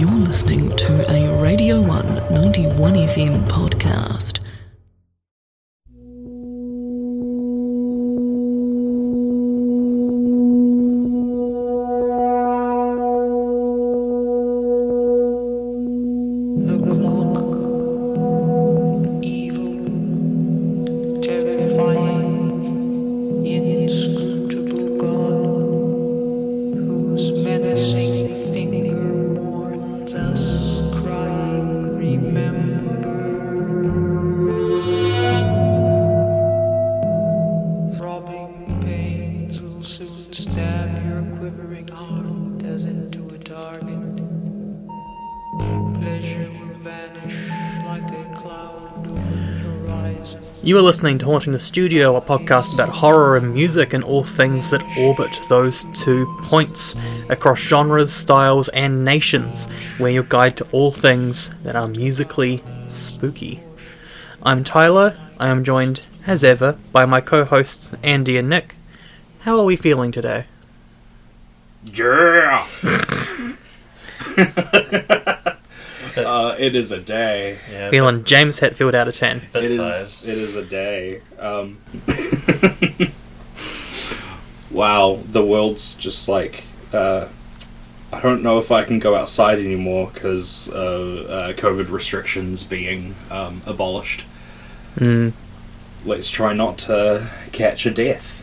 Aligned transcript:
You're 0.00 0.10
listening 0.12 0.74
to 0.76 1.12
a 1.14 1.42
Radio 1.42 1.78
1 1.78 2.32
91 2.32 2.94
FM 2.94 3.46
podcast. 3.48 4.38
You 50.70 50.78
are 50.78 50.82
listening 50.82 51.18
to 51.18 51.24
Haunting 51.24 51.52
the 51.52 51.58
Studio, 51.58 52.14
a 52.14 52.20
podcast 52.20 52.74
about 52.74 52.90
horror 52.90 53.36
and 53.36 53.52
music 53.52 53.92
and 53.92 54.04
all 54.04 54.22
things 54.22 54.70
that 54.70 54.84
orbit 54.96 55.40
those 55.48 55.82
two 55.94 56.32
points 56.42 56.94
across 57.28 57.58
genres, 57.58 58.12
styles, 58.12 58.68
and 58.68 59.04
nations. 59.04 59.66
We're 59.98 60.10
your 60.10 60.22
guide 60.22 60.56
to 60.58 60.68
all 60.70 60.92
things 60.92 61.52
that 61.64 61.74
are 61.74 61.88
musically 61.88 62.62
spooky. 62.86 63.58
I'm 64.44 64.62
Tyler. 64.62 65.18
I 65.40 65.48
am 65.48 65.64
joined, 65.64 66.02
as 66.24 66.44
ever, 66.44 66.78
by 66.92 67.04
my 67.04 67.20
co 67.20 67.44
hosts 67.44 67.92
Andy 68.04 68.36
and 68.36 68.48
Nick. 68.48 68.76
How 69.40 69.58
are 69.58 69.64
we 69.64 69.74
feeling 69.74 70.12
today? 70.12 70.44
Yeah. 71.92 72.64
it 76.60 76.74
is 76.74 76.92
a 76.92 77.00
day. 77.00 77.58
Yeah, 77.70 77.90
Feeling 77.90 78.24
James 78.24 78.60
Hetfield 78.60 78.94
out 78.94 79.08
of 79.08 79.14
10. 79.14 79.40
bit, 79.52 79.64
It 79.64 79.68
bit 79.76 79.80
is. 79.80 80.22
It 80.22 80.38
is 80.38 80.56
a 80.56 80.64
day. 80.64 81.22
Um, 81.38 81.78
wow, 84.70 85.20
the 85.30 85.44
world's 85.44 85.94
just 85.94 86.28
like. 86.28 86.64
Uh, 86.92 87.26
I 88.12 88.20
don't 88.20 88.42
know 88.42 88.58
if 88.58 88.72
I 88.72 88.84
can 88.84 88.98
go 88.98 89.14
outside 89.14 89.58
anymore 89.60 90.10
because 90.12 90.68
uh, 90.72 91.26
uh, 91.28 91.52
COVID 91.52 91.90
restrictions 91.90 92.64
being 92.64 93.14
um, 93.30 93.62
abolished. 93.66 94.24
Mm, 94.96 95.32
Let's 96.04 96.28
try 96.30 96.52
not 96.54 96.78
to 96.78 97.28
catch 97.52 97.86
a 97.86 97.90
death. 97.90 98.42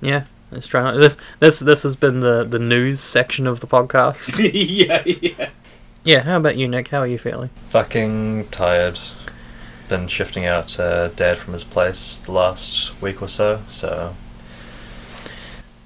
yeah, 0.00 0.24
let's 0.52 0.66
try 0.68 0.82
not. 0.82 0.98
This, 1.00 1.16
this, 1.40 1.58
this 1.60 1.82
has 1.82 1.96
been 1.96 2.20
the, 2.20 2.44
the 2.44 2.58
news 2.60 3.00
section 3.00 3.46
of 3.48 3.58
the 3.60 3.66
podcast. 3.66 4.38
yeah, 4.54 5.02
yeah. 5.04 5.50
Yeah, 6.04 6.20
how 6.20 6.36
about 6.38 6.56
you, 6.56 6.68
Nick? 6.68 6.88
How 6.88 6.98
are 7.00 7.06
you 7.06 7.18
feeling? 7.18 7.50
Fucking 7.70 8.48
tired. 8.50 8.98
Been 9.88 10.06
shifting 10.08 10.44
out 10.46 10.78
uh, 10.78 11.08
dad 11.08 11.38
from 11.38 11.52
his 11.54 11.64
place 11.64 12.18
the 12.20 12.30
last 12.32 13.00
week 13.02 13.20
or 13.20 13.28
so, 13.28 13.62
so 13.68 14.14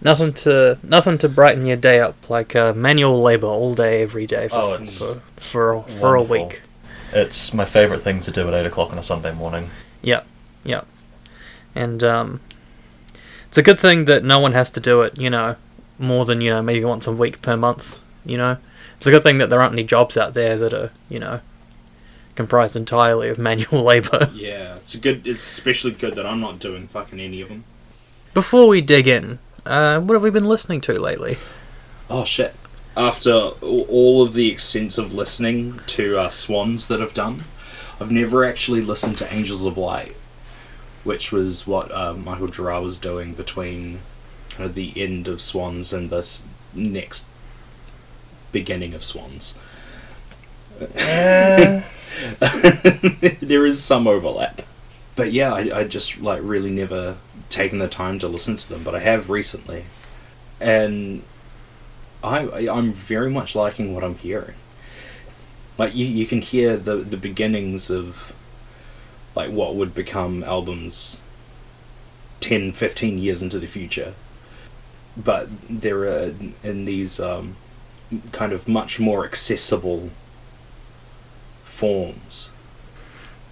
Nothing 0.03 0.35
to 0.35 0.79
nothing 0.83 1.17
to 1.19 1.29
brighten 1.31 1.65
your 1.65 1.79
day 1.79 1.99
up 2.01 2.29
like 2.29 2.55
uh, 2.55 2.75
manual 2.75 3.23
labor 3.23 3.47
all 3.47 3.73
day 3.73 4.03
every 4.03 4.27
day 4.27 4.49
for 4.49 4.57
Oh, 4.59 4.73
it's 4.75 4.99
for 4.99 5.23
for, 5.37 5.83
for 5.85 6.15
a 6.15 6.21
wonderful. 6.23 6.49
week. 6.49 6.61
it's 7.15 7.55
my 7.55 7.65
favourite 7.65 8.03
thing 8.03 8.21
to 8.21 8.31
do 8.31 8.47
at 8.49 8.53
8 8.55 8.67
o'clock 8.67 8.93
on 8.93 8.99
a 8.99 9.03
Sunday 9.03 9.33
morning. 9.33 9.71
Yep, 10.03 10.27
yep. 10.65 10.87
And 11.75 12.05
um, 12.05 12.41
it's 13.47 13.57
a 13.57 13.63
good 13.63 13.81
thing 13.81 14.05
that 14.05 14.23
no 14.25 14.39
one 14.39 14.53
has 14.53 14.71
to 14.73 14.81
do 14.81 15.01
it. 15.01 15.17
You 15.17 15.31
know, 15.31 15.57
more 15.99 16.27
than 16.27 16.43
you 16.43 16.51
know 16.51 16.61
maybe 16.61 16.85
once 16.85 17.07
a 17.07 17.13
week 17.13 17.41
per 17.41 17.57
month. 17.57 18.03
You 18.27 18.37
know, 18.37 18.57
it's 18.97 19.07
a 19.07 19.11
good 19.11 19.23
thing 19.23 19.39
that 19.39 19.51
there 19.51 19.61
aren't 19.61 19.73
any 19.73 19.85
jobs 19.85 20.17
out 20.17 20.35
there 20.35 20.57
that 20.57 20.73
are 20.73 20.91
you 21.09 21.19
know 21.19 21.41
comprised 22.35 22.77
entirely 22.77 23.29
of 23.29 23.39
manual 23.39 23.83
labor. 23.85 24.31
Yeah, 24.35 24.77
it's 24.77 24.95
a 24.95 24.99
good. 24.99 25.27
It's 25.27 25.43
especially 25.43 25.93
good 25.93 26.15
that 26.15 26.27
I'm 26.27 26.41
not 26.41 26.59
doing 26.59 26.87
fucking 26.87 27.21
any 27.21 27.41
of 27.41 27.49
them. 27.49 27.65
Before 28.33 28.67
we 28.67 28.81
dig 28.81 29.07
in, 29.07 29.39
uh, 29.65 30.01
what 30.01 30.15
have 30.15 30.23
we 30.23 30.31
been 30.31 30.45
listening 30.45 30.81
to 30.83 30.99
lately? 30.99 31.39
Oh 32.11 32.25
shit! 32.25 32.55
After 32.97 33.33
all 33.33 34.23
of 34.23 34.33
the 34.33 34.51
extensive 34.51 35.13
listening 35.13 35.81
to 35.87 36.19
uh, 36.19 36.29
Swans 36.29 36.89
that 36.89 37.01
I've 37.01 37.15
done, 37.15 37.45
I've 38.01 38.11
never 38.11 38.45
actually 38.45 38.81
listened 38.81 39.17
to 39.19 39.35
Angels 39.35 39.65
of 39.65 39.79
Light, 39.79 40.17
which 41.05 41.33
was 41.33 41.67
what 41.67 41.93
uh, 41.93 42.15
Michael 42.15 42.49
Gira 42.49 42.83
was 42.83 42.99
doing 42.99 43.35
between 43.35 44.01
kind 44.51 44.69
of 44.69 44.75
the 44.75 44.93
end 44.97 45.27
of 45.29 45.41
Swans 45.41 45.93
and 45.93 46.11
this 46.11 46.45
next 46.73 47.27
beginning 48.55 48.95
of 48.95 49.05
Swans. 49.05 49.59
there 50.79 51.85
is 53.67 53.83
some 53.83 54.07
overlap, 54.09 54.63
but 55.17 55.33
yeah, 55.33 55.53
I, 55.53 55.81
I 55.81 55.85
just 55.85 56.21
like 56.21 56.41
really 56.43 56.71
never 56.71 57.17
taken 57.49 57.79
the 57.79 57.89
time 57.89 58.19
to 58.21 58.29
listen 58.29 58.57
to 58.57 58.69
them, 58.69 58.83
but 58.83 58.95
I 58.95 59.01
have 59.01 59.29
recently, 59.31 59.85
and 60.61 61.23
I 62.23 62.39
I- 62.47 62.77
I'm 62.77 62.93
very 62.93 63.31
much 63.31 63.55
liking 63.55 63.95
what 63.95 64.03
I'm 64.05 64.17
hearing. 64.17 64.55
Like 65.79 65.95
you, 65.95 66.07
you 66.07 66.27
can 66.27 66.41
hear 66.41 66.77
the 66.77 66.97
the 66.97 67.17
beginnings 67.17 67.91
of 67.91 68.33
like 69.35 69.51
what 69.51 69.75
would 69.75 69.95
become 69.95 70.45
albums 70.45 71.21
10, 72.41 72.73
15 72.73 73.19
years 73.19 73.43
into 73.43 73.59
the 73.59 73.67
future. 73.67 74.15
But 75.17 75.49
there 75.69 76.03
are 76.05 76.33
in 76.63 76.85
these 76.85 77.19
um, 77.21 77.57
kind 78.33 78.53
of 78.53 78.69
much 78.69 79.01
more 79.01 79.25
accessible 79.25 80.11
forms. 81.63 82.51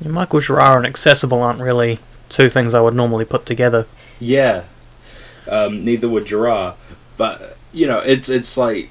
Michael 0.01 0.41
Gira 0.41 0.77
and 0.77 0.87
accessible 0.87 1.43
aren't 1.43 1.61
really 1.61 1.99
two 2.29 2.49
things 2.49 2.75
I 2.75 2.81
would 2.81 2.95
normally 2.95 3.25
put 3.25 3.47
together. 3.47 3.87
Yeah. 4.19 4.65
Um, 5.49 5.85
neither 5.85 6.09
would 6.09 6.25
Gira, 6.25 6.75
but 7.17 7.57
you 7.73 7.87
know, 7.87 7.99
it's 7.99 8.29
it's 8.29 8.57
like 8.57 8.91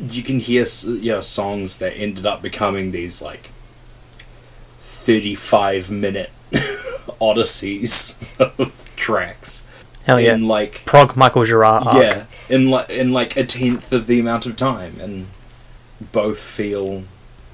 you 0.00 0.22
can 0.22 0.40
hear 0.40 0.64
you 0.84 1.12
know 1.12 1.20
songs 1.20 1.76
that 1.76 1.92
ended 1.92 2.26
up 2.26 2.40
becoming 2.42 2.92
these 2.92 3.20
like 3.20 3.50
thirty-five 4.80 5.90
minute 5.90 6.30
odysseys 7.20 8.18
of 8.38 8.92
tracks. 8.96 9.66
Hell 10.10 10.20
yeah. 10.20 10.34
In 10.34 10.48
like 10.48 10.84
Prog 10.86 11.16
Michael 11.16 11.42
Gira 11.42 11.86
arc. 11.86 12.02
yeah, 12.02 12.24
in 12.48 12.68
like 12.68 12.90
in 12.90 13.12
like 13.12 13.36
a 13.36 13.44
tenth 13.44 13.92
of 13.92 14.08
the 14.08 14.18
amount 14.18 14.44
of 14.44 14.56
time, 14.56 14.98
and 15.00 15.28
both 16.10 16.40
feel 16.40 17.04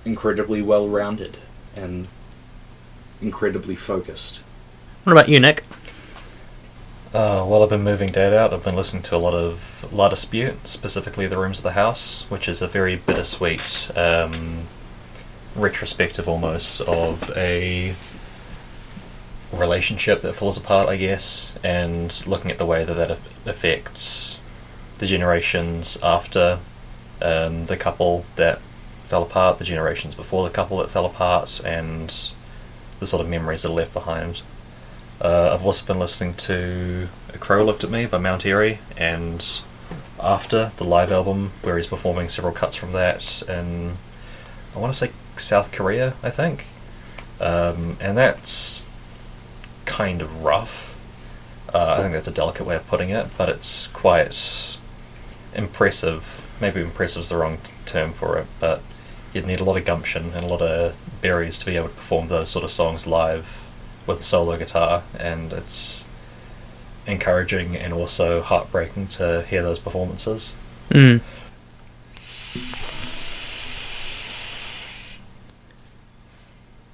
incredibly 0.07 0.63
well 0.63 0.89
rounded 0.89 1.37
and 1.75 2.09
incredibly 3.21 3.77
focused. 3.77 4.41
What 5.05 5.13
about 5.13 5.29
you, 5.29 5.39
Nick? 5.39 5.65
Uh, 7.13 7.45
while 7.45 7.63
I've 7.63 7.69
been 7.69 7.85
moving 7.85 8.11
dad 8.11 8.33
out, 8.33 8.55
I've 8.55 8.65
been 8.65 8.75
listening 8.75 9.03
to 9.05 9.17
a 9.17 9.19
lot 9.19 9.35
of 9.35 9.93
La 9.93 10.09
Dispute, 10.09 10.67
specifically 10.67 11.27
The 11.27 11.37
Rooms 11.37 11.59
of 11.59 11.63
the 11.65 11.73
House, 11.73 12.25
which 12.31 12.49
is 12.49 12.63
a 12.63 12.67
very 12.67 12.97
bittersweet 12.97 13.91
um, 13.95 14.63
retrospective 15.55 16.27
almost 16.27 16.81
of 16.83 17.31
a 17.37 17.95
relationship 19.53 20.23
that 20.23 20.35
falls 20.35 20.57
apart, 20.57 20.89
I 20.89 20.97
guess, 20.97 21.59
and 21.63 22.27
looking 22.27 22.51
at 22.51 22.59
the 22.59 22.67
way 22.67 22.85
that 22.85 22.95
that 22.95 23.11
affects 23.47 24.39
the 24.99 25.07
generations 25.07 25.99
after 26.03 26.59
um, 27.23 27.67
the 27.67 27.77
couple 27.77 28.25
that 28.37 28.61
fell 29.05 29.23
apart, 29.23 29.59
the 29.59 29.65
generations 29.65 30.15
before 30.15 30.45
the 30.45 30.55
couple 30.55 30.79
that 30.79 30.91
fell 30.91 31.07
apart, 31.07 31.61
and 31.65 32.31
the 32.99 33.07
sort 33.07 33.21
of 33.23 33.29
memories 33.29 33.63
that 33.63 33.71
are 33.71 33.75
left 33.75 33.93
behind. 33.93 34.41
Uh, 35.21 35.53
I've 35.55 35.65
also 35.65 35.87
been 35.87 35.99
listening 35.99 36.35
to 36.35 37.09
A 37.33 37.39
Crow 37.39 37.65
Looked 37.65 37.85
at 37.85 37.91
Me 37.91 38.07
by 38.07 38.19
Mount 38.19 38.45
Eerie, 38.45 38.79
and 38.97 39.61
After, 40.21 40.73
the 40.77 40.85
live 40.85 41.13
album, 41.13 41.53
where 41.63 41.77
he's 41.77 41.87
performing 41.87 42.29
several 42.29 42.53
cuts 42.53 42.75
from 42.77 42.93
that 42.93 43.43
in, 43.49 43.97
I 44.75 44.79
want 44.79 44.93
to 44.93 44.99
say 44.99 45.13
South 45.37 45.73
Korea, 45.73 46.15
I 46.23 46.31
think. 46.31 46.67
Um, 47.41 47.97
and 48.01 48.17
that's 48.17 48.86
kind 49.87 50.21
of 50.21 50.45
rough. 50.45 50.93
Uh, 51.73 51.97
I 51.99 52.03
think 52.03 52.13
that's 52.13 52.29
a 52.29 52.33
delicate 52.33 52.67
way 52.67 52.77
of 52.77 52.87
putting 52.87 53.11
it, 53.11 53.27
but 53.39 53.49
it's 53.49 53.89
quite 53.89 54.77
impressive. 55.55 56.47
Maybe 56.61 56.81
impressive 56.81 57.23
is 57.23 57.29
the 57.31 57.37
wrong 57.37 57.59
t- 57.59 57.73
term 57.87 58.13
for 58.13 58.39
it, 58.39 58.47
but 58.61 58.83
you'd 59.33 59.47
need 59.47 59.61
a 59.61 59.65
lot 59.65 59.77
of 59.77 59.85
gumption 59.85 60.33
and 60.35 60.45
a 60.45 60.47
lot 60.47 60.63
of 60.63 60.97
berries 61.21 61.59
to 61.59 61.67
be 61.67 61.77
able 61.77 61.89
to 61.89 61.95
perform 61.95 62.29
those 62.29 62.51
sort 62.51 62.65
of 62.65 62.71
songs 62.71 63.07
live 63.07 63.63
with 64.07 64.21
a 64.21 64.23
solo 64.23 64.57
guitar, 64.57 65.03
and 65.19 65.53
it's 65.53 66.07
encouraging 67.07 67.77
and 67.77 67.93
also 67.93 68.43
heartbreaking 68.43 69.09
to 69.09 69.43
hear 69.49 69.63
those 69.63 69.79
performances. 69.79 70.55
Mm. 70.91 71.21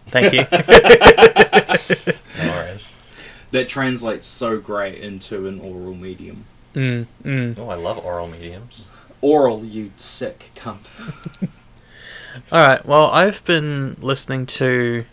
Thank 0.09 0.33
you. 0.35 0.45
No 3.53 3.59
worries. 3.59 3.67
That 3.67 3.69
translates 3.69 4.27
so 4.27 4.59
great 4.59 4.99
into 5.01 5.47
an 5.47 5.61
oral 5.61 5.95
medium. 5.95 6.45
mm, 6.75 7.07
mm. 7.25 7.59
Oh, 7.59 7.69
I 7.69 7.75
love 7.75 7.99
oral 8.05 8.27
mediums. 8.29 8.89
Oral, 9.21 9.65
you 9.65 9.93
sick 9.97 10.51
cunt. 10.57 10.87
All 12.53 12.67
right. 12.67 12.85
Well, 12.85 13.07
I've 13.11 13.45
been 13.45 13.97
listening 14.01 14.47
to, 14.47 15.05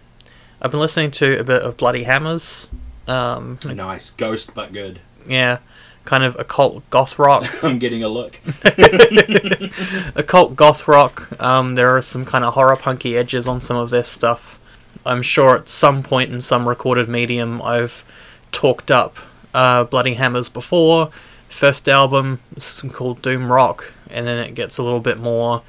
I've 0.62 0.72
been 0.72 0.80
listening 0.80 1.12
to 1.12 1.40
a 1.40 1.44
bit 1.44 1.62
of 1.62 1.78
Bloody 1.78 2.04
Hammers. 2.04 2.70
Um, 3.08 3.60
Nice. 3.66 4.10
Ghost, 4.10 4.54
but 4.56 4.72
good. 4.72 5.00
yeah, 5.28 5.58
kind 6.06 6.24
of 6.24 6.40
occult 6.40 6.88
goth 6.90 7.20
rock. 7.20 7.46
I'm 7.64 7.78
getting 7.80 8.04
a 8.04 8.08
look. 8.08 8.40
occult 10.16 10.56
goth 10.56 10.88
rock. 10.88 11.30
Um, 11.42 11.76
there 11.76 11.96
are 11.96 12.02
some 12.02 12.26
kind 12.26 12.44
of 12.46 12.54
horror 12.54 12.76
punky 12.76 13.18
edges 13.18 13.48
on 13.48 13.62
some 13.62 13.78
of 13.78 13.90
their 13.90 14.04
stuff. 14.04 14.60
I'm 15.06 15.22
sure 15.22 15.56
at 15.58 15.70
some 15.70 16.04
point 16.04 16.32
in 16.32 16.42
some 16.42 16.68
recorded 16.68 17.08
medium 17.10 17.62
I've 17.62 18.04
talked 18.52 18.92
up 18.92 19.18
uh, 19.54 19.84
Bloody 19.84 20.16
Hammers 20.16 20.50
before. 20.50 21.12
First 21.50 21.90
album 21.90 22.40
is 22.56 22.84
called 22.94 23.22
Doom 23.22 23.52
Rock, 23.52 23.94
and 24.10 24.28
then 24.28 24.38
it 24.40 24.54
gets 24.54 24.78
a 24.78 24.84
little 24.84 25.00
bit 25.00 25.18
more 25.18 25.64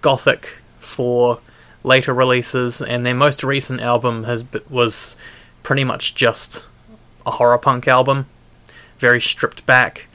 gothic 0.00 0.58
for 0.78 1.40
later 1.82 2.14
releases. 2.14 2.80
And 2.80 3.04
their 3.04 3.14
most 3.14 3.42
recent 3.42 3.80
album 3.80 4.24
has 4.24 4.44
was 4.70 5.16
pretty 5.62 5.84
much 5.84 6.14
just 6.14 6.64
a 7.24 7.32
horror 7.32 7.58
punk 7.58 7.88
album, 7.88 8.26
very 8.98 9.20
stripped 9.20 9.66
back, 9.66 10.06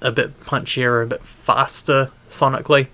a 0.00 0.10
bit 0.10 0.40
punchier, 0.40 1.04
a 1.04 1.06
bit 1.06 1.22
faster 1.22 2.10
sonically. 2.28 2.88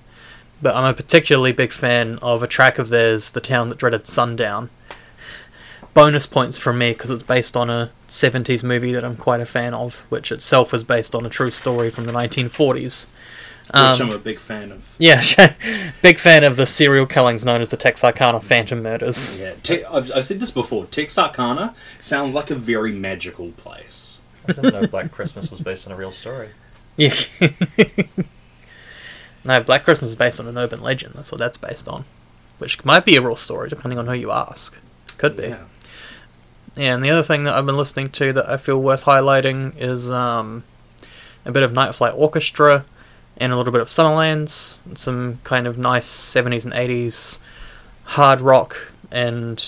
But 0.61 0.77
I'm 0.77 0.85
a 0.85 0.95
particularly 0.95 1.53
big 1.53 1.73
fan 1.73 2.19
of 2.21 2.43
a 2.43 2.47
track 2.47 2.79
of 2.79 2.89
theirs, 2.89 3.31
The 3.31 3.41
Town 3.41 3.71
That 3.71 3.79
Dreaded 3.79 4.07
Sundown. 4.07 4.71
Bonus 5.94 6.26
points 6.26 6.58
from 6.58 6.79
me 6.79 6.93
because 6.93 7.11
it's 7.11 7.23
based 7.23 7.56
on 7.56 7.70
a 7.70 7.91
70s 8.08 8.62
movie 8.64 8.93
that 8.93 9.05
I'm 9.05 9.17
quite 9.17 9.41
a 9.41 9.46
fan 9.46 9.73
of, 9.75 9.99
which 10.11 10.31
itself 10.32 10.75
is 10.75 10.82
based 10.85 11.14
on 11.14 11.25
a 11.25 11.29
true 11.31 11.50
story 11.52 11.88
from 11.91 12.05
the 12.05 12.12
1940s. 12.12 13.06
Which 13.67 13.75
Um, 14.00 14.11
I'm 14.11 14.14
a 14.14 14.19
big 14.19 14.38
fan 14.41 14.73
of. 14.73 14.94
Yeah, 14.99 15.23
big 16.02 16.19
fan 16.19 16.43
of 16.44 16.56
the 16.56 16.67
serial 16.67 17.06
killings 17.06 17.46
known 17.46 17.61
as 17.61 17.69
the 17.70 17.76
Texarkana 17.76 18.41
Phantom 18.41 18.82
Murders. 18.82 19.38
Yeah, 19.41 19.55
Te- 19.62 19.85
I've, 19.85 20.11
I've 20.12 20.25
said 20.25 20.41
this 20.41 20.50
before. 20.50 20.85
Texarkana 20.85 21.75
sounds 22.00 22.35
like 22.35 22.50
a 22.50 22.55
very 22.56 22.93
magical 22.93 23.52
place. 23.52 24.20
I 24.49 24.52
didn't 24.52 24.75
know 24.75 24.87
Black 24.87 25.11
Christmas 25.12 25.50
was 25.50 25.61
based 25.61 25.87
on 25.87 25.93
a 25.93 25.96
real 25.96 26.12
story. 26.12 26.50
Yeah. 26.96 27.14
no, 29.44 29.62
Black 29.62 29.85
Christmas 29.85 30.11
is 30.11 30.17
based 30.17 30.41
on 30.41 30.46
an 30.46 30.58
urban 30.58 30.82
legend. 30.82 31.14
That's 31.14 31.32
what 31.32 31.38
that's 31.38 31.56
based 31.56 31.88
on. 31.88 32.05
Which 32.58 32.85
might 32.85 33.05
be 33.05 33.17
a 33.17 33.23
real 33.23 33.37
story, 33.37 33.69
depending 33.69 33.99
on 33.99 34.06
who 34.06 34.12
you 34.12 34.31
ask. 34.31 34.76
Could 35.17 35.37
be. 35.37 35.44
Yeah. 35.44 35.64
And 36.76 37.05
the 37.05 37.11
other 37.11 37.23
thing 37.23 37.44
that 37.44 37.55
I've 37.55 37.67
been 37.67 37.76
listening 37.76 38.11
to 38.11 38.32
that 38.32 38.49
I 38.49 38.56
feel 38.56 38.81
worth 38.81 39.05
highlighting 39.05 39.76
is 39.76 40.11
um, 40.11 40.65
a 41.44 41.53
bit 41.53 41.62
of 41.62 41.73
Night 41.73 41.94
Flight 41.94 42.15
Orchestra 42.17 42.85
and 43.37 43.53
a 43.53 43.56
little 43.56 43.73
bit 43.73 43.81
of 43.81 43.88
Summerlands, 43.88 44.79
some 44.97 45.38
kind 45.44 45.67
of 45.67 45.79
nice 45.79 46.09
70s 46.09 46.65
and 46.65 46.75
80s 46.75 47.38
hard 48.05 48.41
rock 48.41 48.93
and 49.11 49.62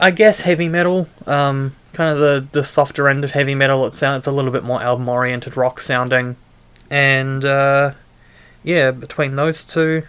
I 0.00 0.10
guess 0.10 0.40
heavy 0.40 0.68
metal. 0.68 1.08
Um, 1.26 1.74
kind 1.92 2.12
of 2.12 2.18
the, 2.18 2.46
the 2.52 2.64
softer 2.64 3.08
end 3.08 3.24
of 3.24 3.32
heavy 3.32 3.54
metal. 3.54 3.86
It 3.86 3.94
sounds 3.94 4.26
a 4.26 4.32
little 4.32 4.50
bit 4.50 4.64
more 4.64 4.82
album 4.82 5.08
oriented 5.08 5.56
rock 5.56 5.80
sounding. 5.80 6.36
And 6.90 7.44
uh, 7.44 7.92
yeah, 8.62 8.90
between 8.90 9.36
those 9.36 9.64
two, 9.64 10.02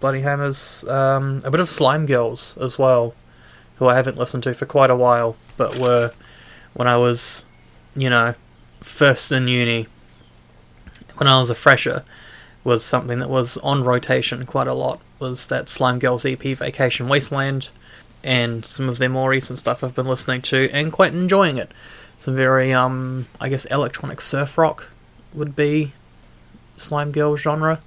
Bloody 0.00 0.22
Hammers, 0.22 0.84
um, 0.88 1.40
a 1.44 1.50
bit 1.50 1.60
of 1.60 1.68
Slime 1.68 2.06
Girls 2.06 2.56
as 2.58 2.78
well, 2.78 3.14
who 3.76 3.86
I 3.86 3.94
haven't 3.94 4.16
listened 4.16 4.42
to 4.44 4.54
for 4.54 4.66
quite 4.66 4.90
a 4.90 4.96
while, 4.96 5.36
but 5.56 5.78
were 5.78 6.12
when 6.74 6.88
I 6.88 6.96
was, 6.96 7.44
you 7.94 8.10
know, 8.10 8.34
first 8.80 9.30
in 9.30 9.46
uni, 9.48 9.86
when 11.16 11.28
I 11.28 11.38
was 11.38 11.50
a 11.50 11.54
fresher, 11.54 12.04
was 12.64 12.84
something 12.84 13.18
that 13.18 13.30
was 13.30 13.58
on 13.58 13.84
rotation 13.84 14.46
quite 14.46 14.66
a 14.66 14.74
lot. 14.74 15.00
Was 15.18 15.48
that 15.48 15.68
Slime 15.68 15.98
Girls 15.98 16.24
EP 16.24 16.42
Vacation 16.42 17.08
Wasteland, 17.08 17.68
and 18.22 18.64
some 18.64 18.88
of 18.88 18.98
their 18.98 19.08
more 19.08 19.30
recent 19.30 19.58
stuff 19.58 19.82
I've 19.82 19.94
been 19.94 20.06
listening 20.06 20.42
to 20.42 20.68
and 20.72 20.92
quite 20.92 21.14
enjoying 21.14 21.56
it. 21.56 21.70
Some 22.18 22.36
very, 22.36 22.72
um, 22.72 23.26
I 23.40 23.48
guess, 23.48 23.64
electronic 23.66 24.20
surf 24.20 24.58
rock 24.58 24.88
would 25.32 25.56
be 25.56 25.92
Slime 26.76 27.12
Girl 27.12 27.36
genre. 27.36 27.80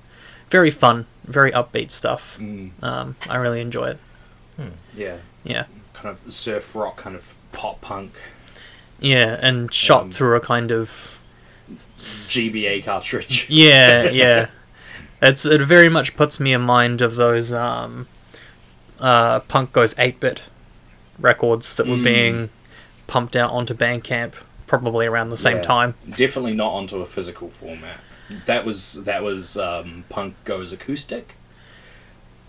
Very 0.50 0.71
fun, 0.71 1.06
very 1.25 1.52
upbeat 1.52 1.92
stuff. 1.92 2.38
Mm, 2.40 2.72
Um, 2.81 3.16
I 3.30 3.36
really 3.38 3.62
enjoy 3.62 3.90
it. 3.92 4.00
yeah. 4.96 5.18
Yeah. 5.44 5.66
Kind 5.94 6.10
of 6.10 6.31
surf 6.31 6.75
rock, 6.75 6.98
kind 6.98 7.16
of 7.16 7.36
pop 7.52 7.81
punk, 7.81 8.14
Yeah, 9.00 9.38
and 9.42 9.74
shot 9.74 10.02
Um, 10.04 10.12
through 10.12 10.36
a 10.36 10.40
kind 10.40 10.72
of 10.72 11.18
GBA 11.96 12.84
cartridge. 12.84 13.48
yeah, 13.50 14.04
yeah. 14.10 14.48
It's 15.22 15.46
it 15.46 15.62
very 15.62 15.90
much 15.90 16.16
puts 16.16 16.40
me 16.40 16.54
in 16.54 16.62
mind 16.62 17.02
of 17.02 17.16
those 17.16 17.54
um, 17.54 18.08
uh, 19.00 19.40
punk 19.42 19.72
goes 19.74 19.96
eight 19.98 20.20
bit 20.20 20.42
records 21.20 21.75
that 21.78 21.88
were 21.88 21.96
Mm. 21.98 22.04
being 22.04 22.50
pumped 23.08 23.36
out 23.36 23.52
onto 23.52 23.74
Bandcamp 23.74 24.34
probably 24.68 25.06
around 25.06 25.30
the 25.30 25.38
same 25.38 25.58
Yeah. 25.58 25.64
time. 25.64 25.94
Definitely 26.10 26.56
not 26.56 26.72
onto 26.72 26.98
a 27.02 27.06
physical 27.06 27.50
format. 27.50 28.00
That 28.45 28.65
was 28.65 29.03
that 29.03 29.24
was 29.24 29.57
um, 29.57 30.06
punk 30.09 30.35
goes 30.44 30.71
acoustic, 30.71 31.35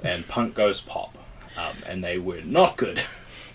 and 0.02 0.26
punk 0.28 0.54
goes 0.54 0.80
pop, 0.80 1.16
um, 1.56 1.76
and 1.86 2.02
they 2.02 2.18
were 2.18 2.40
not 2.42 2.76
good. 2.76 3.02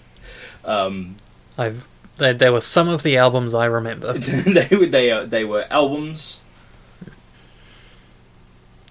um, 0.66 1.16
I've 1.58 1.88
there, 2.18 2.34
there 2.34 2.52
were 2.52 2.62
some 2.62 2.90
of 2.90 3.04
the 3.04 3.18
albums 3.18 3.54
I 3.54 3.66
remember. 3.66 4.14
they 4.14 4.76
were 4.76 4.86
they 4.86 5.12
uh, 5.12 5.26
they 5.26 5.46
were 5.46 5.66
albums. 5.70 6.44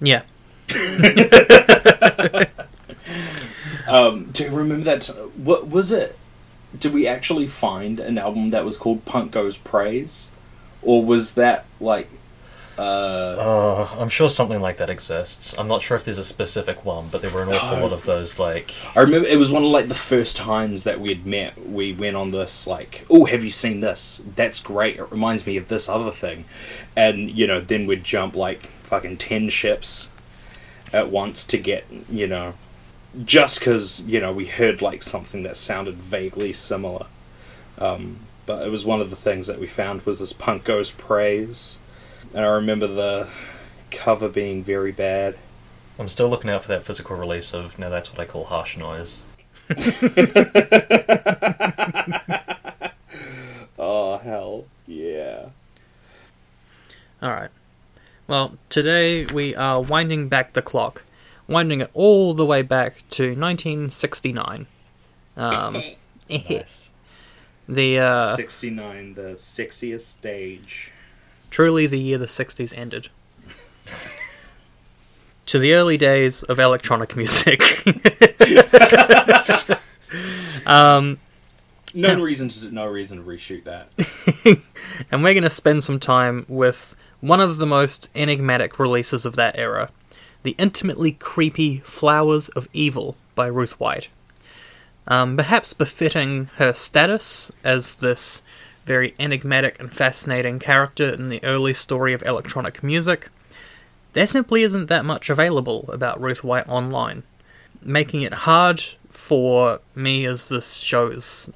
yeah, 0.00 0.22
Um, 3.88 4.24
do 4.24 4.44
you 4.44 4.50
remember 4.50 4.84
that? 4.84 5.06
What 5.36 5.68
was 5.68 5.90
it? 5.90 6.18
Did 6.78 6.92
we 6.92 7.06
actually 7.06 7.46
find 7.46 7.98
an 7.98 8.18
album 8.18 8.48
that 8.48 8.64
was 8.64 8.76
called 8.76 9.06
Punk 9.06 9.32
Goes 9.32 9.56
Praise, 9.56 10.30
or 10.82 11.04
was 11.04 11.34
that 11.34 11.64
like? 11.80 12.10
Uh, 12.78 12.82
Uh, 13.38 13.88
I'm 13.98 14.08
sure 14.08 14.28
something 14.30 14.60
like 14.60 14.76
that 14.76 14.88
exists. 14.90 15.54
I'm 15.58 15.68
not 15.68 15.82
sure 15.82 15.96
if 15.96 16.04
there's 16.04 16.18
a 16.18 16.24
specific 16.24 16.84
one, 16.84 17.08
but 17.10 17.22
there 17.22 17.30
were 17.30 17.42
an 17.42 17.48
awful 17.50 17.76
No. 17.78 17.82
lot 17.84 17.92
of 17.92 18.04
those. 18.04 18.38
Like, 18.38 18.72
I 18.94 19.00
remember 19.00 19.26
it 19.28 19.36
was 19.38 19.50
one 19.50 19.64
of 19.64 19.70
like 19.70 19.88
the 19.88 19.94
first 19.94 20.36
times 20.36 20.84
that 20.84 21.00
we 21.00 21.08
had 21.08 21.26
met. 21.26 21.66
We 21.68 21.92
went 21.92 22.16
on 22.16 22.30
this 22.30 22.66
like, 22.66 23.04
oh, 23.10 23.24
have 23.26 23.42
you 23.42 23.50
seen 23.50 23.80
this? 23.80 24.22
That's 24.36 24.60
great. 24.60 24.96
It 24.96 25.10
reminds 25.10 25.46
me 25.46 25.56
of 25.56 25.68
this 25.68 25.88
other 25.88 26.10
thing, 26.10 26.44
and 26.96 27.30
you 27.30 27.46
know, 27.46 27.60
then 27.60 27.86
we'd 27.86 28.04
jump 28.04 28.36
like 28.36 28.66
fucking 28.84 29.16
ten 29.18 29.48
ships 29.48 30.10
at 30.92 31.10
once 31.10 31.44
to 31.44 31.58
get 31.58 31.84
you 32.10 32.26
know, 32.26 32.54
just 33.24 33.58
because 33.58 34.06
you 34.06 34.20
know 34.20 34.32
we 34.32 34.46
heard 34.46 34.80
like 34.82 35.02
something 35.02 35.42
that 35.42 35.56
sounded 35.56 35.96
vaguely 35.96 36.52
similar. 36.52 37.06
Um, 37.78 38.20
but 38.46 38.64
it 38.66 38.70
was 38.70 38.84
one 38.84 39.00
of 39.00 39.10
the 39.10 39.16
things 39.16 39.46
that 39.46 39.58
we 39.60 39.66
found 39.66 40.02
was 40.06 40.18
this 40.20 40.32
punk 40.32 40.64
goes 40.64 40.90
praise, 40.90 41.78
and 42.34 42.44
I 42.44 42.48
remember 42.48 42.86
the 42.86 43.28
cover 43.90 44.28
being 44.28 44.62
very 44.62 44.92
bad. 44.92 45.36
I'm 45.98 46.08
still 46.08 46.28
looking 46.28 46.50
out 46.50 46.62
for 46.62 46.68
that 46.68 46.84
physical 46.84 47.16
release 47.16 47.54
of 47.54 47.78
now. 47.78 47.88
That's 47.88 48.12
what 48.12 48.20
I 48.20 48.24
call 48.24 48.44
harsh 48.44 48.76
noise. 48.76 49.22
Oh 53.80 54.18
hell 54.18 54.64
yeah. 54.86 55.50
all 57.22 57.30
right. 57.30 57.50
Well, 58.26 58.58
today 58.68 59.24
we 59.26 59.54
are 59.54 59.80
winding 59.80 60.28
back 60.28 60.52
the 60.52 60.62
clock, 60.62 61.04
winding 61.46 61.80
it 61.80 61.90
all 61.94 62.34
the 62.34 62.44
way 62.44 62.62
back 62.62 63.04
to 63.10 63.28
1969. 63.28 64.66
Um, 65.36 65.76
Nice. 66.28 66.90
the 67.68 67.98
uh, 67.98 68.24
69, 68.26 69.14
the 69.14 69.22
sexiest 69.36 70.06
stage. 70.06 70.92
Truly 71.58 71.88
the 71.88 71.98
year 71.98 72.16
the 72.16 72.24
60s 72.24 72.72
ended. 72.78 73.08
to 75.44 75.58
the 75.58 75.74
early 75.74 75.96
days 75.96 76.44
of 76.44 76.60
electronic 76.60 77.16
music. 77.16 77.60
um, 80.68 81.18
No 81.92 82.22
reason 82.22 82.46
to 82.46 82.70
no 82.70 82.86
reason 82.86 83.18
to 83.18 83.24
reshoot 83.24 83.64
that. 83.64 83.88
and 85.10 85.24
we're 85.24 85.34
going 85.34 85.42
to 85.42 85.50
spend 85.50 85.82
some 85.82 85.98
time 85.98 86.46
with 86.46 86.94
one 87.20 87.40
of 87.40 87.56
the 87.56 87.66
most 87.66 88.08
enigmatic 88.14 88.78
releases 88.78 89.26
of 89.26 89.34
that 89.34 89.58
era 89.58 89.90
the 90.44 90.54
intimately 90.58 91.10
creepy 91.10 91.78
Flowers 91.78 92.50
of 92.50 92.68
Evil 92.72 93.16
by 93.34 93.48
Ruth 93.48 93.80
White. 93.80 94.10
Um, 95.08 95.36
perhaps 95.36 95.72
befitting 95.72 96.50
her 96.58 96.72
status 96.72 97.50
as 97.64 97.96
this 97.96 98.42
very 98.88 99.14
enigmatic 99.20 99.78
and 99.78 99.92
fascinating 99.92 100.58
character 100.58 101.10
in 101.10 101.28
the 101.28 101.44
early 101.44 101.74
story 101.74 102.14
of 102.14 102.22
electronic 102.22 102.82
music, 102.82 103.28
there 104.14 104.26
simply 104.26 104.62
isn't 104.62 104.86
that 104.86 105.04
much 105.04 105.28
available 105.28 105.84
about 105.92 106.20
Ruth 106.20 106.42
White 106.42 106.68
online. 106.68 107.22
making 107.82 108.22
it 108.22 108.32
hard 108.48 108.82
for 109.10 109.80
me 109.94 110.24
as 110.24 110.48
this 110.48 110.78
show's, 110.78 111.50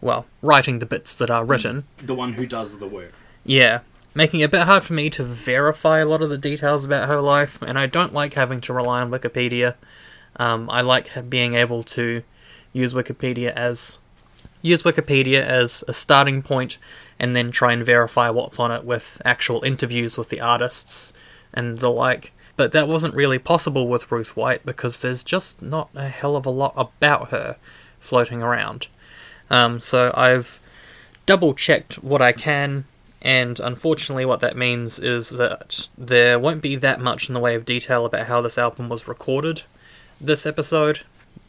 well, 0.00 0.24
writing 0.42 0.78
the 0.78 0.86
bits 0.86 1.14
that 1.16 1.30
are 1.30 1.44
written. 1.44 1.84
The 1.98 2.14
one 2.14 2.32
who 2.34 2.46
does 2.46 2.78
the 2.78 2.86
work. 2.86 3.12
Yeah, 3.44 3.80
making 4.14 4.40
it 4.40 4.44
a 4.44 4.48
bit 4.48 4.62
hard 4.62 4.84
for 4.84 4.94
me 4.94 5.10
to 5.10 5.22
verify 5.22 5.98
a 5.98 6.06
lot 6.06 6.22
of 6.22 6.30
the 6.30 6.38
details 6.38 6.84
about 6.84 7.08
her 7.08 7.20
life, 7.20 7.60
and 7.62 7.78
I 7.78 7.86
don't 7.86 8.14
like 8.14 8.34
having 8.34 8.60
to 8.62 8.72
rely 8.72 9.00
on 9.02 9.10
Wikipedia. 9.10 9.74
Um, 10.36 10.70
I 10.70 10.80
like 10.80 11.10
being 11.28 11.54
able 11.54 11.82
to 11.82 12.22
use 12.72 12.94
Wikipedia 12.94 13.50
as 13.52 13.98
use 14.66 14.82
Wikipedia 14.82 15.40
as 15.40 15.84
a 15.88 15.92
starting 15.92 16.42
point, 16.42 16.78
and 17.18 17.34
then 17.34 17.50
try 17.50 17.72
and 17.72 17.84
verify 17.84 18.28
what's 18.30 18.60
on 18.60 18.70
it 18.70 18.84
with 18.84 19.20
actual 19.24 19.62
interviews 19.62 20.18
with 20.18 20.28
the 20.28 20.40
artists 20.40 21.12
and 21.54 21.78
the 21.78 21.90
like. 21.90 22.32
But 22.56 22.72
that 22.72 22.88
wasn't 22.88 23.14
really 23.14 23.38
possible 23.38 23.86
with 23.86 24.10
Ruth 24.10 24.36
White 24.36 24.64
because 24.64 25.00
there's 25.00 25.22
just 25.22 25.62
not 25.62 25.90
a 25.94 26.08
hell 26.08 26.36
of 26.36 26.46
a 26.46 26.50
lot 26.50 26.74
about 26.76 27.30
her 27.30 27.56
floating 28.00 28.42
around. 28.42 28.88
Um, 29.50 29.78
so 29.80 30.12
I've 30.14 30.60
double 31.26 31.54
checked 31.54 32.02
what 32.02 32.22
I 32.22 32.32
can, 32.32 32.84
and 33.22 33.60
unfortunately, 33.60 34.24
what 34.24 34.40
that 34.40 34.56
means 34.56 34.98
is 34.98 35.30
that 35.30 35.88
there 35.98 36.38
won't 36.38 36.62
be 36.62 36.76
that 36.76 37.00
much 37.00 37.28
in 37.28 37.34
the 37.34 37.40
way 37.40 37.54
of 37.54 37.64
detail 37.64 38.06
about 38.06 38.26
how 38.26 38.40
this 38.40 38.58
album 38.58 38.88
was 38.88 39.08
recorded 39.08 39.62
this 40.20 40.46
episode. 40.46 41.00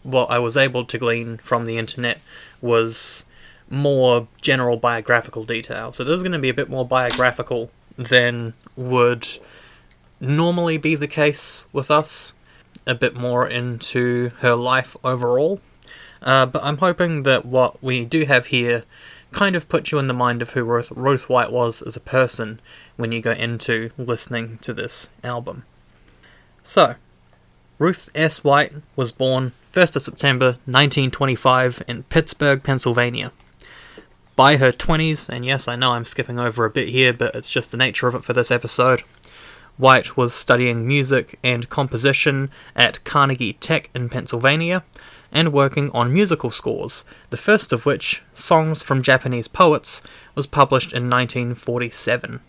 What 0.08 0.32
I 0.32 0.40
was 0.40 0.56
able 0.56 0.86
to 0.86 0.98
glean 0.98 1.36
from 1.38 1.66
the 1.66 1.78
internet 1.78 2.22
was 2.62 3.26
more 3.70 4.30
general 4.40 4.78
biographical 4.78 5.44
detail. 5.44 5.92
So 5.92 6.06
this 6.06 6.16
is 6.16 6.24
going 6.24 6.32
to 6.32 6.40
be 6.40 6.48
a 6.48 6.54
bit 6.54 6.70
more 6.70 6.88
biographical 6.88 7.70
than 7.98 8.54
would 8.78 9.28
normally 10.22 10.78
be 10.78 10.96
the 10.96 11.08
case 11.08 11.68
with 11.74 11.92
us. 11.92 12.32
A 12.86 12.96
bit 12.96 13.16
more 13.16 13.46
into 13.46 14.32
her 14.40 14.56
life 14.56 14.96
overall. 15.04 15.60
Uh, 16.24 16.46
but 16.46 16.64
I'm 16.64 16.78
hoping 16.78 17.24
that 17.24 17.46
what 17.46 17.84
we 17.84 18.06
do 18.06 18.24
have 18.24 18.46
here 18.46 18.86
kind 19.32 19.58
of 19.58 19.68
puts 19.68 19.92
you 19.92 20.00
in 20.00 20.08
the 20.08 20.14
mind 20.14 20.42
of 20.42 20.52
who 20.52 20.64
Ruth, 20.64 20.90
Ruth 20.92 21.28
White 21.28 21.52
was 21.52 21.82
as 21.82 21.98
a 21.98 22.02
person 22.02 22.62
when 22.96 23.12
you 23.12 23.20
go 23.20 23.32
into 23.32 23.90
listening 23.98 24.58
to 24.60 24.74
this 24.74 25.10
album. 25.22 25.66
So, 26.64 26.96
Ruth 27.78 28.10
S. 28.16 28.44
White 28.44 28.72
was 28.96 29.12
born 29.12 29.52
1st 29.78 29.96
of 29.96 30.02
September 30.02 30.46
1925 30.66 31.84
in 31.88 32.02
Pittsburgh, 32.02 32.64
Pennsylvania. 32.64 33.32
By 34.36 34.58
her 34.58 34.72
20s, 34.72 35.30
and 35.30 35.46
yes, 35.46 35.68
I 35.68 35.76
know 35.76 35.92
I'm 35.92 36.04
skipping 36.04 36.40
over 36.40 36.66
a 36.66 36.72
bit 36.72 36.88
here, 36.88 37.14
but 37.14 37.36
it's 37.36 37.52
just 37.52 37.70
the 37.70 37.78
nature 37.78 38.08
of 38.08 38.16
it 38.16 38.24
for 38.24 38.34
this 38.34 38.50
episode. 38.50 39.04
White 39.78 40.18
was 40.18 40.34
studying 40.34 40.88
music 40.88 41.38
and 41.44 41.70
composition 41.70 42.50
at 42.76 43.04
Carnegie 43.04 43.54
Tech 43.54 43.92
in 43.94 44.10
Pennsylvania 44.10 44.84
and 45.32 45.54
working 45.54 45.92
on 45.92 46.12
musical 46.12 46.50
scores, 46.50 47.06
the 47.30 47.38
first 47.38 47.72
of 47.72 47.86
which, 47.86 48.24
Songs 48.34 48.82
from 48.82 49.04
Japanese 49.04 49.48
Poets, 49.48 50.02
was 50.34 50.48
published 50.48 50.92
in 50.92 51.08
1947. 51.08 52.42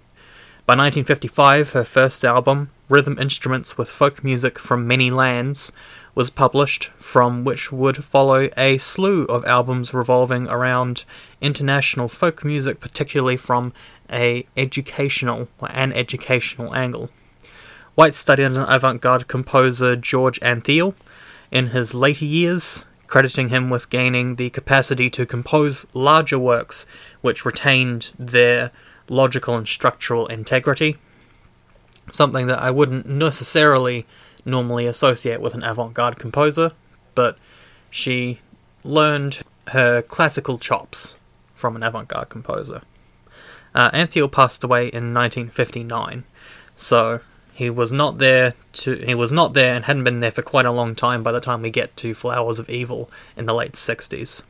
By 0.65 0.73
1955, 0.73 1.73
her 1.73 1.85
first 1.85 2.25
album, 2.25 2.71
Rhythm 2.89 3.19
Instruments 3.19 3.77
with 3.77 3.91
Folk 3.91 4.25
Music 4.25 4.59
from 4.59 4.87
Many 4.87 5.11
Lands, 5.11 5.73
was 6.19 6.31
published, 6.31 6.87
from 6.97 7.45
which 7.45 7.71
would 7.71 8.05
follow 8.05 8.51
a 8.57 8.77
slew 8.77 9.23
of 9.27 9.45
albums 9.45 9.95
revolving 9.95 10.49
around 10.49 11.05
international 11.41 12.09
folk 12.09 12.45
music, 12.45 12.81
particularly 12.81 13.37
from 13.37 13.73
a 14.11 14.45
educational 14.57 15.47
or 15.61 15.71
an 15.71 15.93
educational 15.93 16.75
angle. 16.75 17.09
White 17.95 18.17
studied 18.17 18.47
under 18.47 18.67
avant-garde 18.69 19.29
composer 19.29 19.95
George 19.95 20.41
Antheil 20.41 20.97
in 21.53 21.69
his 21.69 21.95
later 21.95 22.25
years, 22.25 22.85
crediting 23.07 23.51
him 23.51 23.71
with 23.71 23.89
gaining 23.89 24.35
the 24.35 24.51
capacity 24.51 25.09
to 25.11 25.25
compose 25.25 25.87
larger 25.95 26.39
works 26.39 26.85
which 27.21 27.45
retained 27.45 28.13
their 28.19 28.73
logical 29.09 29.55
and 29.55 29.69
structural 29.69 30.27
integrity. 30.27 30.97
Something 32.11 32.49
that 32.49 32.61
I 32.61 32.73
wouldn't 32.73 33.07
necessarily 33.07 34.05
normally 34.45 34.87
associate 34.87 35.41
with 35.41 35.55
an 35.55 35.63
avant 35.63 35.95
garde 35.95 36.19
composer, 36.19 36.73
but 37.15 37.39
she 37.91 38.41
learned 38.85 39.41
her 39.69 40.01
classical 40.03 40.59
chops 40.59 41.17
from 41.55 41.77
an 41.77 41.83
avant 41.83 42.09
garde 42.09 42.29
composer. 42.29 42.83
Uh, 43.75 43.91
Antheil 43.91 44.31
passed 44.31 44.65
away 44.65 44.89
in 44.89 45.13
1959, 45.15 46.25
so 46.77 47.21
he 47.59 47.69
was 47.69 47.91
not 47.91 48.19
there 48.19 48.55
to 48.73 48.95
he 48.99 49.17
was 49.17 49.33
not 49.33 49.53
there 49.53 49.75
and 49.75 49.85
hadn't 49.85 50.05
been 50.05 50.21
there 50.21 50.31
for 50.31 50.43
quite 50.43 50.65
a 50.65 50.71
long 50.73 50.95
time 50.95 51.25
by 51.25 51.33
the 51.33 51.41
time 51.41 51.61
we 51.61 51.71
get 51.71 51.97
to 51.97 52.15
Flowers 52.15 52.61
of 52.61 52.71
Evil 52.71 53.11
in 53.37 53.47
the 53.47 53.55
late 53.55 53.73
60s. 53.73 54.43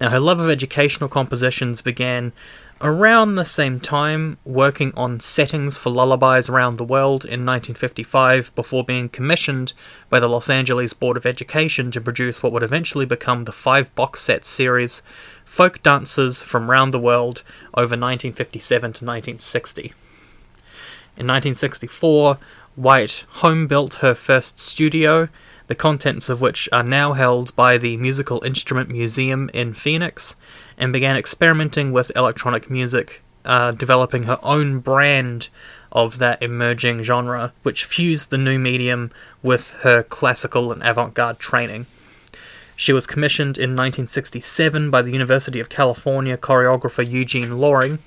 Now 0.00 0.10
her 0.10 0.20
love 0.20 0.38
of 0.38 0.50
educational 0.50 1.08
compositions 1.08 1.80
began 1.80 2.32
around 2.80 3.34
the 3.34 3.44
same 3.44 3.80
time 3.80 4.38
working 4.44 4.92
on 4.96 5.18
settings 5.18 5.76
for 5.76 5.90
lullabies 5.90 6.48
around 6.48 6.76
the 6.76 6.84
world 6.84 7.24
in 7.24 7.44
1955 7.44 8.54
before 8.54 8.84
being 8.84 9.08
commissioned 9.08 9.72
by 10.08 10.20
the 10.20 10.28
Los 10.28 10.48
Angeles 10.48 10.92
Board 10.92 11.16
of 11.16 11.26
Education 11.26 11.90
to 11.90 12.00
produce 12.00 12.42
what 12.42 12.52
would 12.52 12.62
eventually 12.62 13.06
become 13.06 13.44
the 13.44 13.52
five 13.52 13.92
box 13.94 14.22
set 14.22 14.44
series 14.44 15.02
Folk 15.44 15.82
Dances 15.82 16.42
from 16.42 16.70
Round 16.70 16.94
the 16.94 17.00
World 17.00 17.42
over 17.74 17.96
1957 17.96 18.80
to 18.80 19.04
1960. 19.04 19.82
In 21.16 21.26
1964, 21.26 22.38
White 22.76 23.24
home 23.28 23.66
built 23.66 23.94
her 23.94 24.14
first 24.14 24.60
studio, 24.60 25.28
the 25.66 25.74
contents 25.74 26.28
of 26.28 26.40
which 26.40 26.68
are 26.70 26.84
now 26.84 27.14
held 27.14 27.56
by 27.56 27.76
the 27.76 27.96
Musical 27.96 28.40
Instrument 28.44 28.88
Museum 28.88 29.50
in 29.52 29.74
Phoenix, 29.74 30.36
and 30.78 30.92
began 30.92 31.16
experimenting 31.16 31.92
with 31.92 32.12
electronic 32.16 32.70
music, 32.70 33.22
uh, 33.44 33.72
developing 33.72 34.22
her 34.22 34.38
own 34.42 34.78
brand 34.78 35.48
of 35.90 36.18
that 36.18 36.42
emerging 36.42 37.02
genre, 37.02 37.52
which 37.62 37.84
fused 37.84 38.30
the 38.30 38.38
new 38.38 38.58
medium 38.58 39.10
with 39.42 39.72
her 39.80 40.02
classical 40.02 40.72
and 40.72 40.82
avant 40.82 41.14
garde 41.14 41.38
training. 41.38 41.86
She 42.76 42.92
was 42.92 43.08
commissioned 43.08 43.58
in 43.58 43.70
1967 43.70 44.88
by 44.90 45.02
the 45.02 45.10
University 45.10 45.58
of 45.58 45.68
California 45.68 46.36
choreographer 46.36 47.08
Eugene 47.08 47.58
Loring 47.58 47.98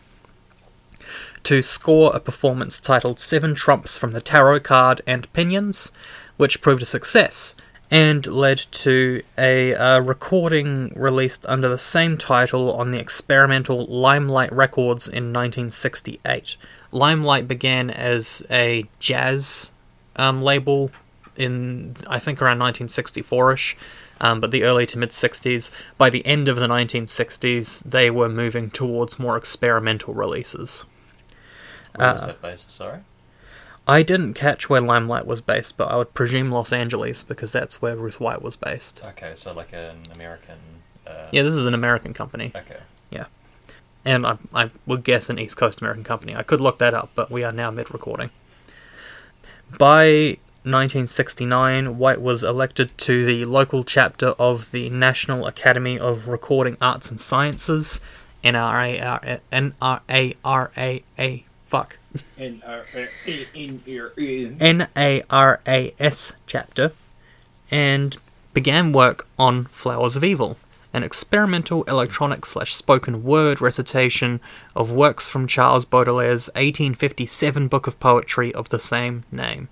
to 1.43 1.61
score 1.61 2.15
a 2.15 2.19
performance 2.19 2.79
titled 2.79 3.19
Seven 3.19 3.53
Trumps 3.53 3.97
from 3.97 4.11
the 4.11 4.21
Tarot 4.21 4.61
Card 4.61 5.01
and 5.05 5.31
Pinions, 5.33 5.91
which 6.37 6.61
proved 6.61 6.81
a 6.81 6.85
success 6.85 7.55
and 7.91 8.25
led 8.25 8.57
to 8.57 9.21
a 9.38 9.75
uh, 9.75 10.00
recording 10.00 10.93
released 10.95 11.45
under 11.48 11.67
the 11.67 11.77
same 11.77 12.17
title 12.17 12.71
on 12.71 12.91
the 12.91 12.98
experimental 12.98 13.86
Limelight 13.86 14.51
Records 14.53 15.07
in 15.07 15.33
1968. 15.33 16.55
Limelight 16.93 17.50
began 17.50 17.89
as 17.89 18.43
a 18.50 18.86
jazz 19.00 19.71
um, 20.15 20.41
label 20.41 20.89
in, 21.36 21.98
I 22.07 22.17
think, 22.17 22.41
around 22.41 22.60
1964 22.60 23.53
ish. 23.53 23.77
Um, 24.21 24.39
but 24.39 24.51
the 24.51 24.63
early 24.63 24.86
to 24.86 25.00
mid 25.00 25.10
60s, 25.10 25.71
by 25.98 26.10
the 26.10 26.25
end 26.25 26.48
of 26.48 26.57
the 26.57 26.67
1960s, 26.67 27.83
they 27.83 28.12
were 28.12 28.29
moving 28.29 28.69
towards 28.69 29.17
more 29.19 29.36
experimental 29.36 30.13
releases. 30.13 30.86
Where 31.95 32.13
was 32.13 32.24
Uh, 32.24 32.27
that 32.27 32.41
based? 32.41 32.69
Sorry. 32.71 33.00
I 33.91 34.03
didn't 34.03 34.36
catch 34.36 34.69
where 34.69 34.79
Limelight 34.79 35.25
was 35.25 35.41
based, 35.41 35.75
but 35.75 35.89
I 35.89 35.98
would 35.98 36.13
presume 36.13 36.50
Los 36.50 36.71
Angeles 36.71 37.24
because 37.24 37.51
that's 37.51 37.81
where 37.81 37.98
Ruth 37.98 38.21
White 38.21 38.41
was 38.41 38.55
based. 38.55 39.03
Okay, 39.03 39.33
so 39.36 39.51
like 39.51 39.74
an 39.74 40.03
American. 40.13 40.60
Uh, 41.05 41.27
Yeah, 41.33 41.43
this 41.43 41.55
is 41.55 41.65
an 41.65 41.74
American 41.74 42.13
company, 42.13 42.53
Okay. 42.55 42.77
Yeah, 43.10 43.25
and 44.05 44.25
I, 44.25 44.38
I 44.53 44.69
would 44.86 45.03
guess 45.03 45.29
an 45.29 45.38
East 45.38 45.57
Coast 45.57 45.81
American 45.81 46.05
company. 46.05 46.33
I 46.33 46.41
could 46.41 46.62
look 46.62 46.79
that 46.79 46.93
up, 46.93 47.10
but 47.15 47.29
we 47.29 47.43
are 47.43 47.51
now 47.51 47.69
mid 47.69 47.91
recording. 47.91 48.29
By 49.77 50.38
1969, 50.63 51.98
White 51.98 52.21
was 52.21 52.45
elected 52.45 52.98
to 53.00 53.25
the 53.25 53.43
local 53.43 53.83
chapter 53.83 54.29
of 54.39 54.71
the 54.71 54.89
National 54.89 55.45
Academy 55.45 56.00
of 56.00 56.29
Recording 56.29 56.77
Arts 56.79 57.12
and 57.12 57.19
Sciences, 57.19 58.00
NRA, 58.41 59.41
NRARAA, 59.51 59.51
fuck, 59.51 59.51
N 59.51 59.75
R 59.81 60.01
A 60.07 60.24
N 60.31 60.43
R 60.45 60.71
A. 61.17 61.45
NARAS 64.63 66.33
chapter 66.45 66.91
and 67.69 68.17
began 68.53 68.91
work 68.91 69.27
on 69.39 69.65
Flowers 69.65 70.15
of 70.15 70.23
Evil, 70.23 70.57
an 70.93 71.03
experimental 71.03 71.83
electronic 71.83 72.45
slash 72.45 72.75
spoken 72.75 73.23
word 73.23 73.61
recitation 73.61 74.41
of 74.75 74.91
works 74.91 75.29
from 75.29 75.47
Charles 75.47 75.85
Baudelaire's 75.85 76.47
1857 76.49 77.67
book 77.67 77.87
of 77.87 77.99
poetry 77.99 78.53
of 78.53 78.69
the 78.69 78.79
same 78.79 79.23
name. 79.31 79.69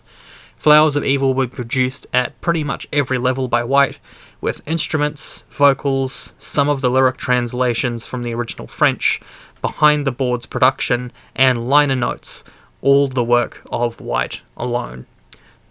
Flowers 0.55 0.95
of 0.97 1.05
Evil 1.05 1.33
were 1.33 1.47
produced 1.47 2.05
at 2.13 2.39
pretty 2.41 2.63
much 2.65 2.87
every 2.91 3.17
level 3.17 3.47
by 3.47 3.63
White, 3.63 3.97
with 4.41 4.65
instruments, 4.67 5.45
vocals, 5.49 6.33
some 6.37 6.67
of 6.67 6.81
the 6.81 6.89
lyric 6.89 7.17
translations 7.17 8.05
from 8.05 8.23
the 8.23 8.33
original 8.33 8.67
French, 8.67 9.21
behind 9.61 10.05
the 10.05 10.11
board's 10.11 10.45
production, 10.45 11.11
and 11.35 11.69
liner 11.69 11.95
notes, 11.95 12.43
all 12.81 13.07
the 13.07 13.23
work 13.23 13.61
of 13.71 13.99
White 13.99 14.41
alone. 14.55 15.05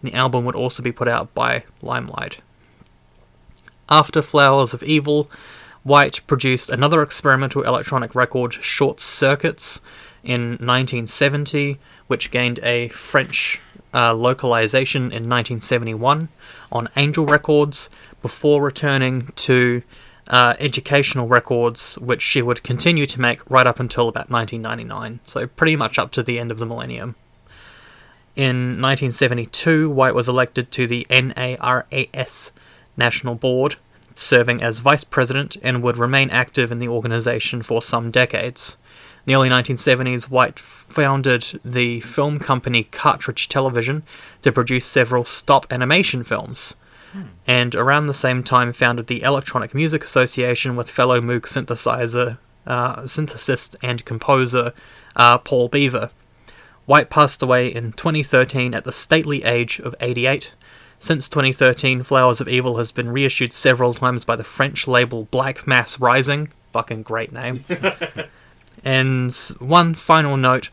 The 0.02 0.14
album 0.14 0.45
would 0.45 0.54
also 0.54 0.83
be 0.83 0.92
put 0.92 1.09
out 1.09 1.35
by 1.35 1.64
Limelight. 1.83 2.38
After 3.88 4.23
Flowers 4.23 4.75
of 4.75 4.83
Evil, 4.83 5.30
White 5.83 6.21
produced 6.26 6.71
another 6.71 7.02
experimental 7.02 7.62
electronic 7.62 8.14
record, 8.14 8.52
Short 8.52 9.00
Circuits, 9.00 9.80
in 10.23 10.50
1970, 10.50 11.78
which 12.07 12.30
gained 12.30 12.61
a 12.62 12.88
French 12.88 13.61
uh, 13.95 14.12
localization 14.12 15.02
in 15.04 15.28
1971 15.28 16.28
on 16.71 16.88
Angel 16.97 17.25
Records, 17.25 17.88
before 18.21 18.62
returning 18.62 19.28
to 19.37 19.83
uh, 20.28 20.54
educational 20.58 21.26
records, 21.26 21.97
which 21.99 22.23
she 22.23 22.42
would 22.42 22.62
continue 22.62 23.06
to 23.06 23.20
make 23.20 23.49
right 23.50 23.66
up 23.66 23.80
until 23.80 24.08
about 24.08 24.30
1999, 24.30 25.20
so 25.25 25.47
pretty 25.47 25.75
much 25.75 25.99
up 25.99 26.11
to 26.12 26.23
the 26.23 26.38
end 26.38 26.50
of 26.50 26.58
the 26.58 26.66
millennium. 26.66 27.16
In 28.37 28.80
1972, 28.80 29.90
White 29.90 30.14
was 30.14 30.28
elected 30.28 30.70
to 30.73 30.87
the 30.87 31.06
NARAS 31.11 32.50
National 32.97 33.35
Board, 33.35 33.76
serving 34.14 34.62
as 34.62 34.80
vice 34.80 35.04
president, 35.04 35.56
and 35.62 35.82
would 35.82 35.97
remain 35.97 36.30
active 36.30 36.70
in 36.70 36.78
the 36.78 36.88
organization 36.88 37.62
for 37.62 37.80
some 37.80 38.11
decades. 38.11 38.76
In 39.26 39.32
the 39.32 39.35
early 39.35 39.49
1970s, 39.49 40.30
White 40.30 40.58
founded 40.58 41.61
the 41.64 42.00
film 42.00 42.38
company 42.38 42.85
Cartridge 42.85 43.49
Television 43.49 44.02
to 44.42 44.52
produce 44.52 44.87
several 44.87 45.25
stop 45.25 45.66
animation 45.73 46.23
films 46.23 46.76
and 47.47 47.75
around 47.75 48.07
the 48.07 48.15
same 48.15 48.43
time 48.43 48.73
founded 48.73 49.07
the 49.07 49.23
Electronic 49.23 49.75
Music 49.75 50.05
Association 50.05 50.77
with 50.77 50.91
fellow 50.91 51.21
Moog 51.21 51.43
synthesizer, 51.43 52.38
uh, 52.67 52.97
synthesist 53.03 53.77
and 53.83 54.05
composer 54.05 54.73
uh, 55.17 55.38
Paul 55.38 55.69
Beaver. 55.69 56.11
White 56.87 57.11
passed 57.11 57.43
away 57.43 57.69
in 57.69 57.93
2013 57.93 58.75
at 58.75 58.85
the 58.85 58.93
stately 58.93 59.45
age 59.45 59.79
of 59.81 59.95
88. 60.00 60.55
Since 60.99 61.29
2013, 61.29 62.03
Flowers 62.03 62.41
of 62.41 62.49
Evil 62.49 62.79
has 62.79 62.93
been 62.93 63.11
reissued 63.11 63.53
several 63.53 63.95
times 63.95 64.25
by 64.25 64.37
the 64.37 64.45
French 64.45 64.88
label 64.88 65.25
Black 65.31 65.67
Mass 65.67 66.00
Rising. 66.00 66.50
Fucking 66.73 67.03
great 67.03 67.31
name. 67.33 67.65
and 68.85 69.33
one 69.61 69.95
final 69.95 70.37
note 70.37 70.71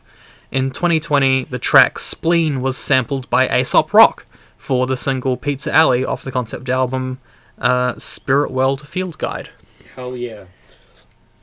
in 0.50 0.70
2020, 0.70 1.44
the 1.44 1.58
track 1.58 1.98
Spleen 1.98 2.60
was 2.60 2.76
sampled 2.76 3.28
by 3.30 3.48
Aesop 3.48 3.92
Rock 3.92 4.25
for 4.66 4.84
the 4.88 4.96
single 4.96 5.36
Pizza 5.36 5.72
Alley 5.72 6.04
off 6.04 6.24
the 6.24 6.32
concept 6.32 6.68
album 6.68 7.20
uh, 7.56 7.96
Spirit 7.98 8.50
World 8.50 8.86
Field 8.88 9.16
Guide. 9.16 9.50
Hell 9.94 10.16
yeah. 10.16 10.46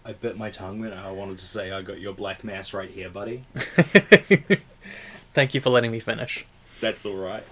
I 0.03 0.11
bit 0.11 0.37
my 0.37 0.49
tongue 0.49 0.81
when 0.81 0.91
I 0.91 1.09
wanted 1.09 1.37
to 1.37 1.45
say 1.45 1.71
I 1.71 1.83
got 1.83 2.01
your 2.01 2.13
black 2.13 2.43
mass 2.43 2.73
right 2.73 2.89
here, 2.89 3.09
buddy. 3.09 3.45
Thank 5.33 5.53
you 5.53 5.61
for 5.61 5.69
letting 5.69 5.89
me 5.89 6.01
finish. 6.01 6.45
That's 6.81 7.05
alright. 7.05 7.45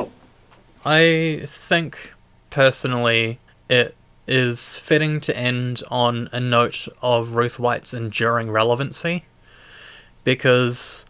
I 0.83 1.39
think 1.45 2.15
personally 2.49 3.39
it 3.69 3.95
is 4.27 4.77
fitting 4.77 5.21
to 5.21 5.37
end 5.37 5.83
on 5.89 6.27
a 6.33 6.41
note 6.41 6.89
of 7.01 7.35
Ruth 7.35 7.59
White's 7.59 7.93
enduring 7.93 8.51
relevancy 8.51 9.23
because 10.25 11.05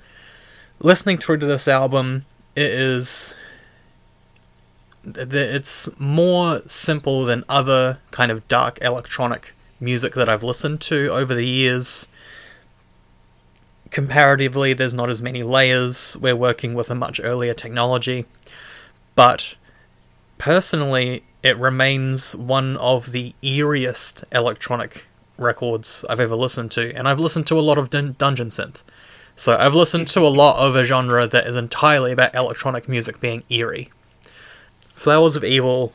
listening 0.79 1.17
through 1.17 1.37
to 1.37 1.47
this 1.47 1.67
album 1.67 2.25
it 2.55 2.69
is 2.69 3.33
th- 3.33 3.41
it's 5.03 5.89
more 5.97 6.61
simple 6.67 7.25
than 7.25 7.43
other 7.49 7.99
kind 8.11 8.31
of 8.31 8.47
dark 8.47 8.77
electronic 8.81 9.53
music 9.79 10.13
that 10.13 10.29
I've 10.29 10.43
listened 10.43 10.79
to 10.81 11.07
over 11.09 11.33
the 11.33 11.47
years 11.47 12.07
comparatively 13.89 14.73
there's 14.73 14.93
not 14.93 15.09
as 15.09 15.21
many 15.21 15.43
layers 15.43 16.15
we're 16.21 16.35
working 16.35 16.73
with 16.73 16.89
a 16.89 16.95
much 16.95 17.19
earlier 17.21 17.53
technology 17.53 18.25
but 19.15 19.55
personally, 20.37 21.23
it 21.43 21.57
remains 21.57 22.35
one 22.35 22.77
of 22.77 23.11
the 23.11 23.35
eeriest 23.43 24.23
electronic 24.31 25.05
records 25.37 26.05
I've 26.09 26.19
ever 26.19 26.35
listened 26.35 26.71
to, 26.71 26.91
and 26.95 27.07
I've 27.07 27.19
listened 27.19 27.47
to 27.47 27.59
a 27.59 27.61
lot 27.61 27.77
of 27.77 27.89
dun- 27.89 28.15
dungeon 28.17 28.49
synth. 28.49 28.81
So 29.35 29.57
I've 29.57 29.73
listened 29.73 30.07
to 30.09 30.21
a 30.21 30.29
lot 30.29 30.57
of 30.57 30.75
a 30.75 30.83
genre 30.83 31.25
that 31.27 31.47
is 31.47 31.55
entirely 31.55 32.11
about 32.11 32.35
electronic 32.35 32.89
music 32.89 33.19
being 33.19 33.43
eerie. 33.49 33.91
Flowers 35.01 35.35
of 35.35 35.43
Evil, 35.43 35.93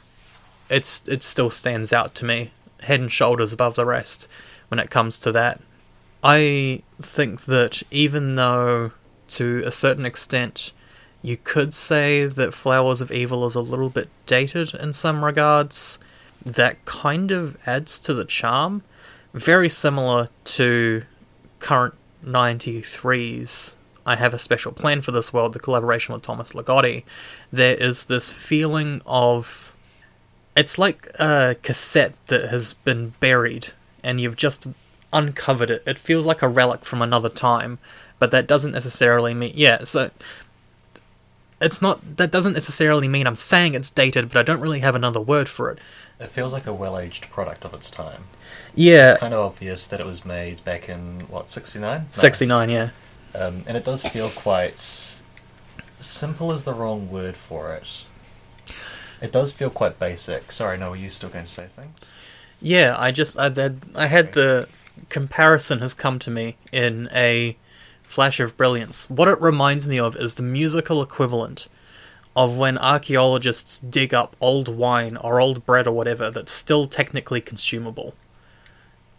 it's 0.68 1.06
it 1.06 1.22
still 1.22 1.48
stands 1.48 1.92
out 1.92 2.12
to 2.16 2.24
me, 2.24 2.50
head 2.80 2.98
and 2.98 3.12
shoulders 3.12 3.52
above 3.52 3.76
the 3.76 3.84
rest 3.84 4.26
when 4.66 4.80
it 4.80 4.90
comes 4.90 5.20
to 5.20 5.30
that. 5.30 5.60
I 6.24 6.82
think 7.00 7.44
that 7.44 7.84
even 7.92 8.34
though 8.34 8.90
to 9.28 9.62
a 9.64 9.70
certain 9.70 10.04
extent 10.04 10.72
you 11.22 11.36
could 11.36 11.72
say 11.72 12.24
that 12.24 12.52
Flowers 12.52 13.00
of 13.00 13.12
Evil 13.12 13.46
is 13.46 13.54
a 13.54 13.60
little 13.60 13.90
bit 13.90 14.08
dated 14.26 14.74
in 14.74 14.92
some 14.92 15.24
regards. 15.24 16.00
That 16.44 16.84
kind 16.84 17.30
of 17.30 17.56
adds 17.64 18.00
to 18.00 18.12
the 18.12 18.24
charm. 18.24 18.82
Very 19.32 19.68
similar 19.68 20.30
to 20.56 21.04
Current 21.60 21.94
93's 22.24 23.76
I 24.06 24.16
Have 24.16 24.32
a 24.32 24.38
Special 24.38 24.72
Plan 24.72 25.02
for 25.02 25.12
This 25.12 25.32
World, 25.32 25.52
the 25.52 25.58
collaboration 25.58 26.14
with 26.14 26.22
Thomas 26.22 26.52
Ligotti. 26.52 27.02
There 27.52 27.74
is 27.74 28.06
this 28.06 28.32
feeling 28.32 29.02
of. 29.04 29.72
It's 30.56 30.78
like 30.78 31.08
a 31.18 31.56
cassette 31.62 32.14
that 32.28 32.48
has 32.48 32.72
been 32.72 33.12
buried 33.20 33.68
and 34.02 34.20
you've 34.20 34.36
just 34.36 34.66
uncovered 35.12 35.70
it. 35.70 35.82
It 35.84 35.98
feels 35.98 36.24
like 36.24 36.40
a 36.40 36.48
relic 36.48 36.84
from 36.84 37.02
another 37.02 37.28
time, 37.28 37.78
but 38.18 38.30
that 38.30 38.46
doesn't 38.46 38.72
necessarily 38.72 39.34
mean. 39.34 39.52
Yeah, 39.54 39.84
so 39.84 40.10
it's 41.60 41.82
not 41.82 42.16
that 42.16 42.30
doesn't 42.30 42.52
necessarily 42.52 43.08
mean 43.08 43.26
I'm 43.26 43.36
saying 43.36 43.74
it's 43.74 43.90
dated, 43.90 44.28
but 44.28 44.38
I 44.38 44.42
don't 44.42 44.60
really 44.60 44.80
have 44.80 44.94
another 44.94 45.20
word 45.20 45.48
for 45.48 45.70
it. 45.70 45.78
It 46.20 46.28
feels 46.28 46.52
like 46.52 46.66
a 46.66 46.72
well-aged 46.72 47.30
product 47.30 47.64
of 47.64 47.74
its 47.74 47.90
time. 47.90 48.24
Yeah, 48.74 49.10
It's 49.10 49.20
kind 49.20 49.34
of 49.34 49.40
obvious 49.40 49.86
that 49.88 50.00
it 50.00 50.06
was 50.06 50.24
made 50.24 50.64
back 50.64 50.88
in 50.88 51.20
what 51.28 51.50
'69. 51.50 52.06
69, 52.10 52.70
yeah. 52.70 52.90
Um, 53.36 53.64
and 53.66 53.76
it 53.76 53.84
does 53.84 54.02
feel 54.02 54.30
quite 54.30 54.80
simple 56.00 56.52
is 56.52 56.64
the 56.64 56.72
wrong 56.72 57.10
word 57.10 57.36
for 57.36 57.72
it. 57.74 58.04
It 59.20 59.32
does 59.32 59.52
feel 59.52 59.70
quite 59.70 59.98
basic. 59.98 60.52
Sorry, 60.52 60.78
no, 60.78 60.90
were 60.90 60.96
you 60.96 61.10
still 61.10 61.28
going 61.28 61.44
to 61.44 61.50
say 61.50 61.66
things? 61.66 62.12
Yeah, 62.60 62.94
I 62.98 63.12
just 63.12 63.38
I 63.38 63.50
had 63.50 63.80
I 63.94 64.06
had 64.06 64.32
the 64.32 64.68
comparison 65.08 65.80
has 65.80 65.94
come 65.94 66.18
to 66.20 66.30
me 66.30 66.56
in 66.72 67.08
a 67.12 67.56
flash 68.02 68.40
of 68.40 68.56
brilliance. 68.56 69.10
What 69.10 69.28
it 69.28 69.40
reminds 69.40 69.86
me 69.86 69.98
of 69.98 70.16
is 70.16 70.34
the 70.34 70.42
musical 70.42 71.02
equivalent 71.02 71.68
of 72.34 72.58
when 72.58 72.78
archaeologists 72.78 73.78
dig 73.78 74.12
up 74.14 74.36
old 74.40 74.68
wine 74.68 75.16
or 75.16 75.40
old 75.40 75.64
bread 75.66 75.86
or 75.86 75.92
whatever 75.92 76.30
that's 76.30 76.52
still 76.52 76.86
technically 76.86 77.40
consumable. 77.40 78.14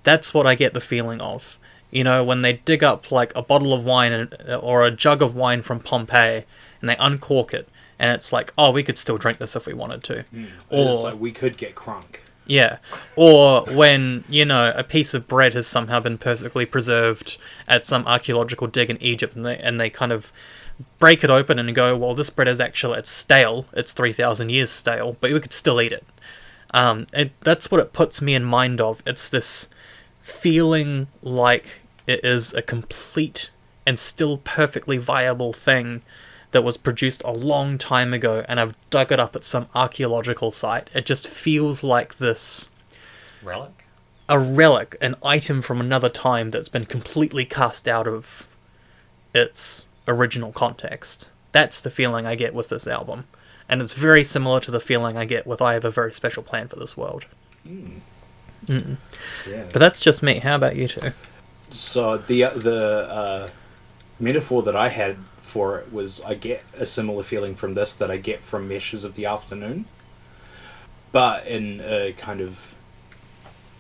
That's 0.04 0.34
what 0.34 0.48
I 0.48 0.56
get 0.56 0.74
the 0.74 0.80
feeling 0.80 1.20
of. 1.20 1.60
You 1.92 2.04
know, 2.04 2.24
when 2.24 2.42
they 2.42 2.54
dig 2.54 2.84
up 2.84 3.12
like 3.12 3.36
a 3.36 3.42
bottle 3.42 3.74
of 3.74 3.86
wine 3.86 4.30
or 4.62 4.86
a 4.86 4.92
jug 4.92 5.22
of 5.22 5.36
wine 5.36 5.62
from 5.62 5.80
Pompeii 5.80 6.44
and 6.82 6.90
they 6.90 6.98
uncork 6.98 7.54
it 7.54 7.70
and 8.00 8.12
it's 8.12 8.32
like, 8.32 8.54
oh, 8.58 8.72
we 8.72 8.84
could 8.84 8.98
still 8.98 9.18
drink 9.18 9.40
this 9.40 9.56
if 9.56 9.66
we 9.66 9.74
wanted 9.74 10.04
to. 10.04 10.26
Or 10.70 10.92
it's 10.92 11.04
like 11.04 11.20
we 11.20 11.32
could 11.32 11.58
get 11.58 11.76
crunk. 11.76 12.18
Yeah. 12.46 12.78
Or 13.16 13.66
when, 13.66 14.24
you 14.30 14.46
know, 14.46 14.72
a 14.76 14.84
piece 14.84 15.14
of 15.14 15.28
bread 15.28 15.54
has 15.54 15.68
somehow 15.68 16.00
been 16.00 16.18
perfectly 16.18 16.66
preserved 16.66 17.38
at 17.68 17.84
some 17.84 18.06
archaeological 18.08 18.68
dig 18.68 18.90
in 18.90 19.02
Egypt 19.02 19.36
and 19.36 19.46
they, 19.46 19.58
and 19.58 19.80
they 19.80 19.90
kind 19.90 20.12
of 20.12 20.32
break 21.00 21.24
it 21.24 21.30
open 21.30 21.60
and 21.60 21.74
go, 21.76 21.98
well, 21.98 22.16
this 22.16 22.30
bread 22.30 22.48
is 22.48 22.60
actually, 22.60 23.00
it's 23.00 23.10
stale. 23.10 23.66
It's 23.74 23.94
3,000 23.94 24.50
years 24.50 24.70
stale, 24.70 25.18
but 25.20 25.32
we 25.32 25.40
could 25.40 25.54
still 25.54 25.82
eat 25.82 25.92
it. 25.92 26.06
Um, 26.72 27.08
it. 27.14 27.32
That's 27.42 27.72
what 27.72 27.80
it 27.80 27.94
puts 27.94 28.22
me 28.22 28.36
in 28.36 28.44
mind 28.44 28.82
of. 28.82 29.02
It's 29.06 29.30
this 29.30 29.70
feeling 30.28 31.08
like 31.22 31.80
it 32.06 32.20
is 32.24 32.54
a 32.54 32.62
complete 32.62 33.50
and 33.86 33.98
still 33.98 34.38
perfectly 34.38 34.98
viable 34.98 35.54
thing 35.54 36.02
that 36.52 36.64
was 36.64 36.76
produced 36.76 37.22
a 37.24 37.32
long 37.32 37.78
time 37.78 38.14
ago 38.14 38.44
and 38.50 38.60
I've 38.60 38.76
dug 38.90 39.14
it 39.14 39.22
up 39.22 39.38
at 39.38 39.46
some 39.46 39.70
archaeological 39.74 40.52
site. 40.52 40.90
It 40.94 41.06
just 41.06 41.30
feels 41.30 41.82
like 41.82 42.18
this 42.18 42.70
Relic. 43.42 43.86
a 44.28 44.38
relic, 44.38 44.98
an 45.00 45.16
item 45.24 45.62
from 45.62 45.80
another 45.80 46.10
time 46.10 46.52
that's 46.52 46.70
been 46.70 46.86
completely 46.86 47.46
cast 47.46 47.88
out 47.88 48.08
of 48.08 48.50
its 49.34 49.86
original 50.10 50.52
context. 50.52 51.32
That's 51.54 51.80
the 51.80 51.92
feeling 51.92 52.26
I 52.26 52.36
get 52.36 52.54
with 52.54 52.68
this 52.68 52.86
album. 52.86 53.26
And 53.70 53.82
it's 53.82 53.94
very 53.94 54.26
similar 54.26 54.60
to 54.60 54.72
the 54.72 54.82
feeling 54.82 55.16
I 55.16 55.24
get 55.24 55.48
with 55.48 55.62
I 55.62 55.74
Have 55.74 55.86
a 55.86 55.90
Very 55.90 56.14
Special 56.14 56.44
Plan 56.44 56.68
for 56.68 56.78
This 56.78 56.98
World. 56.98 57.26
Hmm. 57.66 58.00
Yeah. 58.68 59.66
But 59.72 59.80
that's 59.80 60.00
just 60.00 60.22
me. 60.22 60.40
How 60.40 60.56
about 60.56 60.76
you 60.76 60.88
two? 60.88 61.12
So 61.70 62.18
the 62.18 62.44
the 62.56 63.08
uh, 63.10 63.50
metaphor 64.20 64.64
that 64.64 64.76
I 64.76 64.90
had 64.90 65.18
for 65.38 65.80
it 65.80 65.92
was 65.92 66.22
I 66.24 66.34
get 66.34 66.64
a 66.78 66.86
similar 66.86 67.24
feeling 67.24 67.56
from 67.56 67.74
this 67.74 67.94
that 67.94 68.12
I 68.12 68.18
get 68.18 68.44
from 68.44 68.68
Meshes 68.68 69.04
of 69.04 69.16
the 69.16 69.26
Afternoon, 69.26 69.86
but 71.12 71.48
in 71.48 71.82
a 71.82 72.14
kind 72.18 72.42
of 72.42 72.76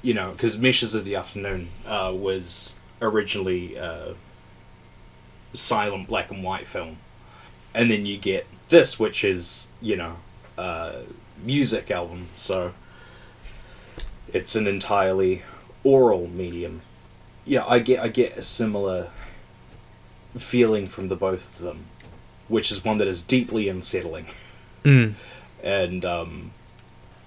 you 0.01 0.13
know 0.13 0.31
because 0.31 0.57
Meshes 0.57 0.95
of 0.95 1.05
the 1.05 1.15
Afternoon 1.15 1.69
uh, 1.85 2.13
was 2.15 2.75
originally 3.01 3.75
a 3.75 4.15
silent 5.53 6.07
black 6.07 6.31
and 6.31 6.43
white 6.43 6.67
film, 6.67 6.97
and 7.73 7.91
then 7.91 8.05
you 8.05 8.17
get 8.17 8.47
this 8.69 8.99
which 8.99 9.23
is 9.23 9.67
you 9.81 9.95
know 9.95 10.17
a 10.57 11.03
music 11.43 11.91
album 11.91 12.27
so 12.35 12.73
it's 14.33 14.55
an 14.55 14.67
entirely 14.67 15.43
oral 15.83 16.27
medium. 16.27 16.81
Yeah, 17.45 17.65
I 17.65 17.79
get 17.79 17.99
I 18.01 18.07
get 18.09 18.37
a 18.37 18.43
similar 18.43 19.09
feeling 20.37 20.87
from 20.87 21.07
the 21.07 21.15
both 21.15 21.59
of 21.59 21.65
them, 21.65 21.85
which 22.47 22.71
is 22.71 22.83
one 22.83 22.97
that 22.97 23.07
is 23.07 23.21
deeply 23.21 23.67
unsettling, 23.69 24.27
Mm. 24.83 25.13
and 25.63 26.05
um, 26.05 26.51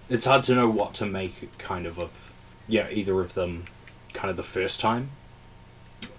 it's 0.08 0.24
hard 0.24 0.42
to 0.44 0.54
know 0.54 0.68
what 0.70 0.94
to 0.94 1.06
make 1.06 1.56
kind 1.58 1.86
of 1.86 1.98
of 1.98 2.30
you 2.68 2.82
know 2.82 2.88
either 2.90 3.20
of 3.20 3.34
them 3.34 3.64
kind 4.12 4.30
of 4.30 4.36
the 4.36 4.42
first 4.42 4.80
time. 4.80 5.10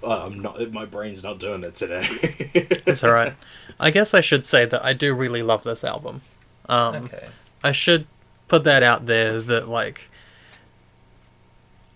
Uh, 0.03 0.25
I'm 0.25 0.39
not. 0.39 0.71
My 0.71 0.85
brain's 0.85 1.23
not 1.23 1.39
doing 1.39 1.63
it 1.63 1.75
today. 1.75 2.07
It's 2.87 3.03
alright. 3.03 3.33
I 3.79 3.91
guess 3.91 4.13
I 4.13 4.21
should 4.21 4.45
say 4.45 4.65
that 4.65 4.83
I 4.83 4.93
do 4.93 5.13
really 5.13 5.43
love 5.43 5.63
this 5.63 5.83
album. 5.83 6.21
Um, 6.67 6.95
Okay. 7.05 7.27
I 7.63 7.71
should 7.71 8.07
put 8.47 8.63
that 8.63 8.81
out 8.83 9.05
there 9.05 9.39
that 9.39 9.69
like 9.69 10.09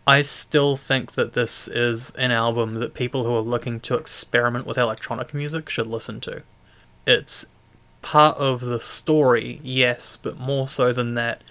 I 0.07 0.21
still 0.21 0.75
think 0.75 1.13
that 1.13 1.33
this 1.33 1.67
is 1.67 2.11
an 2.11 2.31
album 2.31 2.75
that 2.75 2.93
people 2.93 3.23
who 3.23 3.35
are 3.35 3.39
looking 3.41 3.79
to 3.81 3.95
experiment 3.95 4.67
with 4.67 4.77
electronic 4.77 5.33
music 5.33 5.69
should 5.69 5.87
listen 5.87 6.19
to. 6.21 6.43
It's 7.07 7.47
part 8.03 8.37
of 8.37 8.61
the 8.61 8.79
story, 8.79 9.59
yes, 9.63 10.15
but 10.15 10.37
more 10.39 10.67
so 10.67 10.93
than 10.93 11.15
that, 11.15 11.41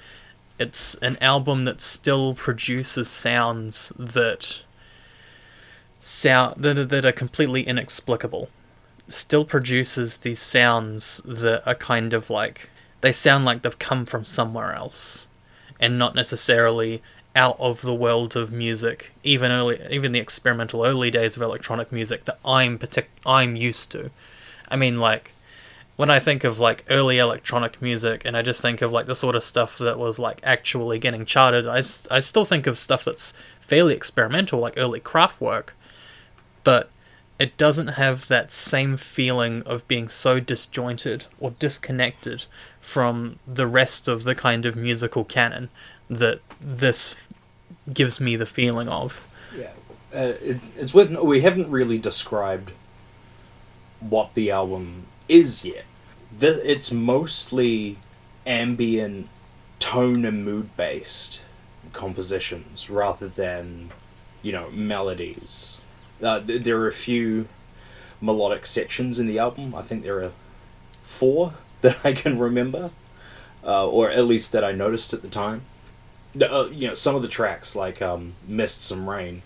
it's 0.59 0.95
an 0.97 1.17
album 1.21 1.65
that 1.65 1.81
still 1.81 2.35
produces 2.35 3.09
sounds 3.09 3.93
that 3.99 4.63
sound 5.99 6.63
that 6.63 6.91
that 6.91 7.05
are 7.05 7.13
completely 7.13 7.63
inexplicable. 7.67 8.49
Still 9.09 9.45
produces 9.45 10.19
these 10.19 10.39
sounds 10.39 11.21
that 11.25 11.67
are 11.67 11.75
kind 11.75 12.13
of 12.13 12.31
like 12.31 12.71
they 13.01 13.11
sound 13.11 13.45
like 13.45 13.63
they've 13.63 13.79
come 13.79 14.07
from 14.07 14.25
somewhere 14.25 14.73
else 14.73 15.27
and 15.81 15.99
not 15.99 16.15
necessarily 16.15 17.03
out 17.37 17.59
of 17.59 17.83
the 17.83 17.95
world 17.95 18.37
of 18.37 18.53
music 18.53 19.13
even 19.25 19.51
early 19.51 19.81
even 19.91 20.13
the 20.13 20.21
experimental 20.21 20.85
early 20.85 21.11
days 21.11 21.37
of 21.37 21.43
electronic 21.43 21.91
music 21.91 22.25
that 22.25 22.39
I'm 22.45 22.79
partic- 22.79 23.07
I'm 23.27 23.57
used 23.57 23.91
to. 23.93 24.11
I 24.69 24.77
mean 24.77 24.97
like 24.97 25.33
when 25.97 26.11
I 26.11 26.19
think 26.19 26.45
of 26.45 26.59
like 26.59 26.85
early 26.89 27.19
electronic 27.19 27.81
music 27.83 28.23
and 28.25 28.37
I 28.37 28.43
just 28.43 28.63
think 28.63 28.83
of 28.83 28.93
like 28.93 29.07
the 29.07 29.15
sort 29.15 29.37
of 29.37 29.45
stuff 29.45 29.79
that 29.79 29.99
was 29.99 30.19
like 30.19 30.41
actually 30.45 30.99
getting 30.99 31.25
charted 31.25 31.67
I 31.67 31.79
I 32.11 32.21
still 32.21 32.45
think 32.45 32.67
of 32.67 32.77
stuff 32.77 33.05
that's 33.05 33.35
fairly 33.61 33.95
experimental 33.95 34.61
like 34.61 34.75
early 34.77 35.01
Kraftwerk 35.01 35.71
but 36.63 36.91
it 37.39 37.57
doesn't 37.57 37.89
have 37.89 38.29
that 38.29 38.53
same 38.53 38.97
feeling 38.97 39.63
of 39.65 39.87
being 39.89 40.09
so 40.09 40.39
disjointed 40.39 41.27
or 41.41 41.51
disconnected 41.59 42.45
from 42.81 43.39
the 43.47 43.67
rest 43.67 44.07
of 44.07 44.23
the 44.23 44.35
kind 44.37 44.65
of 44.65 44.77
musical 44.77 45.25
canon 45.25 45.69
that 46.09 46.41
this 46.61 47.17
gives 47.93 48.21
me 48.21 48.37
the 48.37 48.47
feeling 48.47 48.89
of. 48.89 49.29
Yeah, 49.57 49.73
uh, 50.15 50.35
it, 50.41 50.61
it's 50.77 50.95
worth. 50.95 51.11
We 51.11 51.41
haven't 51.41 51.71
really 51.71 51.99
described 51.99 52.73
what 54.01 54.35
the 54.35 54.51
album 54.51 55.07
is 55.29 55.65
yet. 55.65 55.85
The, 56.37 56.71
it's 56.71 56.93
mostly 56.93 57.99
ambient, 58.47 59.29
tone 59.79 60.25
and 60.25 60.45
mood 60.45 60.77
based 60.77 61.43
compositions 61.93 62.91
rather 62.91 63.29
than, 63.29 63.91
you 64.43 64.53
know, 64.53 64.71
melodies. 64.71 65.81
Uh, 66.23 66.41
th- 66.41 66.63
there 66.63 66.81
are 66.81 66.89
a 66.89 66.93
few 66.93 67.49
melodic 68.21 68.67
sections 68.67 69.19
in 69.19 69.27
the 69.27 69.39
album. 69.39 69.75
I 69.75 69.83
think 69.83 70.03
there 70.03 70.23
are 70.23 70.33
four 71.03 71.55
that 71.81 72.05
I 72.05 72.13
can 72.13 72.39
remember, 72.39 72.91
uh, 73.65 73.87
or 73.87 74.11
at 74.11 74.25
least 74.25 74.53
that 74.53 74.65
I 74.65 74.73
noticed 74.73 75.13
at 75.13 75.23
the 75.23 75.29
time 75.29 75.63
the, 76.35 76.53
uh, 76.53 76.67
you 76.67 76.89
know 76.89 76.95
some 76.95 77.15
of 77.15 77.23
the 77.23 77.29
tracks 77.29 77.75
like 77.77 78.03
um, 78.03 78.35
"Mists 78.47 78.91
and 78.91 79.09
Rains," 79.09 79.43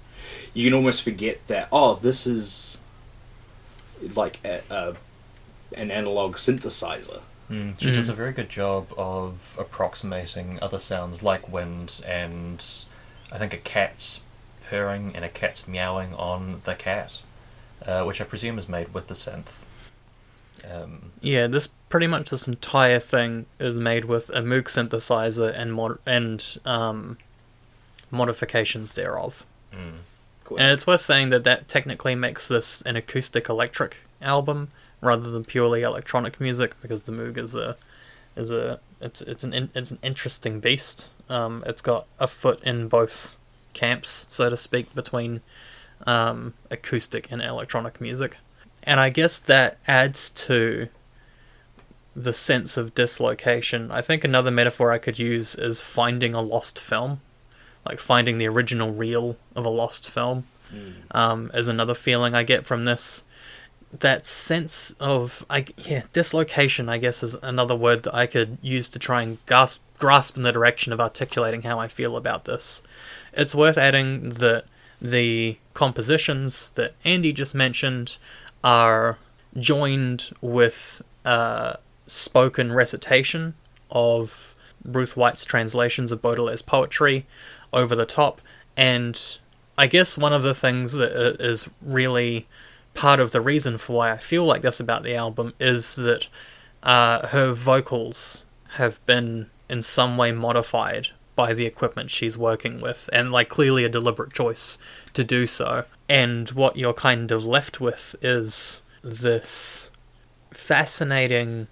you 0.54 0.64
can 0.68 0.74
almost 0.74 1.02
forget 1.02 1.46
that 1.46 1.68
oh 1.72 1.94
this 1.96 2.26
is 2.26 2.80
like 4.14 4.38
a, 4.44 4.62
a, 4.70 4.94
an 5.76 5.90
analog 5.90 6.36
synthesizer. 6.36 7.20
Mm, 7.50 7.80
she 7.80 7.90
does 7.90 8.08
a 8.10 8.14
very 8.14 8.32
good 8.32 8.50
job 8.50 8.92
of 8.98 9.56
approximating 9.58 10.58
other 10.60 10.78
sounds 10.78 11.22
like 11.22 11.48
wind 11.48 12.02
and 12.06 12.62
I 13.32 13.38
think 13.38 13.54
a 13.54 13.58
cat's 13.58 14.22
purring 14.68 15.12
and 15.16 15.24
a 15.24 15.30
cat's 15.30 15.66
meowing 15.66 16.12
on 16.14 16.60
the 16.64 16.74
cat, 16.74 17.20
uh, 17.86 18.04
which 18.04 18.20
I 18.20 18.24
presume 18.24 18.58
is 18.58 18.68
made 18.68 18.92
with 18.92 19.06
the 19.08 19.14
synth. 19.14 19.64
Um, 20.70 21.12
Yeah, 21.22 21.46
this 21.46 21.70
pretty 21.88 22.06
much 22.06 22.30
this 22.30 22.46
entire 22.46 23.00
thing 23.00 23.46
is 23.58 23.78
made 23.78 24.04
with 24.04 24.30
a 24.30 24.40
Moog 24.40 24.64
synthesizer 24.64 25.52
and 25.56 25.72
mod- 25.72 25.98
and 26.06 26.58
um, 26.64 27.18
modifications 28.10 28.94
thereof. 28.94 29.44
mm. 29.72 29.98
And 30.50 30.70
it's 30.70 30.86
worth 30.86 31.02
saying 31.02 31.28
that 31.28 31.44
that 31.44 31.68
technically 31.68 32.14
makes 32.14 32.48
this 32.48 32.80
an 32.82 32.96
acoustic 32.96 33.50
electric 33.50 33.98
album 34.22 34.70
rather 35.02 35.30
than 35.30 35.44
purely 35.44 35.82
electronic 35.82 36.40
music 36.40 36.74
because 36.80 37.02
the 37.02 37.12
Moog 37.12 37.36
is 37.36 37.54
a 37.54 37.76
is 38.34 38.50
a 38.50 38.80
it's 39.00 39.20
it's 39.20 39.44
an 39.44 39.52
in, 39.52 39.70
it's 39.74 39.90
an 39.90 39.98
interesting 40.02 40.60
beast. 40.60 41.12
Um, 41.28 41.62
it's 41.66 41.82
got 41.82 42.06
a 42.18 42.26
foot 42.26 42.62
in 42.62 42.88
both 42.88 43.36
camps, 43.74 44.26
so 44.30 44.48
to 44.48 44.56
speak, 44.56 44.94
between 44.94 45.40
um, 46.06 46.54
acoustic 46.70 47.30
and 47.30 47.42
electronic 47.42 48.00
music, 48.00 48.38
and 48.82 48.98
I 48.98 49.10
guess 49.10 49.38
that 49.40 49.78
adds 49.86 50.30
to 50.30 50.88
the 52.22 52.32
sense 52.32 52.76
of 52.76 52.94
dislocation. 52.94 53.90
I 53.90 54.00
think 54.00 54.24
another 54.24 54.50
metaphor 54.50 54.90
I 54.90 54.98
could 54.98 55.18
use 55.18 55.54
is 55.54 55.80
finding 55.80 56.34
a 56.34 56.42
lost 56.42 56.80
film, 56.80 57.20
like 57.86 58.00
finding 58.00 58.38
the 58.38 58.48
original 58.48 58.92
reel 58.92 59.36
of 59.54 59.64
a 59.64 59.70
lost 59.70 60.10
film 60.10 60.44
um, 61.12 61.50
is 61.54 61.68
another 61.68 61.94
feeling 61.94 62.34
I 62.34 62.42
get 62.42 62.66
from 62.66 62.84
this. 62.84 63.24
That 64.00 64.26
sense 64.26 64.94
of 65.00 65.46
I 65.48 65.64
yeah 65.78 66.02
dislocation 66.12 66.90
I 66.90 66.98
guess 66.98 67.22
is 67.22 67.36
another 67.42 67.74
word 67.74 68.02
that 68.02 68.14
I 68.14 68.26
could 68.26 68.58
use 68.60 68.90
to 68.90 68.98
try 68.98 69.22
and 69.22 69.44
grasp 69.46 69.82
grasp 69.98 70.36
in 70.36 70.42
the 70.42 70.52
direction 70.52 70.92
of 70.92 71.00
articulating 71.00 71.62
how 71.62 71.78
I 71.78 71.88
feel 71.88 72.14
about 72.14 72.44
this. 72.44 72.82
It's 73.32 73.54
worth 73.54 73.78
adding 73.78 74.30
that 74.30 74.64
the 75.00 75.56
compositions 75.72 76.72
that 76.72 76.96
Andy 77.02 77.32
just 77.32 77.54
mentioned 77.54 78.18
are 78.62 79.16
joined 79.58 80.32
with 80.42 81.00
uh, 81.24 81.74
spoken 82.08 82.72
recitation 82.72 83.54
of 83.90 84.56
Ruth 84.84 85.16
White's 85.16 85.44
translations 85.44 86.10
of 86.10 86.22
Baudelaire's 86.22 86.62
poetry 86.62 87.26
over 87.72 87.94
the 87.94 88.06
top. 88.06 88.40
And 88.76 89.38
I 89.76 89.86
guess 89.86 90.18
one 90.18 90.32
of 90.32 90.42
the 90.42 90.54
things 90.54 90.94
that 90.94 91.36
is 91.40 91.68
really 91.80 92.46
part 92.94 93.20
of 93.20 93.30
the 93.30 93.40
reason 93.40 93.78
for 93.78 93.96
why 93.96 94.10
I 94.10 94.16
feel 94.16 94.44
like 94.44 94.62
this 94.62 94.80
about 94.80 95.02
the 95.02 95.14
album 95.14 95.54
is 95.60 95.94
that 95.96 96.28
uh, 96.82 97.28
her 97.28 97.52
vocals 97.52 98.44
have 98.72 99.04
been 99.06 99.50
in 99.68 99.82
some 99.82 100.16
way 100.16 100.32
modified 100.32 101.08
by 101.36 101.52
the 101.52 101.66
equipment 101.66 102.10
she's 102.10 102.36
working 102.36 102.80
with, 102.80 103.08
and 103.12 103.30
like 103.30 103.48
clearly 103.48 103.84
a 103.84 103.88
deliberate 103.88 104.32
choice 104.32 104.78
to 105.12 105.22
do 105.22 105.46
so. 105.46 105.84
And 106.08 106.48
what 106.50 106.76
you're 106.76 106.92
kind 106.92 107.30
of 107.30 107.44
left 107.44 107.80
with 107.80 108.16
is 108.20 108.82
this 109.02 109.92
fascinating 110.52 111.68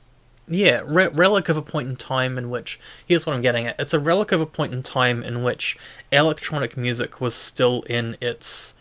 yeah, 0.48 0.82
re- 0.84 1.08
relic 1.08 1.48
of 1.48 1.56
a 1.56 1.62
point 1.62 1.88
in 1.88 1.96
time 1.96 2.38
in 2.38 2.50
which 2.50 2.78
here's 3.04 3.26
what 3.26 3.34
I'm 3.34 3.42
getting 3.42 3.66
at. 3.66 3.80
It's 3.80 3.94
a 3.94 3.98
relic 3.98 4.32
of 4.32 4.40
a 4.40 4.46
point 4.46 4.72
in 4.72 4.82
time 4.82 5.22
in 5.22 5.42
which 5.42 5.76
electronic 6.12 6.76
music 6.76 7.20
was 7.20 7.34
still 7.34 7.82
in 7.82 8.16
its 8.20 8.74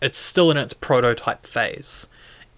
it's 0.00 0.18
still 0.18 0.50
in 0.50 0.56
its 0.56 0.72
prototype 0.72 1.46
phase. 1.46 2.08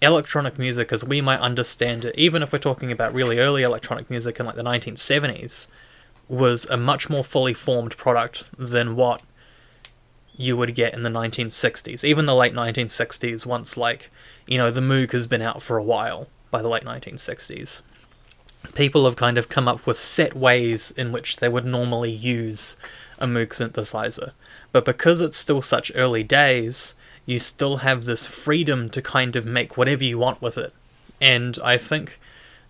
Electronic 0.01 0.59
music, 0.59 0.91
as 0.91 1.05
we 1.05 1.21
might 1.21 1.39
understand 1.39 2.05
it, 2.05 2.15
even 2.17 2.43
if 2.43 2.51
we're 2.51 2.59
talking 2.59 2.91
about 2.91 3.13
really 3.13 3.39
early 3.39 3.63
electronic 3.63 4.09
music 4.09 4.39
in 4.39 4.45
like 4.45 4.55
the 4.55 4.63
1970s, 4.63 5.67
was 6.27 6.65
a 6.65 6.77
much 6.77 7.09
more 7.09 7.23
fully 7.23 7.53
formed 7.53 7.95
product 7.95 8.49
than 8.57 8.95
what 8.95 9.21
you 10.35 10.57
would 10.57 10.75
get 10.75 10.93
in 10.93 11.03
the 11.03 11.09
1960s. 11.09 12.03
Even 12.03 12.25
the 12.25 12.35
late 12.35 12.53
1960s, 12.53 13.45
once 13.45 13.77
like, 13.77 14.11
you 14.45 14.57
know, 14.57 14.69
the 14.69 14.81
Moog 14.81 15.13
has 15.13 15.25
been 15.25 15.41
out 15.41 15.61
for 15.61 15.77
a 15.77 15.83
while 15.83 16.27
by 16.51 16.61
the 16.61 16.69
late 16.69 16.83
1960s 16.83 17.81
people 18.75 19.05
have 19.05 19.15
kind 19.15 19.37
of 19.37 19.49
come 19.49 19.67
up 19.67 19.85
with 19.85 19.97
set 19.97 20.35
ways 20.35 20.91
in 20.91 21.11
which 21.11 21.37
they 21.37 21.49
would 21.49 21.65
normally 21.65 22.11
use 22.11 22.77
a 23.19 23.25
Moog 23.25 23.49
synthesizer. 23.49 24.31
But 24.71 24.85
because 24.85 25.21
it's 25.21 25.37
still 25.37 25.61
such 25.61 25.91
early 25.95 26.23
days, 26.23 26.95
you 27.25 27.39
still 27.39 27.77
have 27.77 28.05
this 28.05 28.27
freedom 28.27 28.89
to 28.89 29.01
kind 29.01 29.35
of 29.35 29.45
make 29.45 29.77
whatever 29.77 30.03
you 30.03 30.17
want 30.17 30.41
with 30.41 30.57
it. 30.57 30.73
And 31.19 31.57
I 31.63 31.77
think 31.77 32.19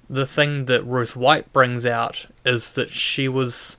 the 0.09 0.25
thing 0.25 0.65
that 0.65 0.83
Ruth 0.83 1.15
White 1.15 1.51
brings 1.51 1.85
out 1.85 2.27
is 2.45 2.73
that 2.73 2.91
she 2.91 3.27
was 3.27 3.77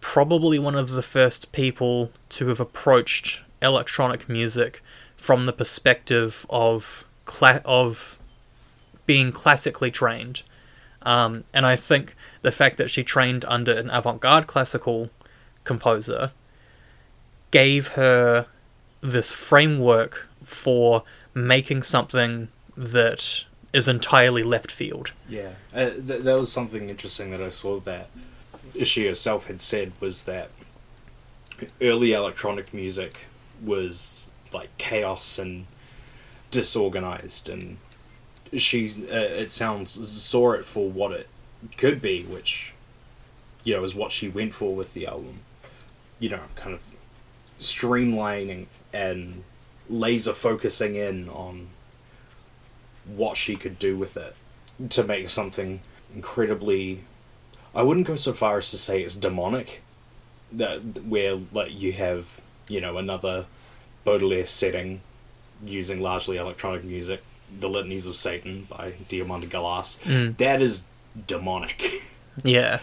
probably 0.00 0.58
one 0.58 0.76
of 0.76 0.90
the 0.90 1.02
first 1.02 1.52
people 1.52 2.10
to 2.30 2.48
have 2.48 2.60
approached 2.60 3.42
electronic 3.60 4.28
music 4.28 4.82
from 5.16 5.46
the 5.46 5.52
perspective 5.52 6.46
of 6.48 7.04
cla- 7.24 7.62
of 7.64 8.18
being 9.04 9.32
classically 9.32 9.90
trained. 9.90 10.42
Um, 11.02 11.44
and 11.54 11.64
I 11.64 11.76
think 11.76 12.14
the 12.42 12.50
fact 12.50 12.76
that 12.78 12.90
she 12.90 13.02
trained 13.02 13.44
under 13.46 13.72
an 13.72 13.88
avant 13.90 14.20
garde 14.20 14.46
classical 14.46 15.10
composer 15.64 16.32
gave 17.50 17.88
her 17.88 18.46
this 19.00 19.32
framework 19.32 20.28
for 20.42 21.04
making 21.34 21.82
something 21.82 22.48
that 22.76 23.44
is 23.72 23.88
entirely 23.88 24.42
left 24.42 24.70
field. 24.70 25.12
Yeah, 25.28 25.50
uh, 25.74 25.90
th- 25.90 26.22
that 26.22 26.38
was 26.38 26.50
something 26.50 26.88
interesting 26.88 27.30
that 27.30 27.42
I 27.42 27.48
saw 27.48 27.80
that 27.80 28.10
she 28.82 29.06
herself 29.06 29.46
had 29.46 29.60
said 29.60 29.92
was 30.00 30.24
that 30.24 30.50
early 31.80 32.12
electronic 32.12 32.72
music 32.72 33.26
was 33.62 34.30
like 34.52 34.76
chaos 34.78 35.38
and 35.38 35.66
disorganized, 36.50 37.48
and 37.48 37.78
she's 38.56 38.98
uh, 39.00 39.28
it 39.38 39.50
sounds 39.50 39.92
saw 40.10 40.52
it 40.52 40.64
for 40.64 40.88
what 40.88 41.12
it 41.12 41.28
could 41.76 42.00
be, 42.00 42.22
which 42.24 42.74
you 43.64 43.74
know 43.74 43.84
is 43.84 43.94
what 43.94 44.12
she 44.12 44.28
went 44.28 44.54
for 44.54 44.74
with 44.74 44.94
the 44.94 45.06
album. 45.06 45.40
You 46.18 46.30
know, 46.30 46.40
kind 46.56 46.74
of 46.74 46.82
streamlining 47.58 48.66
and 48.92 49.44
laser 49.88 50.32
focusing 50.32 50.94
in 50.94 51.28
on 51.28 51.68
what 53.06 53.36
she 53.36 53.56
could 53.56 53.78
do 53.78 53.96
with 53.96 54.16
it 54.16 54.36
to 54.90 55.02
make 55.02 55.28
something 55.28 55.80
incredibly 56.14 57.04
I 57.74 57.82
wouldn't 57.82 58.06
go 58.06 58.16
so 58.16 58.32
far 58.32 58.58
as 58.58 58.70
to 58.70 58.78
say 58.78 59.02
it's 59.02 59.14
demonic 59.14 59.82
that 60.52 61.04
where 61.04 61.38
like 61.52 61.78
you 61.78 61.92
have 61.92 62.40
you 62.68 62.80
know 62.80 62.96
another 62.98 63.46
Baudelaire 64.04 64.46
setting 64.46 65.00
using 65.64 66.00
largely 66.00 66.36
electronic 66.36 66.84
music 66.84 67.22
the 67.60 67.68
litanies 67.68 68.06
of 68.06 68.14
Satan 68.16 68.66
by 68.70 68.92
Diamanda 69.08 69.48
Galas 69.48 69.98
Mm. 70.04 70.36
that 70.38 70.60
is 70.62 70.84
demonic 71.26 71.90
Yeah. 72.44 72.80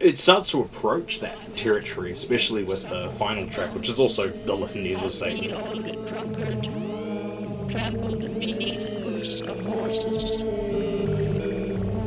it 0.00 0.16
starts 0.18 0.50
to 0.52 0.60
approach 0.60 1.20
that 1.20 1.36
territory 1.56 2.12
especially 2.12 2.62
with 2.62 2.88
the 2.88 3.10
final 3.10 3.48
track 3.48 3.74
which 3.74 3.88
is 3.88 3.98
also 3.98 4.28
the 4.28 4.54
litanies 4.54 5.02
of 5.04 5.12
Satan 5.14 5.48
The 5.50 5.56
old 5.60 6.06
drunkard, 6.08 6.62
trampled 7.70 8.20
beneath 8.40 8.84
hoofs 8.84 9.40
of 9.42 9.58
horses. 9.60 10.40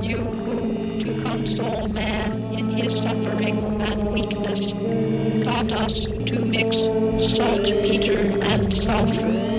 You 0.02 0.18
who, 0.18 1.00
to 1.02 1.22
console 1.24 1.88
man 1.90 2.32
in 2.54 2.70
his 2.70 2.94
suffering 3.02 3.58
and 3.82 4.12
weakness, 4.12 4.72
taught 5.44 5.72
us 5.74 6.04
to 6.06 6.40
mix 6.46 6.78
saltpeter 7.36 8.18
and 8.44 8.74
sulfur. 8.74 9.51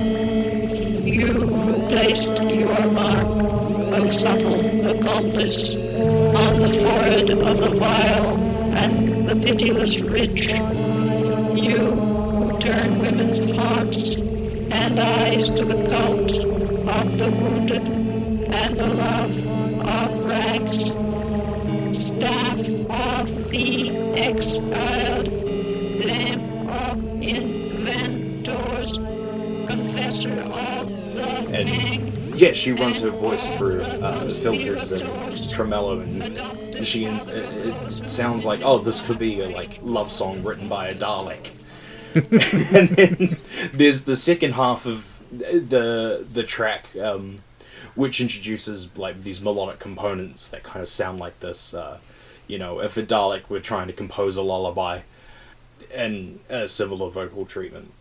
You 1.04 1.32
who 1.32 1.88
placed 1.88 2.40
your 2.44 2.86
mark, 2.92 3.26
O 3.26 4.08
subtle 4.10 4.86
accomplice, 4.86 5.70
on 5.74 6.60
the 6.60 6.70
forehead 6.80 7.28
of 7.30 7.58
the 7.58 7.70
vile 7.70 8.36
and 8.76 9.28
the 9.28 9.34
pitiless 9.34 9.98
rich. 9.98 10.46
You 10.46 11.78
who 11.78 12.58
turn 12.60 13.00
women's 13.00 13.40
hearts 13.56 14.14
and 14.14 15.00
eyes 15.00 15.50
to 15.50 15.64
the 15.64 15.88
cult 15.88 16.32
of 16.32 17.18
the 17.18 17.30
wounded 17.32 17.82
and 17.82 18.76
the 18.76 18.86
love 18.86 19.36
of 19.88 20.24
rags. 20.24 20.92
Staff 21.98 22.60
of 22.90 23.50
the 23.50 23.90
exiled, 24.16 25.28
lamp 26.04 26.70
of 26.70 27.22
inventors, 27.22 28.98
And- 31.54 32.38
Yeah, 32.40 32.52
she 32.52 32.72
runs 32.72 33.00
her 33.02 33.10
voice 33.10 33.54
through 33.56 33.82
uh, 33.82 34.28
filters 34.30 34.90
and 34.92 35.50
tremolo, 35.52 36.00
and 36.00 36.84
she 36.84 37.04
it, 37.04 37.28
it 37.28 38.08
sounds 38.10 38.46
like 38.46 38.60
oh, 38.64 38.78
this 38.78 39.00
could 39.02 39.18
be 39.18 39.40
a 39.42 39.48
like 39.50 39.78
love 39.82 40.10
song 40.10 40.42
written 40.42 40.66
by 40.68 40.88
a 40.88 40.94
Dalek. 40.94 41.50
and 42.14 42.88
then 42.90 43.36
there's 43.74 44.02
the 44.02 44.16
second 44.16 44.52
half 44.52 44.86
of 44.86 45.18
the 45.30 46.26
the 46.32 46.42
track, 46.42 46.86
um, 46.96 47.40
which 47.94 48.18
introduces 48.20 48.96
like 48.96 49.22
these 49.22 49.40
melodic 49.42 49.78
components 49.78 50.48
that 50.48 50.62
kind 50.62 50.80
of 50.80 50.88
sound 50.88 51.20
like 51.20 51.38
this. 51.40 51.74
Uh, 51.74 51.98
you 52.48 52.58
know, 52.58 52.80
if 52.80 52.96
a 52.96 53.02
Dalek 53.02 53.50
were 53.50 53.60
trying 53.60 53.88
to 53.88 53.92
compose 53.92 54.36
a 54.38 54.42
lullaby, 54.42 55.00
and 55.94 56.40
a 56.48 56.66
similar 56.66 57.10
vocal 57.10 57.44
treatment. 57.44 57.92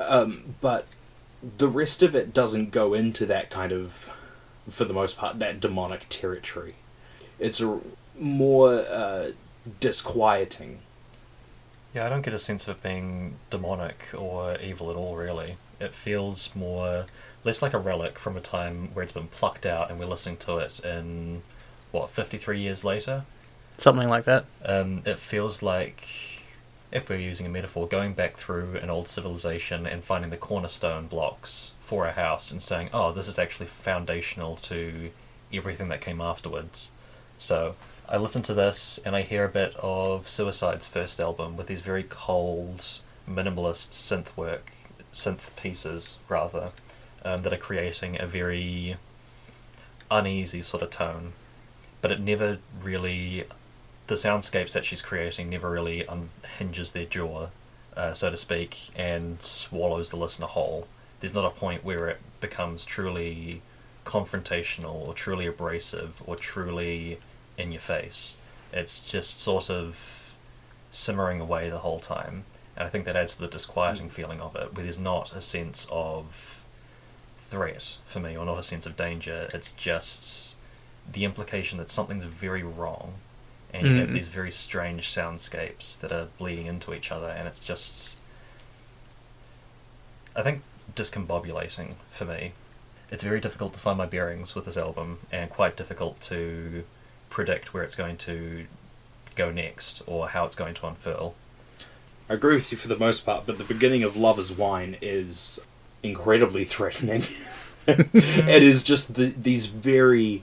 Um, 0.00 0.56
but 0.60 0.86
the 1.58 1.68
rest 1.68 2.02
of 2.02 2.14
it 2.14 2.32
doesn't 2.32 2.70
go 2.70 2.94
into 2.94 3.26
that 3.26 3.50
kind 3.50 3.72
of, 3.72 4.10
for 4.68 4.84
the 4.84 4.94
most 4.94 5.16
part, 5.16 5.38
that 5.38 5.60
demonic 5.60 6.06
territory. 6.08 6.74
It's 7.38 7.60
a 7.60 7.80
more 8.18 8.80
uh, 8.80 9.32
disquieting. 9.80 10.80
Yeah, 11.94 12.06
I 12.06 12.08
don't 12.08 12.22
get 12.22 12.34
a 12.34 12.38
sense 12.38 12.68
of 12.68 12.76
it 12.76 12.82
being 12.82 13.36
demonic 13.50 14.08
or 14.16 14.58
evil 14.58 14.90
at 14.90 14.96
all, 14.96 15.16
really. 15.16 15.56
It 15.80 15.92
feels 15.94 16.54
more 16.54 17.06
less 17.44 17.62
like 17.62 17.74
a 17.74 17.78
relic 17.78 18.18
from 18.18 18.36
a 18.36 18.40
time 18.40 18.88
where 18.92 19.02
it's 19.02 19.12
been 19.12 19.28
plucked 19.28 19.64
out 19.64 19.90
and 19.90 20.00
we're 20.00 20.06
listening 20.06 20.36
to 20.38 20.58
it 20.58 20.84
in, 20.84 21.42
what, 21.92 22.10
53 22.10 22.60
years 22.60 22.84
later? 22.84 23.24
Something 23.78 24.08
like 24.08 24.24
that. 24.24 24.46
Um, 24.64 25.02
it 25.04 25.18
feels 25.18 25.62
like, 25.62 26.08
if 26.96 27.10
we're 27.10 27.18
using 27.18 27.44
a 27.44 27.50
metaphor, 27.50 27.86
going 27.86 28.14
back 28.14 28.38
through 28.38 28.76
an 28.76 28.88
old 28.88 29.06
civilization 29.06 29.86
and 29.86 30.02
finding 30.02 30.30
the 30.30 30.36
cornerstone 30.36 31.06
blocks 31.06 31.72
for 31.78 32.06
a 32.06 32.12
house 32.12 32.50
and 32.50 32.62
saying, 32.62 32.88
oh, 32.90 33.12
this 33.12 33.28
is 33.28 33.38
actually 33.38 33.66
foundational 33.66 34.56
to 34.56 35.10
everything 35.52 35.88
that 35.90 36.00
came 36.00 36.22
afterwards. 36.22 36.90
So 37.38 37.74
I 38.08 38.16
listen 38.16 38.42
to 38.44 38.54
this 38.54 38.98
and 39.04 39.14
I 39.14 39.22
hear 39.22 39.44
a 39.44 39.48
bit 39.50 39.76
of 39.76 40.26
Suicide's 40.26 40.86
first 40.86 41.20
album 41.20 41.58
with 41.58 41.66
these 41.66 41.82
very 41.82 42.02
cold, 42.02 42.98
minimalist 43.28 43.90
synth 43.90 44.34
work, 44.34 44.72
synth 45.12 45.54
pieces 45.56 46.18
rather, 46.30 46.70
um, 47.26 47.42
that 47.42 47.52
are 47.52 47.58
creating 47.58 48.18
a 48.18 48.26
very 48.26 48.96
uneasy 50.10 50.62
sort 50.62 50.82
of 50.82 50.88
tone. 50.88 51.34
But 52.00 52.10
it 52.10 52.20
never 52.20 52.56
really 52.80 53.44
the 54.06 54.14
soundscapes 54.14 54.72
that 54.72 54.84
she's 54.84 55.02
creating 55.02 55.50
never 55.50 55.70
really 55.70 56.04
unhinges 56.06 56.92
their 56.92 57.06
jaw, 57.06 57.48
uh, 57.96 58.14
so 58.14 58.30
to 58.30 58.36
speak, 58.36 58.90
and 58.94 59.42
swallows 59.42 60.10
the 60.10 60.16
listener 60.16 60.46
whole. 60.46 60.86
There's 61.20 61.34
not 61.34 61.44
a 61.44 61.50
point 61.50 61.84
where 61.84 62.08
it 62.08 62.20
becomes 62.40 62.84
truly 62.84 63.62
confrontational 64.04 65.06
or 65.06 65.14
truly 65.14 65.46
abrasive 65.46 66.22
or 66.26 66.36
truly 66.36 67.18
in 67.58 67.72
your 67.72 67.80
face. 67.80 68.36
It's 68.72 69.00
just 69.00 69.40
sort 69.40 69.70
of 69.70 70.32
simmering 70.92 71.40
away 71.40 71.68
the 71.68 71.78
whole 71.78 72.00
time. 72.00 72.44
And 72.76 72.86
I 72.86 72.90
think 72.90 73.06
that 73.06 73.16
adds 73.16 73.36
to 73.36 73.40
the 73.40 73.48
disquieting 73.48 74.10
feeling 74.10 74.40
of 74.40 74.54
it, 74.54 74.74
where 74.74 74.84
there's 74.84 74.98
not 74.98 75.34
a 75.34 75.40
sense 75.40 75.88
of 75.90 76.64
threat 77.48 77.96
for 78.04 78.20
me, 78.20 78.36
or 78.36 78.44
not 78.44 78.58
a 78.58 78.62
sense 78.62 78.86
of 78.86 78.96
danger. 78.96 79.48
It's 79.52 79.72
just 79.72 80.54
the 81.10 81.24
implication 81.24 81.78
that 81.78 81.90
something's 81.90 82.24
very 82.24 82.62
wrong 82.62 83.14
and 83.78 83.86
you 83.86 84.00
have 84.00 84.08
Mm. 84.10 84.14
these 84.14 84.28
very 84.28 84.52
strange 84.52 85.08
soundscapes 85.08 85.98
that 86.00 86.12
are 86.12 86.28
bleeding 86.38 86.66
into 86.66 86.94
each 86.94 87.10
other, 87.12 87.28
and 87.28 87.46
it's 87.48 87.60
just, 87.60 88.16
I 90.34 90.42
think, 90.42 90.62
discombobulating 90.94 91.94
for 92.10 92.24
me. 92.24 92.52
It's 93.10 93.22
very 93.22 93.40
difficult 93.40 93.72
to 93.74 93.78
find 93.78 93.98
my 93.98 94.06
bearings 94.06 94.54
with 94.54 94.64
this 94.64 94.76
album, 94.76 95.18
and 95.30 95.50
quite 95.50 95.76
difficult 95.76 96.20
to 96.22 96.84
predict 97.30 97.72
where 97.74 97.82
it's 97.82 97.94
going 97.96 98.16
to 98.18 98.66
go 99.34 99.50
next 99.50 100.02
or 100.06 100.28
how 100.30 100.44
it's 100.46 100.56
going 100.56 100.74
to 100.74 100.86
unfurl. 100.86 101.34
I 102.28 102.34
agree 102.34 102.54
with 102.54 102.72
you 102.72 102.78
for 102.78 102.88
the 102.88 102.96
most 102.98 103.24
part, 103.24 103.46
but 103.46 103.58
the 103.58 103.64
beginning 103.64 104.02
of 104.02 104.16
Love 104.16 104.38
is 104.38 104.50
Wine 104.52 104.96
is 105.00 105.64
incredibly 106.02 106.64
threatening. 106.64 107.22
it 107.86 108.62
is 108.62 108.82
just 108.82 109.14
the, 109.14 109.26
these 109.26 109.66
very 109.66 110.42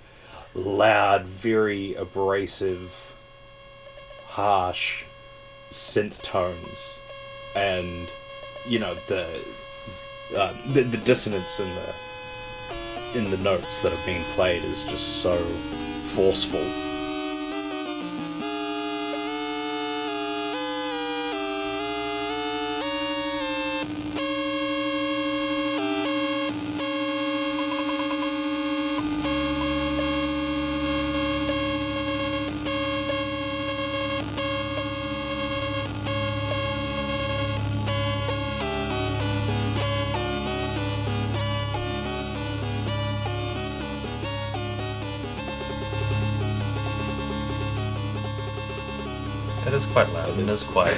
loud, 0.56 1.26
very 1.26 1.94
abrasive, 1.96 3.13
harsh 4.34 5.06
synth 5.70 6.20
tones, 6.24 7.02
and 7.56 8.10
you 8.68 8.80
know 8.80 8.96
the 9.08 9.26
uh, 10.36 10.54
the, 10.74 10.82
the 10.82 10.98
dissonance 10.98 11.60
in 11.60 11.70
the 11.76 13.20
in 13.20 13.30
the 13.30 13.38
notes 13.38 13.82
that 13.84 13.94
are 13.94 14.06
being 14.06 14.24
played 14.34 14.64
is 14.64 14.84
just 14.84 15.22
so 15.22 15.38
forceful. 15.38 16.93
Is 50.54 50.68
quite. 50.68 50.96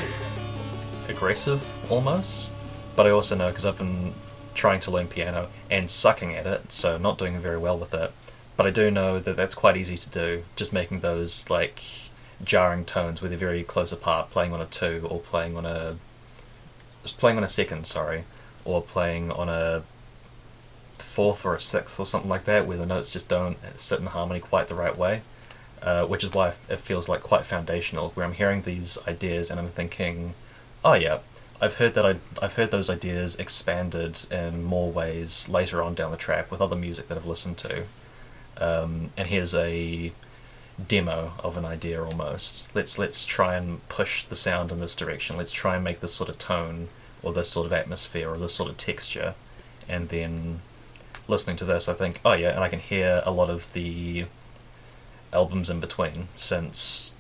Aggressive 1.07 1.63
almost. 1.89 2.49
But 2.95 3.07
I 3.07 3.11
also 3.11 3.35
know 3.35 3.49
because 3.49 3.65
I've 3.65 3.77
been 3.77 4.13
trying 4.53 4.81
to 4.81 4.91
learn 4.91 5.07
piano 5.07 5.47
and 5.71 5.89
sucking 5.89 6.35
at 6.35 6.45
it, 6.45 6.71
so 6.71 6.97
not 6.97 7.17
doing 7.17 7.39
very 7.39 7.57
well 7.57 7.77
with 7.77 7.93
it. 7.93 8.11
But 8.57 8.67
I 8.67 8.69
do 8.69 8.91
know 8.91 9.19
that 9.19 9.37
that's 9.37 9.55
quite 9.55 9.77
easy 9.77 9.97
to 9.97 10.09
do, 10.09 10.43
just 10.55 10.73
making 10.73 10.99
those 10.99 11.49
like 11.49 11.81
jarring 12.43 12.83
tones 12.83 13.21
where 13.21 13.29
they're 13.29 13.37
very 13.37 13.63
close 13.63 13.91
apart, 13.93 14.29
playing 14.29 14.51
on 14.51 14.59
a 14.59 14.65
two 14.65 15.07
or 15.09 15.19
playing 15.19 15.55
on 15.55 15.65
a 15.65 15.97
playing 17.05 17.37
on 17.37 17.43
a 17.43 17.49
second, 17.49 17.87
sorry, 17.87 18.25
or 18.65 18.81
playing 18.81 19.31
on 19.31 19.47
a 19.47 19.83
fourth 20.97 21.45
or 21.45 21.55
a 21.55 21.61
sixth 21.61 21.97
or 21.99 22.05
something 22.05 22.29
like 22.29 22.43
that, 22.43 22.67
where 22.67 22.77
the 22.77 22.85
notes 22.85 23.11
just 23.11 23.29
don't 23.29 23.57
sit 23.77 23.99
in 23.99 24.07
harmony 24.07 24.41
quite 24.41 24.67
the 24.67 24.75
right 24.75 24.97
way. 24.97 25.21
Uh, 25.81 26.03
which 26.05 26.23
is 26.23 26.31
why 26.31 26.53
it 26.67 26.79
feels 26.79 27.07
like 27.07 27.21
quite 27.21 27.45
foundational, 27.45 28.09
where 28.15 28.25
I'm 28.25 28.33
hearing 28.33 28.63
these 28.63 28.97
ideas 29.07 29.51
and 29.51 29.59
I'm 29.59 29.67
thinking, 29.67 30.33
oh 30.83 30.93
yeah, 30.93 31.19
I've 31.61 31.75
heard 31.75 31.93
that 31.93 32.05
I 32.05 32.15
I've 32.41 32.55
heard 32.55 32.71
those 32.71 32.89
ideas 32.89 33.35
expanded 33.35 34.25
in 34.31 34.63
more 34.63 34.91
ways 34.91 35.47
later 35.47 35.81
on 35.83 35.93
down 35.93 36.11
the 36.11 36.17
track 36.17 36.51
with 36.51 36.61
other 36.61 36.75
music 36.75 37.07
that 37.07 37.17
I've 37.17 37.25
listened 37.25 37.57
to. 37.59 37.83
Um, 38.57 39.11
and 39.15 39.27
here's 39.27 39.53
a 39.53 40.11
demo 40.87 41.33
of 41.43 41.55
an 41.55 41.65
idea 41.65 42.03
almost. 42.03 42.67
Let's 42.73 42.97
let's 42.97 43.25
try 43.25 43.55
and 43.55 43.87
push 43.87 44.25
the 44.25 44.35
sound 44.35 44.71
in 44.71 44.79
this 44.79 44.95
direction. 44.95 45.37
Let's 45.37 45.51
try 45.51 45.75
and 45.75 45.83
make 45.83 45.99
this 45.99 46.13
sort 46.13 46.29
of 46.29 46.37
tone 46.37 46.87
or 47.21 47.31
this 47.33 47.49
sort 47.49 47.67
of 47.67 47.73
atmosphere 47.73 48.29
or 48.29 48.37
this 48.37 48.53
sort 48.53 48.69
of 48.69 48.77
texture, 48.77 49.35
and 49.87 50.09
then 50.09 50.61
listening 51.27 51.57
to 51.57 51.65
this, 51.65 51.89
I 51.89 51.93
think, 51.93 52.19
oh 52.23 52.33
yeah, 52.33 52.49
and 52.49 52.59
I 52.59 52.69
can 52.69 52.79
hear 52.79 53.21
a 53.25 53.31
lot 53.31 53.49
of 53.49 53.71
the 53.73 54.25
albums 55.35 55.69
in 55.69 55.79
between 55.79 56.29
since 56.37 57.13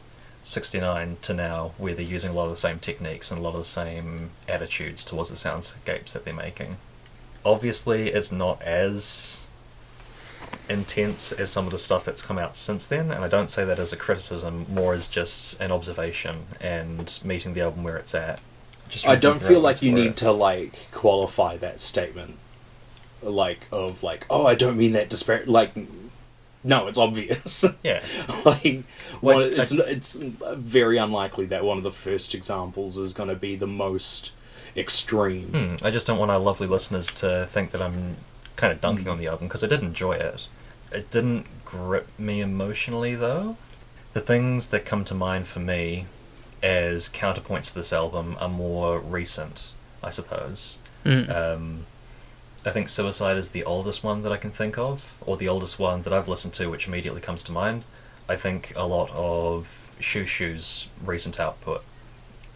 69 0.43 1.17
to 1.23 1.33
now 1.33 1.71
where 1.77 1.93
they're 1.93 2.05
using 2.05 2.31
a 2.31 2.33
lot 2.33 2.45
of 2.45 2.51
the 2.51 2.57
same 2.57 2.79
techniques 2.79 3.31
and 3.31 3.39
a 3.39 3.43
lot 3.43 3.55
of 3.55 3.61
the 3.61 3.65
same 3.65 4.29
attitudes 4.47 5.03
towards 5.03 5.29
the 5.29 5.35
soundscapes 5.35 6.13
that 6.13 6.23
they're 6.23 6.33
making. 6.33 6.77
Obviously, 7.43 8.09
it's 8.09 8.31
not 8.31 8.61
as 8.61 9.45
intense 10.69 11.31
as 11.31 11.51
some 11.51 11.65
of 11.65 11.71
the 11.71 11.77
stuff 11.77 12.05
that's 12.05 12.21
come 12.21 12.37
out 12.37 12.55
since 12.55 12.85
then, 12.87 13.11
and 13.11 13.23
I 13.23 13.27
don't 13.27 13.49
say 13.49 13.65
that 13.65 13.79
as 13.79 13.93
a 13.93 13.97
criticism, 13.97 14.65
more 14.69 14.93
as 14.93 15.07
just 15.07 15.59
an 15.59 15.71
observation 15.71 16.45
and 16.59 17.19
meeting 17.23 17.53
the 17.53 17.61
album 17.61 17.83
where 17.83 17.97
it's 17.97 18.15
at. 18.15 18.39
Just 18.89 19.07
I 19.07 19.15
don't 19.15 19.41
feel 19.41 19.59
like 19.59 19.81
you 19.81 19.91
need 19.91 20.11
it. 20.11 20.17
to 20.17 20.31
like 20.31 20.91
qualify 20.91 21.57
that 21.57 21.81
statement, 21.81 22.37
like 23.21 23.61
of 23.71 24.03
like, 24.03 24.25
oh, 24.29 24.45
I 24.45 24.55
don't 24.55 24.77
mean 24.77 24.91
that 24.93 25.09
disparate. 25.09 25.47
Like, 25.47 25.73
no, 26.65 26.87
it's 26.87 26.97
obvious. 26.97 27.65
Yeah, 27.83 28.01
like, 28.43 28.83
one, 29.21 29.41
Like, 29.41 29.59
it's 29.59 29.71
it's 29.71 30.15
very 30.15 30.97
unlikely 30.97 31.45
that 31.47 31.63
one 31.63 31.77
of 31.77 31.83
the 31.83 31.91
first 31.91 32.33
examples 32.33 32.97
is 32.97 33.13
going 33.13 33.29
to 33.29 33.35
be 33.35 33.55
the 33.55 33.67
most 33.67 34.31
extreme. 34.75 35.49
Hmm, 35.49 35.85
I 35.85 35.91
just 35.91 36.07
don't 36.07 36.17
want 36.17 36.31
our 36.31 36.39
lovely 36.39 36.67
listeners 36.67 37.07
to 37.15 37.45
think 37.45 37.71
that 37.71 37.81
I'm 37.81 38.17
kind 38.55 38.73
of 38.73 38.81
dunking 38.81 39.07
on 39.07 39.19
the 39.19 39.27
album 39.27 39.47
because 39.47 39.63
I 39.63 39.67
did 39.67 39.81
enjoy 39.81 40.13
it. 40.13 40.47
It 40.91 41.11
didn't 41.11 41.45
grip 41.63 42.07
me 42.17 42.41
emotionally 42.41 43.15
though. 43.15 43.57
The 44.13 44.21
things 44.21 44.69
that 44.69 44.85
come 44.85 45.03
to 45.05 45.13
mind 45.13 45.47
for 45.47 45.59
me 45.59 46.05
as 46.63 47.09
counterpoints 47.09 47.69
to 47.69 47.75
this 47.75 47.93
album 47.93 48.37
are 48.39 48.49
more 48.49 48.99
recent, 48.99 49.73
I 50.01 50.09
suppose. 50.09 50.79
Mm. 51.03 51.29
Um, 51.29 51.85
I 52.65 52.71
think 52.71 52.89
Suicide 52.89 53.37
is 53.37 53.51
the 53.51 53.63
oldest 53.63 54.03
one 54.03 54.23
that 54.23 54.31
I 54.31 54.37
can 54.37 54.49
think 54.49 54.77
of, 54.77 55.17
or 55.25 55.37
the 55.37 55.47
oldest 55.47 55.77
one 55.77 56.01
that 56.01 56.11
I've 56.11 56.27
listened 56.27 56.55
to, 56.55 56.69
which 56.69 56.87
immediately 56.87 57.21
comes 57.21 57.43
to 57.43 57.51
mind. 57.51 57.83
I 58.27 58.35
think 58.35 58.73
a 58.75 58.87
lot 58.87 59.11
of 59.11 59.95
Xiu 59.99 60.23
Xiu's 60.23 60.87
recent 61.03 61.39
output, 61.39 61.83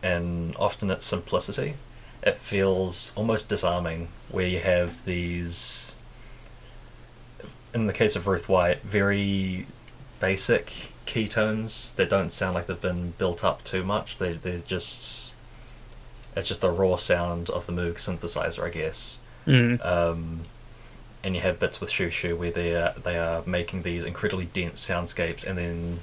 and 0.02 0.56
often 0.56 0.90
its 0.90 1.06
simplicity. 1.06 1.76
It 2.24 2.38
feels 2.38 3.14
almost 3.16 3.50
disarming, 3.50 4.08
where 4.30 4.48
you 4.48 4.60
have 4.60 5.06
these, 5.06 5.96
in 7.74 7.86
the 7.86 7.94
case 7.94 8.16
of 8.16 8.26
Ruth 8.26 8.50
White, 8.50 8.82
very 8.82 9.68
basic 10.20 10.92
keytones 11.06 11.92
that 11.94 12.10
don't 12.10 12.34
sound 12.34 12.56
like 12.56 12.66
they've 12.66 12.82
been 12.82 13.12
built 13.18 13.44
up 13.44 13.64
too 13.64 13.84
much. 13.84 14.18
They 14.18 14.34
they're 14.34 14.60
just 14.60 15.34
it's 16.36 16.48
just 16.48 16.62
the 16.62 16.72
raw 16.72 16.96
sound 16.96 17.50
of 17.50 17.66
the 17.66 17.74
Moog 17.74 17.96
synthesizer, 17.96 18.64
I 18.64 18.70
guess. 18.70 19.20
Mm. 19.48 19.86
Um, 19.86 20.42
and 21.24 21.36
you 21.36 21.42
have 21.42 21.60
bits 21.60 21.82
with 21.82 21.90
Shoo 21.90 22.36
where 22.36 22.52
they 22.52 22.76
are, 22.76 22.94
they 22.94 23.18
are 23.18 23.44
making 23.46 23.82
these 23.84 24.04
incredibly 24.04 24.46
dense 24.46 24.86
soundscapes, 24.88 25.46
and 25.46 25.58
then 25.58 26.00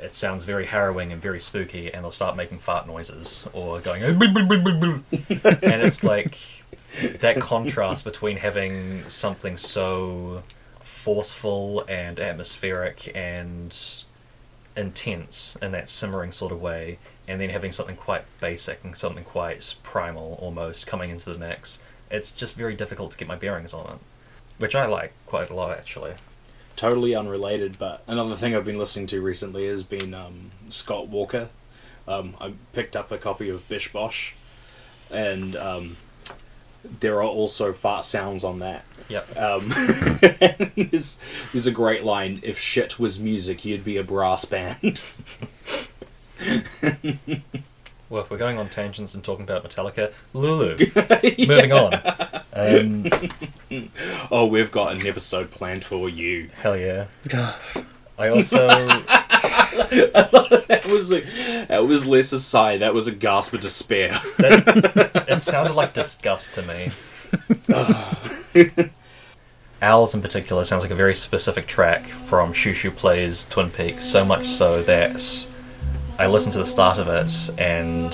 it 0.00 0.14
sounds 0.14 0.44
very 0.44 0.66
harrowing 0.66 1.12
and 1.12 1.20
very 1.20 1.40
spooky, 1.40 1.92
and 1.92 2.04
they'll 2.04 2.12
start 2.12 2.36
making 2.36 2.58
fart 2.58 2.86
noises 2.86 3.46
or 3.52 3.80
going, 3.80 4.02
and 5.12 5.82
it's 5.82 6.02
like 6.02 6.38
that 7.20 7.38
contrast 7.40 8.04
between 8.04 8.38
having 8.38 9.06
something 9.08 9.56
so 9.56 10.42
forceful 10.80 11.84
and 11.88 12.18
atmospheric 12.18 13.12
and 13.14 13.76
intense 14.76 15.56
in 15.60 15.72
that 15.72 15.90
simmering 15.90 16.32
sort 16.32 16.52
of 16.52 16.62
way, 16.62 16.98
and 17.26 17.40
then 17.40 17.50
having 17.50 17.72
something 17.72 17.96
quite 17.96 18.24
basic 18.40 18.82
and 18.84 18.96
something 18.96 19.24
quite 19.24 19.74
primal 19.82 20.38
almost 20.40 20.86
coming 20.86 21.10
into 21.10 21.30
the 21.30 21.38
mix. 21.38 21.80
It's 22.10 22.32
just 22.32 22.56
very 22.56 22.74
difficult 22.74 23.12
to 23.12 23.18
get 23.18 23.28
my 23.28 23.36
bearings 23.36 23.72
on 23.74 23.86
it, 23.94 23.98
which 24.58 24.74
I 24.74 24.86
like 24.86 25.12
quite 25.26 25.50
a 25.50 25.54
lot 25.54 25.70
actually. 25.70 26.14
Totally 26.76 27.14
unrelated, 27.14 27.78
but 27.78 28.02
another 28.06 28.36
thing 28.36 28.54
I've 28.54 28.64
been 28.64 28.78
listening 28.78 29.06
to 29.08 29.20
recently 29.20 29.66
has 29.66 29.82
been 29.82 30.14
um, 30.14 30.50
Scott 30.68 31.08
Walker. 31.08 31.48
Um, 32.06 32.34
I 32.40 32.52
picked 32.72 32.96
up 32.96 33.10
a 33.10 33.18
copy 33.18 33.48
of 33.48 33.68
Bish 33.68 33.92
Bosh, 33.92 34.34
and 35.10 35.56
um, 35.56 35.96
there 37.00 37.16
are 37.16 37.24
also 37.24 37.72
fart 37.72 38.04
sounds 38.04 38.44
on 38.44 38.60
that. 38.60 38.84
Yep. 39.08 39.36
Um, 39.36 39.68
there's, 40.76 41.20
there's 41.52 41.66
a 41.66 41.72
great 41.72 42.04
line 42.04 42.40
if 42.42 42.58
shit 42.58 42.98
was 42.98 43.18
music, 43.18 43.64
you'd 43.64 43.84
be 43.84 43.96
a 43.96 44.04
brass 44.04 44.44
band. 44.44 45.02
Well, 48.10 48.22
if 48.22 48.30
we're 48.30 48.38
going 48.38 48.56
on 48.58 48.70
tangents 48.70 49.14
and 49.14 49.22
talking 49.22 49.44
about 49.44 49.62
Metallica, 49.64 50.12
Lulu. 50.32 50.78
Moving 51.46 51.72
on. 51.72 51.92
Um, 52.54 53.06
oh, 54.30 54.46
we've 54.46 54.72
got 54.72 54.96
an 54.96 55.06
episode 55.06 55.50
planned 55.50 55.84
for 55.84 56.08
you. 56.08 56.48
hell 56.56 56.74
yeah. 56.76 57.08
I 58.18 58.30
also 58.30 58.66
that 59.06 59.06
was 60.90 61.12
a, 61.12 61.20
that 61.66 61.86
was 61.86 62.06
less 62.06 62.32
a 62.32 62.38
sigh, 62.40 62.78
that 62.78 62.94
was 62.94 63.06
a 63.06 63.12
gasp 63.12 63.52
of 63.54 63.60
despair. 63.60 64.08
that, 64.38 65.26
it 65.28 65.40
sounded 65.40 65.74
like 65.74 65.94
disgust 65.94 66.52
to 66.54 66.62
me. 66.62 66.90
Owls 69.80 70.16
in 70.16 70.22
particular 70.22 70.64
sounds 70.64 70.82
like 70.82 70.90
a 70.90 70.96
very 70.96 71.14
specific 71.14 71.68
track 71.68 72.06
from 72.06 72.52
Shoo 72.52 72.90
Plays 72.90 73.46
Twin 73.46 73.70
Peaks, 73.70 74.04
so 74.04 74.24
much 74.24 74.48
so 74.48 74.82
that 74.82 75.46
I 76.18 76.26
listen 76.26 76.50
to 76.52 76.58
the 76.58 76.66
start 76.66 76.98
of 76.98 77.08
it 77.08 77.50
and 77.58 78.12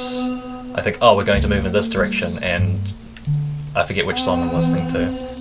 I 0.76 0.82
think, 0.82 0.98
oh, 1.00 1.16
we're 1.16 1.24
going 1.24 1.40
to 1.42 1.48
move 1.48 1.64
in 1.66 1.72
this 1.72 1.88
direction, 1.88 2.42
and 2.42 2.80
I 3.76 3.84
forget 3.84 4.06
which 4.06 4.20
song 4.20 4.42
I'm 4.42 4.52
listening 4.52 4.88
to. 4.88 5.34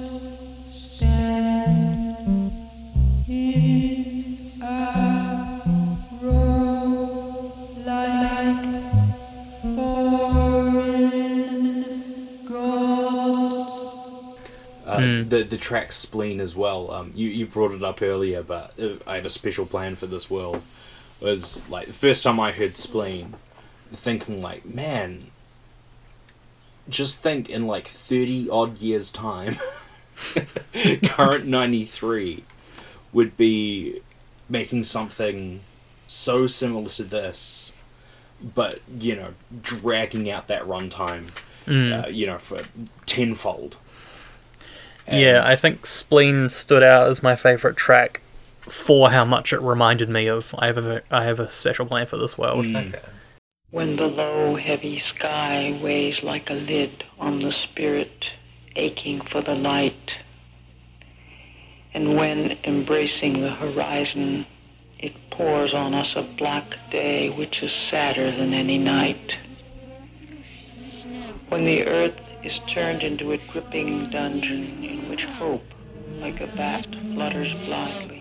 Uh, 14.85 15.23
the 15.27 15.43
the 15.49 15.57
track 15.57 15.91
spleen 15.91 16.39
as 16.39 16.55
well. 16.55 16.91
Um, 16.91 17.11
you 17.15 17.27
you 17.27 17.47
brought 17.47 17.71
it 17.71 17.81
up 17.81 18.03
earlier, 18.03 18.43
but 18.43 18.79
uh, 18.79 18.97
I 19.07 19.15
have 19.15 19.25
a 19.25 19.29
special 19.29 19.65
plan 19.65 19.95
for 19.95 20.05
this 20.05 20.29
world. 20.29 20.61
Was 21.23 21.69
like 21.69 21.87
the 21.87 21.93
first 21.93 22.23
time 22.23 22.39
I 22.39 22.51
heard 22.51 22.75
spleen, 22.75 23.35
thinking 23.93 24.41
like, 24.41 24.65
man, 24.65 25.27
just 26.89 27.23
think 27.23 27.49
in 27.49 27.65
like 27.65 27.87
thirty 27.87 28.49
odd 28.49 28.77
years 28.79 29.09
time, 29.09 29.55
current 31.05 31.45
ninety 31.47 31.85
three 31.85 32.43
would 33.13 33.37
be 33.37 34.01
making 34.49 34.83
something 34.83 35.61
so 36.07 36.45
similar 36.45 36.87
to 36.89 37.03
this, 37.03 37.73
but 38.41 38.79
you 38.99 39.15
know, 39.15 39.33
dragging 39.61 40.29
out 40.29 40.47
that 40.47 40.63
runtime, 40.63 41.29
uh, 41.67 42.07
you 42.09 42.25
know, 42.25 42.37
for 42.37 42.59
tenfold. 43.05 43.77
And- 45.07 45.21
Yeah, 45.21 45.43
I 45.45 45.55
think 45.55 45.85
Spleen 45.85 46.49
stood 46.49 46.83
out 46.83 47.09
as 47.09 47.23
my 47.23 47.35
favourite 47.37 47.77
track 47.77 48.21
for 48.69 49.11
how 49.11 49.25
much 49.25 49.53
it 49.53 49.61
reminded 49.61 50.09
me 50.09 50.27
of 50.27 50.53
I 50.57 50.67
have 50.67 50.77
a 50.77 50.81
ve- 50.81 51.05
I 51.11 51.23
have 51.25 51.39
a 51.39 51.49
special 51.49 51.85
plan 51.85 52.07
for 52.07 52.17
this 52.17 52.37
world. 52.37 52.65
Mm. 52.65 52.93
Okay. 52.95 53.03
When 53.71 53.95
the 53.95 54.03
low, 54.05 54.55
heavy 54.55 54.99
sky 54.99 55.79
weighs 55.81 56.21
like 56.21 56.49
a 56.49 56.53
lid 56.53 57.03
on 57.19 57.39
the 57.41 57.51
spirit, 57.51 58.25
aching 58.75 59.21
for 59.31 59.41
the 59.41 59.55
light, 59.55 60.11
and 61.93 62.15
when, 62.15 62.57
embracing 62.63 63.41
the 63.41 63.49
horizon, 63.49 64.45
it 64.99 65.13
pours 65.31 65.73
on 65.73 65.93
us 65.95 66.13
a 66.15 66.21
black 66.37 66.65
day 66.91 67.29
which 67.29 67.61
is 67.63 67.71
sadder 67.71 68.31
than 68.31 68.53
any 68.53 68.77
night. 68.77 69.33
when 71.49 71.65
the 71.65 71.83
earth 71.85 72.19
is 72.43 72.59
turned 72.73 73.01
into 73.03 73.31
a 73.31 73.37
dripping 73.51 74.09
dungeon 74.11 74.83
in 74.83 75.09
which 75.09 75.23
hope, 75.23 75.63
like 76.19 76.39
a 76.41 76.47
bat, 76.55 76.85
flutters 77.13 77.53
blindly. 77.65 78.12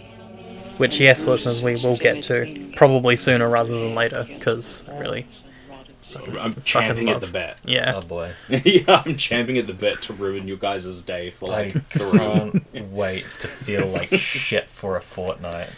Which, 0.82 0.98
yes, 0.98 1.28
listeners, 1.28 1.62
we 1.62 1.76
will 1.76 1.96
get 1.96 2.24
to 2.24 2.72
probably 2.74 3.14
sooner 3.14 3.48
rather 3.48 3.72
than 3.72 3.94
later, 3.94 4.24
because 4.28 4.84
really, 4.94 5.28
I'm 6.40 6.60
champing 6.64 7.08
at 7.08 7.20
the 7.20 7.28
bit. 7.28 7.56
yeah. 7.64 7.92
Oh 7.94 8.00
boy. 8.00 8.32
yeah, 8.48 9.00
I'm 9.06 9.16
champing 9.16 9.58
at 9.58 9.68
the 9.68 9.74
bit 9.74 10.02
to 10.02 10.12
ruin 10.12 10.48
you 10.48 10.56
guys' 10.56 11.00
day 11.02 11.30
for 11.30 11.48
like 11.48 11.70
three. 11.84 12.18
can't 12.18 12.90
wait 12.90 13.24
to 13.38 13.46
feel 13.46 13.86
like 13.86 14.12
shit 14.16 14.68
for 14.68 14.96
a 14.96 15.00
fortnight. 15.00 15.68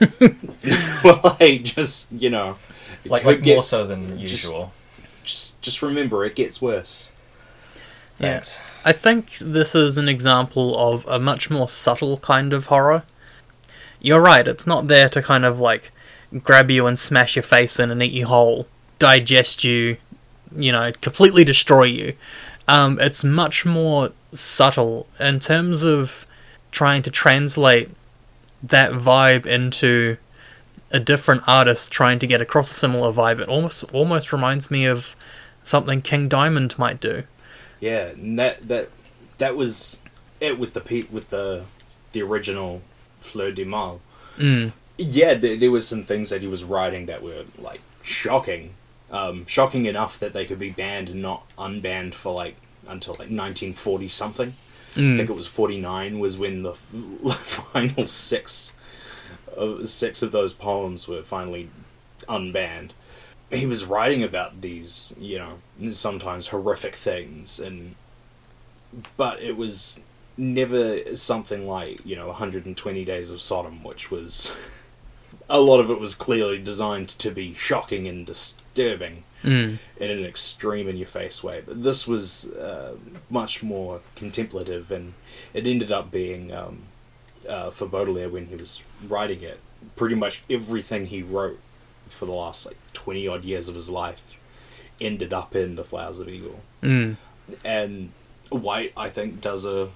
well, 1.02 1.36
like 1.40 1.64
just 1.64 2.12
you 2.12 2.30
know, 2.30 2.56
Like, 3.06 3.24
like 3.24 3.42
get- 3.42 3.54
more 3.54 3.64
so 3.64 3.84
than 3.88 4.20
usual. 4.20 4.72
Just, 5.24 5.60
just 5.62 5.82
remember, 5.82 6.24
it 6.24 6.36
gets 6.36 6.62
worse. 6.62 7.10
Yeah. 8.20 8.34
Thanks. 8.34 8.60
I 8.84 8.92
think 8.92 9.36
this 9.38 9.74
is 9.74 9.98
an 9.98 10.08
example 10.08 10.78
of 10.78 11.04
a 11.08 11.18
much 11.18 11.50
more 11.50 11.66
subtle 11.66 12.18
kind 12.18 12.52
of 12.52 12.66
horror. 12.66 13.02
You're 14.04 14.20
right, 14.20 14.46
it's 14.46 14.66
not 14.66 14.86
there 14.88 15.08
to 15.08 15.22
kind 15.22 15.46
of 15.46 15.58
like 15.58 15.90
grab 16.42 16.70
you 16.70 16.86
and 16.86 16.98
smash 16.98 17.36
your 17.36 17.42
face 17.42 17.80
in 17.80 17.90
and 17.90 18.02
eat 18.02 18.12
you 18.12 18.26
whole, 18.26 18.66
digest 18.98 19.64
you, 19.64 19.96
you 20.54 20.70
know, 20.72 20.92
completely 21.00 21.42
destroy 21.42 21.84
you. 21.84 22.12
Um, 22.68 23.00
it's 23.00 23.24
much 23.24 23.64
more 23.64 24.12
subtle 24.30 25.06
in 25.18 25.38
terms 25.38 25.82
of 25.82 26.26
trying 26.70 27.00
to 27.00 27.10
translate 27.10 27.88
that 28.62 28.92
vibe 28.92 29.46
into 29.46 30.18
a 30.90 31.00
different 31.00 31.42
artist 31.46 31.90
trying 31.90 32.18
to 32.18 32.26
get 32.26 32.42
across 32.42 32.70
a 32.70 32.74
similar 32.74 33.10
vibe. 33.10 33.40
It 33.40 33.48
almost 33.48 33.90
almost 33.94 34.34
reminds 34.34 34.70
me 34.70 34.84
of 34.84 35.16
something 35.62 36.02
King 36.02 36.28
Diamond 36.28 36.78
might 36.78 37.00
do. 37.00 37.22
Yeah, 37.80 38.10
that 38.16 38.68
that 38.68 38.90
that 39.38 39.56
was 39.56 40.02
it 40.40 40.58
with 40.58 40.74
the 40.74 41.06
with 41.10 41.30
the 41.30 41.64
the 42.12 42.20
original 42.20 42.82
Fleur 43.24 43.50
de 43.52 43.64
Mal. 43.64 44.00
Mm. 44.38 44.72
Yeah, 44.96 45.34
there, 45.34 45.56
there 45.56 45.70
was 45.70 45.88
some 45.88 46.02
things 46.02 46.30
that 46.30 46.42
he 46.42 46.48
was 46.48 46.62
writing 46.64 47.06
that 47.06 47.22
were 47.22 47.44
like 47.58 47.80
shocking, 48.02 48.74
um, 49.10 49.46
shocking 49.46 49.86
enough 49.86 50.18
that 50.18 50.32
they 50.32 50.44
could 50.44 50.58
be 50.58 50.70
banned 50.70 51.08
and 51.08 51.20
not 51.22 51.44
unbanned 51.56 52.14
for 52.14 52.32
like 52.32 52.56
until 52.86 53.14
like 53.14 53.30
1940 53.30 54.08
something. 54.08 54.54
I 54.96 55.16
think 55.16 55.28
it 55.28 55.34
was 55.34 55.48
49 55.48 56.20
was 56.20 56.38
when 56.38 56.62
the 56.62 56.70
f- 56.70 56.78
final 57.72 58.06
six 58.06 58.74
of 59.56 59.88
six 59.88 60.22
of 60.22 60.30
those 60.30 60.52
poems 60.52 61.08
were 61.08 61.22
finally 61.24 61.68
unbanned. 62.28 62.90
He 63.50 63.66
was 63.66 63.84
writing 63.86 64.22
about 64.22 64.60
these, 64.60 65.12
you 65.18 65.38
know, 65.38 65.90
sometimes 65.90 66.48
horrific 66.48 66.94
things 66.94 67.58
and 67.58 67.96
but 69.16 69.40
it 69.40 69.56
was 69.56 69.98
never 70.36 71.14
something 71.16 71.66
like, 71.66 72.04
you 72.04 72.16
know, 72.16 72.26
120 72.28 73.04
Days 73.04 73.30
of 73.30 73.40
Sodom, 73.40 73.82
which 73.84 74.10
was 74.10 74.54
a 75.48 75.60
lot 75.60 75.80
of 75.80 75.90
it 75.90 76.00
was 76.00 76.14
clearly 76.14 76.58
designed 76.58 77.08
to 77.10 77.30
be 77.30 77.54
shocking 77.54 78.06
and 78.08 78.26
disturbing 78.26 79.24
Mm. 79.44 79.76
in 79.98 80.10
an 80.10 80.24
extreme 80.24 80.88
in 80.88 80.96
your 80.96 81.06
face 81.06 81.44
way. 81.44 81.62
But 81.66 81.82
this 81.82 82.08
was 82.08 82.50
uh, 82.52 82.96
much 83.28 83.62
more 83.62 84.00
contemplative, 84.16 84.90
and 84.90 85.12
it 85.52 85.66
ended 85.66 85.92
up 85.92 86.10
being 86.10 86.50
um, 86.50 86.84
uh, 87.46 87.68
for 87.70 87.86
Baudelaire 87.86 88.30
when 88.30 88.46
he 88.46 88.54
was 88.56 88.80
writing 89.06 89.42
it. 89.42 89.60
Pretty 89.96 90.14
much 90.14 90.42
everything 90.48 91.04
he 91.08 91.22
wrote 91.22 91.60
for 92.06 92.24
the 92.24 92.32
last 92.32 92.64
like 92.64 92.78
twenty 92.94 93.28
odd 93.28 93.44
years 93.44 93.68
of 93.68 93.74
his 93.74 93.90
life 93.90 94.38
ended 94.98 95.34
up 95.34 95.54
in 95.54 95.76
the 95.76 95.84
Flowers 95.84 96.20
of 96.20 96.28
Evil, 96.30 96.62
Mm. 96.82 97.16
and 97.62 98.12
White 98.48 98.94
I 98.96 99.10
think 99.10 99.42
does 99.42 99.66
a 99.66 99.90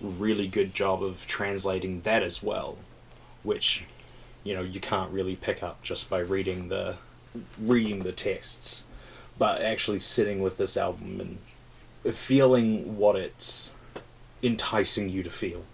really 0.00 0.48
good 0.48 0.74
job 0.74 1.02
of 1.02 1.26
translating 1.26 2.00
that 2.02 2.22
as 2.22 2.42
well, 2.42 2.78
which 3.42 3.84
you 4.44 4.54
know 4.54 4.62
you 4.62 4.80
can't 4.80 5.10
really 5.10 5.36
pick 5.36 5.62
up 5.62 5.82
just 5.82 6.08
by 6.08 6.18
reading 6.18 6.68
the 6.68 6.96
reading 7.58 8.02
the 8.02 8.12
texts, 8.12 8.86
but 9.38 9.62
actually 9.62 10.00
sitting 10.00 10.40
with 10.40 10.56
this 10.56 10.76
album 10.76 11.20
and 12.04 12.14
feeling 12.14 12.96
what 12.96 13.16
it's 13.16 13.74
enticing 14.42 15.08
you 15.08 15.22
to 15.22 15.30
feel. 15.30 15.64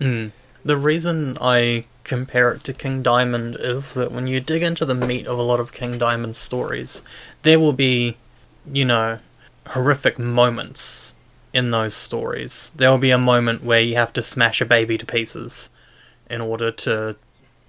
Mm. 0.00 0.32
The 0.64 0.76
reason 0.76 1.36
I 1.40 1.84
compare 2.04 2.52
it 2.52 2.64
to 2.64 2.72
King 2.72 3.02
Diamond 3.02 3.56
is 3.58 3.94
that 3.94 4.12
when 4.12 4.26
you 4.26 4.40
dig 4.40 4.62
into 4.62 4.84
the 4.84 4.94
meat 4.94 5.26
of 5.26 5.38
a 5.38 5.42
lot 5.42 5.60
of 5.60 5.72
King 5.72 5.98
Diamond's 5.98 6.38
stories, 6.38 7.02
there 7.42 7.58
will 7.58 7.72
be, 7.72 8.16
you 8.70 8.84
know, 8.84 9.18
horrific 9.68 10.18
moments 10.18 11.14
in 11.52 11.70
those 11.70 11.94
stories. 11.94 12.72
There 12.76 12.90
will 12.90 12.98
be 12.98 13.10
a 13.10 13.18
moment 13.18 13.62
where 13.62 13.80
you 13.80 13.94
have 13.96 14.12
to 14.14 14.22
smash 14.22 14.60
a 14.60 14.66
baby 14.66 14.98
to 14.98 15.06
pieces 15.06 15.70
in 16.30 16.40
order 16.40 16.70
to 16.70 17.16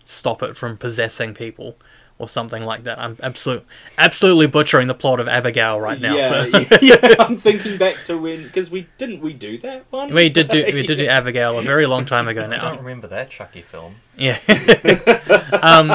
stop 0.04 0.42
it 0.44 0.56
from 0.56 0.78
possessing 0.78 1.34
people 1.34 1.76
or 2.18 2.30
something 2.30 2.64
like 2.64 2.84
that. 2.84 3.00
I'm 3.00 3.18
absolute, 3.22 3.66
absolutely 3.98 4.48
butchering 4.48 4.88
the 4.88 4.94
plot 4.94 5.20
of 5.20 5.28
Abigail 5.28 5.80
right 5.80 6.00
now. 6.00 6.16
Yeah, 6.16 6.46
yeah, 6.46 6.78
yeah, 6.82 7.16
I'm 7.20 7.38
thinking 7.38 7.78
back 7.78 8.04
to 8.06 8.18
when 8.18 8.44
because 8.44 8.70
we 8.70 8.88
didn't 8.98 9.22
we 9.22 9.34
do 9.34 9.58
that 9.60 9.86
one. 9.92 10.14
we 10.14 10.30
did 10.30 10.50
do 10.50 10.64
we 10.66 10.86
did 10.86 10.98
do 10.98 11.08
Abigail 11.20 11.60
a 11.60 11.64
very 11.64 11.86
long 11.86 12.06
time 12.06 12.28
ago 12.28 12.48
now. 12.48 12.58
I 12.58 12.70
don't 12.70 12.84
remember 12.84 13.08
that 13.08 13.30
Chucky 13.30 13.62
film. 13.62 13.96
Yeah. 14.16 14.40
um, 15.62 15.94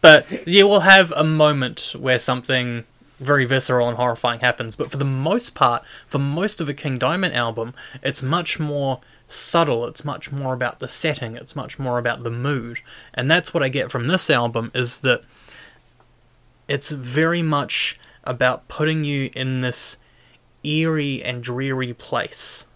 but 0.00 0.46
you 0.46 0.66
will 0.66 0.80
have 0.80 1.12
a 1.12 1.24
moment 1.24 1.94
where 1.98 2.18
something 2.18 2.84
very 3.18 3.44
visceral 3.44 3.88
and 3.88 3.96
horrifying 3.96 4.40
happens. 4.40 4.76
But 4.76 4.90
for 4.90 4.96
the 4.96 5.04
most 5.04 5.54
part, 5.54 5.84
for 6.06 6.18
most 6.18 6.60
of 6.60 6.68
a 6.68 6.74
King 6.74 6.98
Diamond 6.98 7.34
album, 7.34 7.74
it's 8.02 8.22
much 8.22 8.58
more 8.58 9.00
subtle. 9.28 9.86
It's 9.86 10.04
much 10.04 10.30
more 10.30 10.54
about 10.54 10.78
the 10.78 10.88
setting. 10.88 11.34
It's 11.36 11.56
much 11.56 11.78
more 11.78 11.98
about 11.98 12.22
the 12.22 12.30
mood. 12.30 12.80
And 13.14 13.30
that's 13.30 13.52
what 13.52 13.62
I 13.62 13.68
get 13.68 13.90
from 13.90 14.06
this 14.06 14.30
album 14.30 14.70
is 14.74 15.00
that 15.00 15.22
it's 16.68 16.90
very 16.90 17.42
much 17.42 17.98
about 18.24 18.68
putting 18.68 19.04
you 19.04 19.30
in 19.34 19.60
this 19.60 19.98
eerie 20.64 21.22
and 21.22 21.42
dreary 21.42 21.94
place 21.94 22.66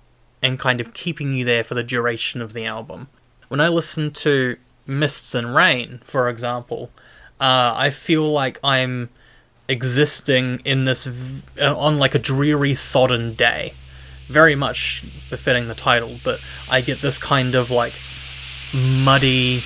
and 0.42 0.58
kind 0.58 0.80
of 0.80 0.94
keeping 0.94 1.34
you 1.34 1.44
there 1.44 1.64
for 1.64 1.74
the 1.74 1.82
duration 1.82 2.40
of 2.40 2.52
the 2.52 2.64
album. 2.64 3.08
When 3.48 3.60
I 3.60 3.68
listen 3.68 4.12
to 4.12 4.56
Mists 4.86 5.34
and 5.34 5.54
Rains, 5.54 6.00
for 6.04 6.28
example, 6.28 6.90
uh, 7.40 7.74
I 7.76 7.90
feel 7.90 8.30
like 8.30 8.58
I'm 8.62 9.10
existing 9.70 10.60
in 10.64 10.84
this 10.84 11.06
v- 11.06 11.42
uh, 11.60 11.76
on 11.76 11.98
like 11.98 12.14
a 12.14 12.18
dreary, 12.18 12.74
sodden 12.74 13.34
day. 13.34 13.72
Very 14.26 14.54
much 14.54 15.02
befitting 15.30 15.68
the 15.68 15.74
title, 15.74 16.16
but 16.24 16.44
I 16.70 16.80
get 16.80 16.98
this 16.98 17.18
kind 17.18 17.54
of 17.54 17.70
like 17.70 17.92
muddy, 19.04 19.60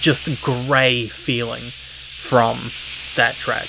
just 0.00 0.42
grey 0.42 1.06
feeling 1.06 1.62
from 1.62 2.56
that 3.16 3.34
track. 3.34 3.66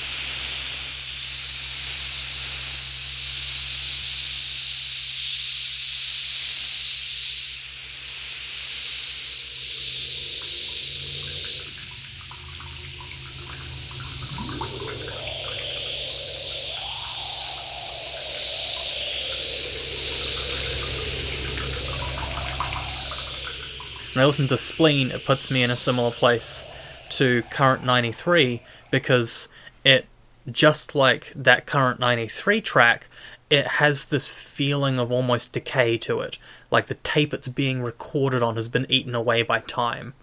When 24.22 24.26
I 24.26 24.28
listen 24.28 24.48
to 24.50 24.58
Spleen, 24.60 25.10
it 25.10 25.26
puts 25.26 25.50
me 25.50 25.64
in 25.64 25.72
a 25.72 25.76
similar 25.76 26.12
place 26.12 26.64
to 27.10 27.42
Current 27.50 27.84
93 27.84 28.62
because 28.92 29.50
it, 29.84 30.06
just 30.48 30.94
like 30.94 31.34
that 31.36 31.66
Current 31.66 32.00
93 32.00 32.62
track, 32.62 33.08
it 33.50 33.66
has 33.66 34.06
this 34.06 34.30
feeling 34.30 35.00
of 35.00 35.12
almost 35.12 35.54
decay 35.54 35.98
to 35.98 36.20
it. 36.20 36.38
Like 36.70 36.86
the 36.86 36.94
tape 36.94 37.34
it's 37.34 37.48
being 37.48 37.82
recorded 37.82 38.44
on 38.44 38.58
has 38.58 38.70
been 38.70 38.86
eaten 38.90 39.16
away 39.16 39.42
by 39.42 39.62
time. 39.62 40.14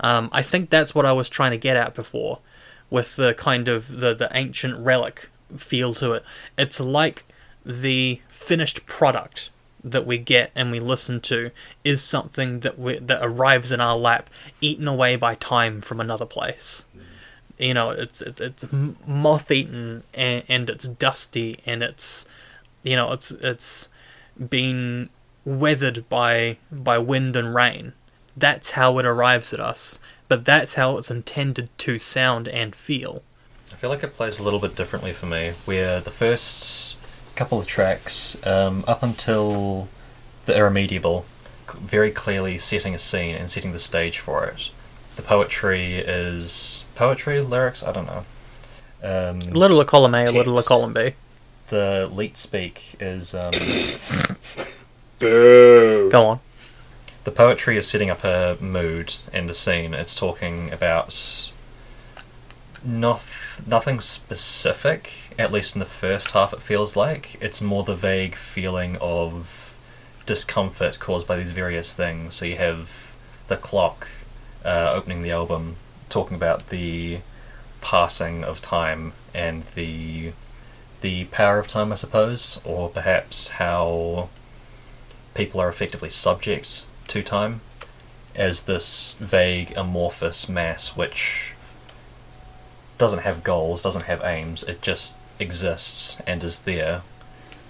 Um, 0.00 0.30
I 0.32 0.42
think 0.42 0.68
that's 0.68 0.92
what 0.92 1.06
I 1.06 1.12
was 1.12 1.28
trying 1.28 1.52
to 1.52 1.56
get 1.56 1.76
at 1.76 1.94
before 1.94 2.40
with 2.90 3.14
the 3.14 3.34
kind 3.34 3.68
of 3.68 4.00
the, 4.00 4.16
the 4.16 4.30
ancient 4.32 4.76
relic 4.80 5.30
feel 5.56 5.94
to 5.94 6.10
it. 6.10 6.24
It's 6.58 6.80
like 6.80 7.24
the 7.64 8.20
finished 8.28 8.84
product 8.86 9.52
that 9.84 10.06
we 10.06 10.16
get 10.16 10.50
and 10.54 10.70
we 10.70 10.80
listen 10.80 11.20
to 11.20 11.50
is 11.84 12.02
something 12.02 12.60
that 12.60 12.78
we, 12.78 12.98
that 12.98 13.20
arrives 13.22 13.70
in 13.70 13.80
our 13.80 13.96
lap, 13.96 14.30
eaten 14.60 14.88
away 14.88 15.14
by 15.14 15.34
time 15.34 15.80
from 15.80 16.00
another 16.00 16.24
place. 16.24 16.86
You 17.58 17.74
know, 17.74 17.90
it's 17.90 18.20
it's, 18.20 18.40
it's 18.40 18.64
moth 19.06 19.50
eaten 19.50 20.02
and, 20.12 20.42
and 20.48 20.70
it's 20.70 20.88
dusty 20.88 21.60
and 21.64 21.82
it's 21.84 22.26
you 22.82 22.96
know 22.96 23.12
it's 23.12 23.30
it's 23.30 23.90
been 24.48 25.08
weathered 25.44 26.08
by 26.08 26.58
by 26.72 26.98
wind 26.98 27.36
and 27.36 27.54
rain. 27.54 27.92
That's 28.36 28.72
how 28.72 28.98
it 28.98 29.06
arrives 29.06 29.52
at 29.52 29.60
us, 29.60 30.00
but 30.26 30.44
that's 30.44 30.74
how 30.74 30.96
it's 30.96 31.10
intended 31.10 31.68
to 31.78 32.00
sound 32.00 32.48
and 32.48 32.74
feel. 32.74 33.22
I 33.70 33.76
feel 33.76 33.90
like 33.90 34.02
it 34.02 34.16
plays 34.16 34.40
a 34.40 34.42
little 34.42 34.58
bit 34.58 34.74
differently 34.74 35.12
for 35.12 35.26
me, 35.26 35.52
where 35.64 36.00
the 36.00 36.10
first 36.10 36.96
couple 37.34 37.58
of 37.58 37.66
tracks 37.66 38.36
um, 38.46 38.84
up 38.86 39.02
until 39.02 39.88
the 40.44 40.56
irremediable, 40.56 41.24
very 41.72 42.10
clearly 42.10 42.58
setting 42.58 42.94
a 42.94 42.98
scene 42.98 43.34
and 43.34 43.50
setting 43.50 43.72
the 43.72 43.78
stage 43.78 44.18
for 44.18 44.44
it. 44.46 44.70
The 45.16 45.22
poetry 45.22 45.96
is 45.96 46.84
poetry 46.94 47.40
lyrics. 47.40 47.82
I 47.82 47.92
don't 47.92 48.06
know. 48.06 48.24
Um, 49.02 49.40
A 49.40 49.58
little 49.58 49.80
of 49.80 49.86
column 49.86 50.14
A, 50.14 50.24
a 50.24 50.32
little 50.32 50.58
of 50.58 50.64
column 50.64 50.92
B. 50.92 51.12
the 51.68 52.08
leet 52.12 52.36
speak 52.36 52.96
is 53.00 53.34
um, 53.34 53.52
Boo. 55.18 56.08
Go 56.10 56.26
on. 56.26 56.40
the 57.24 57.30
poetry 57.30 57.76
is 57.78 57.86
setting 57.88 58.10
up 58.10 58.24
a 58.24 58.56
mood 58.60 59.16
and 59.32 59.48
a 59.50 59.54
scene. 59.54 59.94
It's 59.94 60.14
talking 60.14 60.72
about 60.72 61.50
noth- 62.84 63.62
nothing 63.66 64.00
specific, 64.00 65.10
at 65.38 65.52
least 65.52 65.74
in 65.74 65.80
the 65.80 65.86
first 65.86 66.30
half, 66.32 66.52
it 66.52 66.60
feels 66.62 66.96
like. 66.96 67.36
It's 67.40 67.60
more 67.60 67.82
the 67.82 67.94
vague 67.94 68.34
feeling 68.34 68.96
of 69.00 69.76
discomfort 70.26 70.98
caused 71.00 71.26
by 71.26 71.36
these 71.36 71.50
various 71.50 71.94
things. 71.94 72.34
So 72.34 72.44
you 72.44 72.56
have 72.56 73.14
the 73.48 73.56
clock 73.56 74.08
uh, 74.64 74.92
opening 74.94 75.22
the 75.22 75.30
album, 75.30 75.76
talking 76.08 76.36
about 76.36 76.68
the 76.70 77.18
passing 77.80 78.44
of 78.44 78.62
time 78.62 79.12
and 79.34 79.64
the 79.74 80.32
the 81.02 81.24
power 81.26 81.58
of 81.58 81.68
time, 81.68 81.92
I 81.92 81.96
suppose, 81.96 82.58
or 82.64 82.88
perhaps 82.88 83.48
how 83.48 84.30
people 85.34 85.60
are 85.60 85.68
effectively 85.68 86.08
subject 86.08 86.86
to 87.08 87.22
time 87.22 87.60
as 88.34 88.62
this 88.62 89.14
vague 89.20 89.76
amorphous 89.76 90.48
mass 90.48 90.96
which 90.96 91.52
doesn't 92.96 93.18
have 93.20 93.44
goals, 93.44 93.82
doesn't 93.82 94.04
have 94.04 94.24
aims, 94.24 94.62
it 94.62 94.80
just 94.80 95.16
exists 95.38 96.20
and 96.26 96.42
is 96.42 96.60
there. 96.60 97.02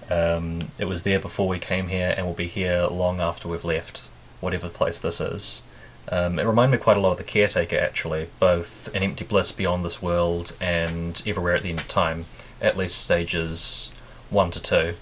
Um, 0.09 0.69
it 0.77 0.85
was 0.85 1.03
there 1.03 1.19
before 1.19 1.47
we 1.47 1.59
came 1.59 1.87
here 1.87 2.13
and 2.15 2.25
will 2.25 2.33
be 2.33 2.47
here 2.47 2.87
long 2.87 3.19
after 3.19 3.47
we've 3.47 3.65
left, 3.65 4.01
whatever 4.39 4.69
place 4.69 4.99
this 4.99 5.19
is. 5.19 5.61
Um, 6.07 6.37
it 6.37 6.45
reminded 6.45 6.77
me 6.77 6.83
quite 6.83 6.97
a 6.97 6.99
lot 6.99 7.13
of 7.13 7.17
The 7.17 7.23
Caretaker, 7.23 7.77
actually, 7.77 8.27
both 8.39 8.93
An 8.93 9.01
Empty 9.01 9.25
Bliss 9.25 9.51
Beyond 9.51 9.83
This 9.83 10.01
World 10.01 10.55
and 10.61 11.21
Everywhere 11.25 11.55
at 11.55 11.63
the 11.63 11.71
End 11.71 11.79
of 11.79 11.87
Time, 11.87 12.25
at 12.61 12.77
least 12.77 12.99
stages 12.99 13.91
1 14.29 14.51
to 14.51 14.59
2 14.61 14.95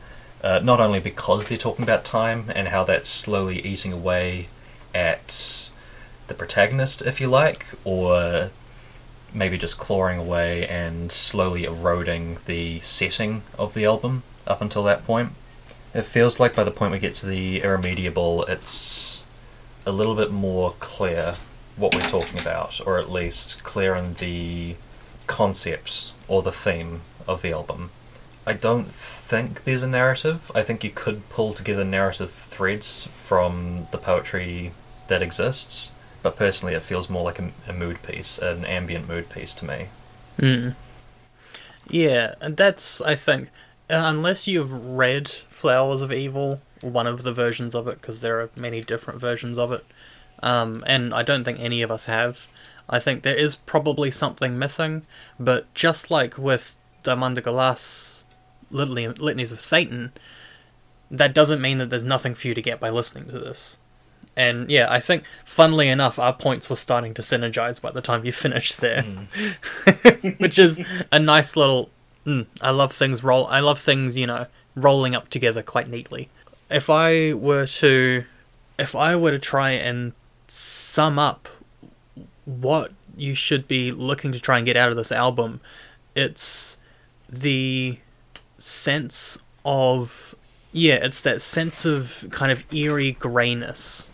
uh, 0.43 0.59
not 0.61 0.79
only 0.79 0.99
because 0.99 1.47
they're 1.47 1.57
talking 1.57 1.83
about 1.83 2.03
time 2.03 2.51
and 2.53 2.67
how 2.67 2.83
that's 2.83 3.07
slowly 3.07 3.65
eating 3.65 3.93
away 3.93 4.49
at 4.93 5.69
the 6.27 6.33
protagonist, 6.33 7.01
if 7.01 7.21
you 7.21 7.27
like, 7.27 7.65
or 7.85 8.51
maybe 9.33 9.57
just 9.57 9.77
clawing 9.77 10.19
away 10.19 10.67
and 10.67 11.11
slowly 11.11 11.63
eroding 11.63 12.37
the 12.45 12.79
setting 12.81 13.43
of 13.57 13.73
the 13.73 13.85
album 13.85 14.23
up 14.45 14.61
until 14.61 14.83
that 14.83 15.05
point. 15.05 15.31
It 15.93 16.03
feels 16.03 16.39
like 16.39 16.55
by 16.55 16.63
the 16.63 16.71
point 16.71 16.91
we 16.91 16.99
get 16.99 17.15
to 17.15 17.25
the 17.25 17.61
irremediable, 17.61 18.45
it's 18.45 19.23
a 19.85 19.91
little 19.91 20.15
bit 20.15 20.31
more 20.31 20.73
clear 20.79 21.35
what 21.75 21.93
we're 21.93 22.01
talking 22.01 22.39
about, 22.39 22.79
or 22.85 22.97
at 22.97 23.11
least 23.11 23.63
clear 23.63 23.95
in 23.95 24.15
the 24.15 24.75
concept 25.27 26.11
or 26.27 26.41
the 26.41 26.51
theme 26.51 27.01
of 27.27 27.41
the 27.41 27.51
album. 27.51 27.91
I 28.45 28.53
don't 28.53 28.93
think 28.93 29.63
there's 29.63 29.83
a 29.83 29.87
narrative. 29.87 30.51
I 30.53 30.63
think 30.63 30.83
you 30.83 30.89
could 30.89 31.29
pull 31.29 31.53
together 31.53 31.85
narrative 31.85 32.31
threads 32.31 33.07
from 33.07 33.87
the 33.91 33.97
poetry 33.97 34.73
that 35.07 35.21
exists, 35.21 35.92
but 36.23 36.37
personally, 36.37 36.73
it 36.73 36.81
feels 36.81 37.09
more 37.09 37.23
like 37.23 37.37
a, 37.37 37.51
a 37.67 37.73
mood 37.73 38.01
piece, 38.01 38.39
an 38.39 38.65
ambient 38.65 39.07
mood 39.07 39.29
piece 39.29 39.53
to 39.55 39.65
me. 39.65 39.89
Mm. 40.39 40.73
Yeah, 41.87 42.33
and 42.41 42.57
that's 42.57 43.01
I 43.01 43.13
think 43.13 43.49
uh, 43.89 44.01
unless 44.05 44.47
you've 44.47 44.71
read 44.71 45.27
Flowers 45.27 46.01
of 46.01 46.11
Evil, 46.11 46.61
one 46.81 47.05
of 47.05 47.23
the 47.23 47.33
versions 47.33 47.75
of 47.75 47.87
it, 47.87 48.01
because 48.01 48.21
there 48.21 48.39
are 48.39 48.49
many 48.55 48.81
different 48.81 49.19
versions 49.19 49.59
of 49.59 49.71
it, 49.71 49.85
um, 50.41 50.83
and 50.87 51.13
I 51.13 51.21
don't 51.21 51.43
think 51.43 51.59
any 51.59 51.81
of 51.81 51.91
us 51.91 52.05
have. 52.07 52.47
I 52.89 52.99
think 52.99 53.23
there 53.23 53.35
is 53.35 53.55
probably 53.55 54.11
something 54.11 54.57
missing, 54.57 55.05
but 55.39 55.73
just 55.73 56.09
like 56.09 56.37
with 56.37 56.77
Diamanda 57.03 57.43
Galas, 57.43 58.25
Litany, 58.71 59.07
Litanies 59.07 59.51
of 59.51 59.61
Satan, 59.61 60.11
that 61.11 61.33
doesn't 61.33 61.61
mean 61.61 61.77
that 61.77 61.89
there's 61.89 62.03
nothing 62.03 62.33
for 62.33 62.47
you 62.47 62.53
to 62.53 62.61
get 62.61 62.79
by 62.79 62.89
listening 62.89 63.25
to 63.25 63.39
this. 63.39 63.77
And 64.35 64.69
yeah, 64.69 64.87
I 64.89 64.99
think, 64.99 65.23
funnily 65.45 65.89
enough, 65.89 66.17
our 66.17 66.33
points 66.33 66.69
were 66.69 66.75
starting 66.75 67.13
to 67.15 67.21
synergize 67.21 67.81
by 67.81 67.91
the 67.91 68.01
time 68.01 68.25
you 68.25 68.31
finished 68.31 68.81
there, 68.81 69.03
which 70.37 70.57
is 70.57 70.81
a 71.11 71.19
nice 71.19 71.55
little. 71.55 71.89
Mm, 72.25 72.47
I 72.61 72.71
love 72.71 72.93
things 72.93 73.23
roll. 73.23 73.45
I 73.47 73.59
love 73.59 73.79
things 73.79 74.17
you 74.17 74.25
know 74.25 74.47
rolling 74.75 75.15
up 75.15 75.29
together 75.29 75.61
quite 75.61 75.87
neatly. 75.87 76.29
If 76.69 76.89
I 76.89 77.33
were 77.33 77.67
to, 77.67 78.25
if 78.79 78.95
I 78.95 79.15
were 79.15 79.31
to 79.31 79.39
try 79.39 79.71
and 79.71 80.13
sum 80.47 81.19
up 81.19 81.47
what 82.45 82.91
you 83.15 83.35
should 83.35 83.67
be 83.67 83.91
looking 83.91 84.31
to 84.31 84.39
try 84.39 84.57
and 84.57 84.65
get 84.65 84.75
out 84.75 84.89
of 84.89 84.95
this 84.95 85.11
album, 85.11 85.61
it's 86.15 86.77
the 87.29 87.99
sense 88.57 89.37
of 89.63 90.33
yeah, 90.71 90.95
it's 90.95 91.21
that 91.21 91.39
sense 91.39 91.85
of 91.85 92.25
kind 92.31 92.51
of 92.51 92.63
eerie 92.73 93.11
grayness 93.11 94.09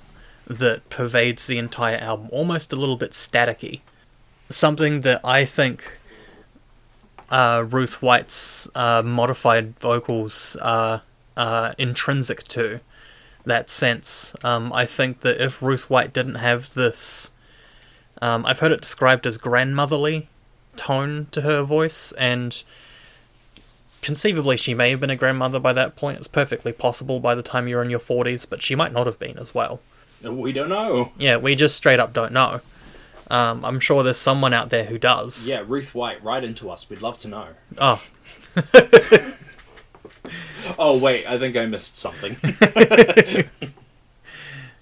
that 0.50 0.89
pervades 0.89 1.47
the 1.47 1.58
entire 1.58 1.97
album, 1.97 2.28
almost 2.32 2.74
a 2.74 2.76
little 2.76 2.97
bit 2.97 3.12
staticky. 3.12 3.82
Something 4.50 5.02
that 5.02 5.22
I 5.24 5.45
think 5.45 6.00
uh, 7.30 7.64
Ruth 7.70 8.02
White's 8.02 8.68
uh, 8.76 9.04
modified 9.04 9.80
vocals 9.80 10.58
are 10.62 11.04
uh, 11.38 11.74
intrinsic 11.78 12.43
to. 12.50 12.82
That 13.45 13.70
sense. 13.70 14.36
Um, 14.43 14.74
I 14.74 14.86
think 14.86 15.22
that 15.22 15.41
if 15.41 15.62
Ruth 15.62 15.89
White 15.89 16.12
didn't 16.12 16.36
have 16.36 16.74
this, 16.74 17.32
um, 18.22 18.45
I've 18.45 18.60
heard 18.60 18.72
it 18.72 18.82
described 18.82 19.26
as 19.26 19.38
grandmotherly 19.38 20.28
tone 20.76 21.28
to 21.32 21.41
her 21.41 21.64
voice, 21.64 22.12
and 22.14 22.62
conceivably 24.02 24.58
she 24.58 24.74
may 24.74 24.89
have 24.89 25.00
been 25.00 25.10
a 25.10 25.16
grandmother 25.16 25.60
by 25.60 25.74
that 25.74 25.95
point. 25.95 26.18
It's 26.18 26.28
perfectly 26.28 26.74
possible 26.74 27.20
by 27.20 27.34
the 27.34 27.41
time 27.43 27.68
you're 27.68 27.82
in 27.82 27.89
your 27.89 28.00
40s, 28.00 28.50
but 28.50 28.62
she 28.62 28.76
might 28.76 28.93
not 28.93 29.08
have 29.08 29.20
been 29.20 29.38
as 29.38 29.56
well. 29.56 29.80
We 30.22 30.51
don't 30.51 30.70
know. 30.70 31.11
Yeah, 31.17 31.38
we 31.38 31.55
just 31.55 31.76
straight 31.76 31.99
up 31.99 32.13
don't 32.13 32.32
know. 32.34 32.61
Um, 33.32 33.63
I'm 33.63 33.80
sure 33.80 34.03
there's 34.03 34.17
someone 34.17 34.53
out 34.53 34.70
there 34.70 34.86
who 34.86 34.97
does. 34.97 35.47
Yeah, 35.49 35.63
Ruth 35.65 35.93
White, 35.93 36.24
write 36.24 36.43
into 36.43 36.70
us. 36.70 36.89
We'd 36.89 37.01
love 37.01 37.17
to 37.20 37.28
know. 37.28 37.47
Oh, 37.78 38.01
Oh 40.78 40.97
wait, 40.97 41.26
I 41.28 41.38
think 41.38 41.55
I 41.57 41.65
missed 41.65 41.97
something. 41.97 42.38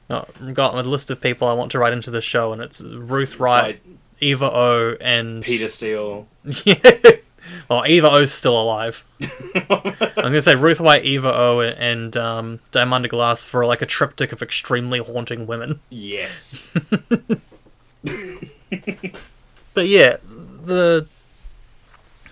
no, 0.10 0.26
I've 0.42 0.54
got 0.54 0.76
a 0.76 0.82
list 0.84 1.10
of 1.12 1.22
people 1.22 1.48
I 1.48 1.54
want 1.54 1.72
to 1.72 1.80
write 1.80 1.94
into 1.94 2.12
the 2.12 2.22
show, 2.22 2.54
and 2.54 2.62
it's 2.62 2.82
Ruth 2.82 3.40
Wright, 3.40 3.64
Right, 3.64 3.98
Eva 4.20 4.52
O, 4.52 4.98
and 5.02 5.44
Peter 5.44 5.68
Steele. 5.68 6.28
well, 7.70 7.86
Eva 7.86 8.10
O's 8.12 8.34
still 8.34 8.60
alive. 8.60 9.04
I 9.22 9.66
was 10.16 10.16
gonna 10.16 10.42
say 10.42 10.56
Ruth 10.56 10.80
White, 10.80 11.06
Eva 11.06 11.34
O, 11.36 11.62
and 11.62 12.16
um, 12.18 12.60
Diamanda 12.72 13.10
Galas 13.10 13.44
for 13.44 13.66
like 13.66 13.82
a 13.82 13.86
triptych 13.86 14.32
of 14.32 14.42
extremely 14.42 15.00
haunting 15.00 15.48
women. 15.48 15.80
Yes. 15.90 16.72
But 19.78 19.88
yeah, 19.90 20.18
the 20.26 21.06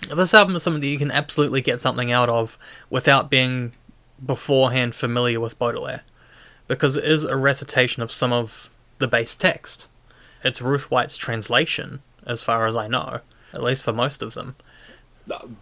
this 0.10 0.34
album 0.34 0.56
is 0.56 0.64
something 0.64 0.82
that 0.82 0.88
you 0.88 0.98
can 0.98 1.12
absolutely 1.12 1.62
get 1.62 1.80
something 1.80 2.12
out 2.12 2.28
of 2.28 2.58
without 2.90 3.30
being 3.30 3.74
beforehand 4.26 4.96
familiar 4.96 5.40
with 5.40 5.60
Baudelaire, 5.60 6.02
because 6.68 6.98
it 6.98 7.06
is 7.06 7.24
a 7.24 7.36
recitation 7.36 8.02
of 8.02 8.12
some 8.12 8.34
of 8.34 8.72
the 8.98 9.08
base 9.08 9.36
text. 9.36 9.88
It's 10.44 10.60
Ruth 10.60 10.90
White's 10.90 11.18
translation, 11.18 12.02
as 12.26 12.42
far 12.42 12.66
as 12.66 12.76
I 12.76 12.88
know, 12.88 13.20
at 13.54 13.62
least 13.62 13.84
for 13.84 13.94
most 13.94 14.24
of 14.24 14.34
them. 14.34 14.56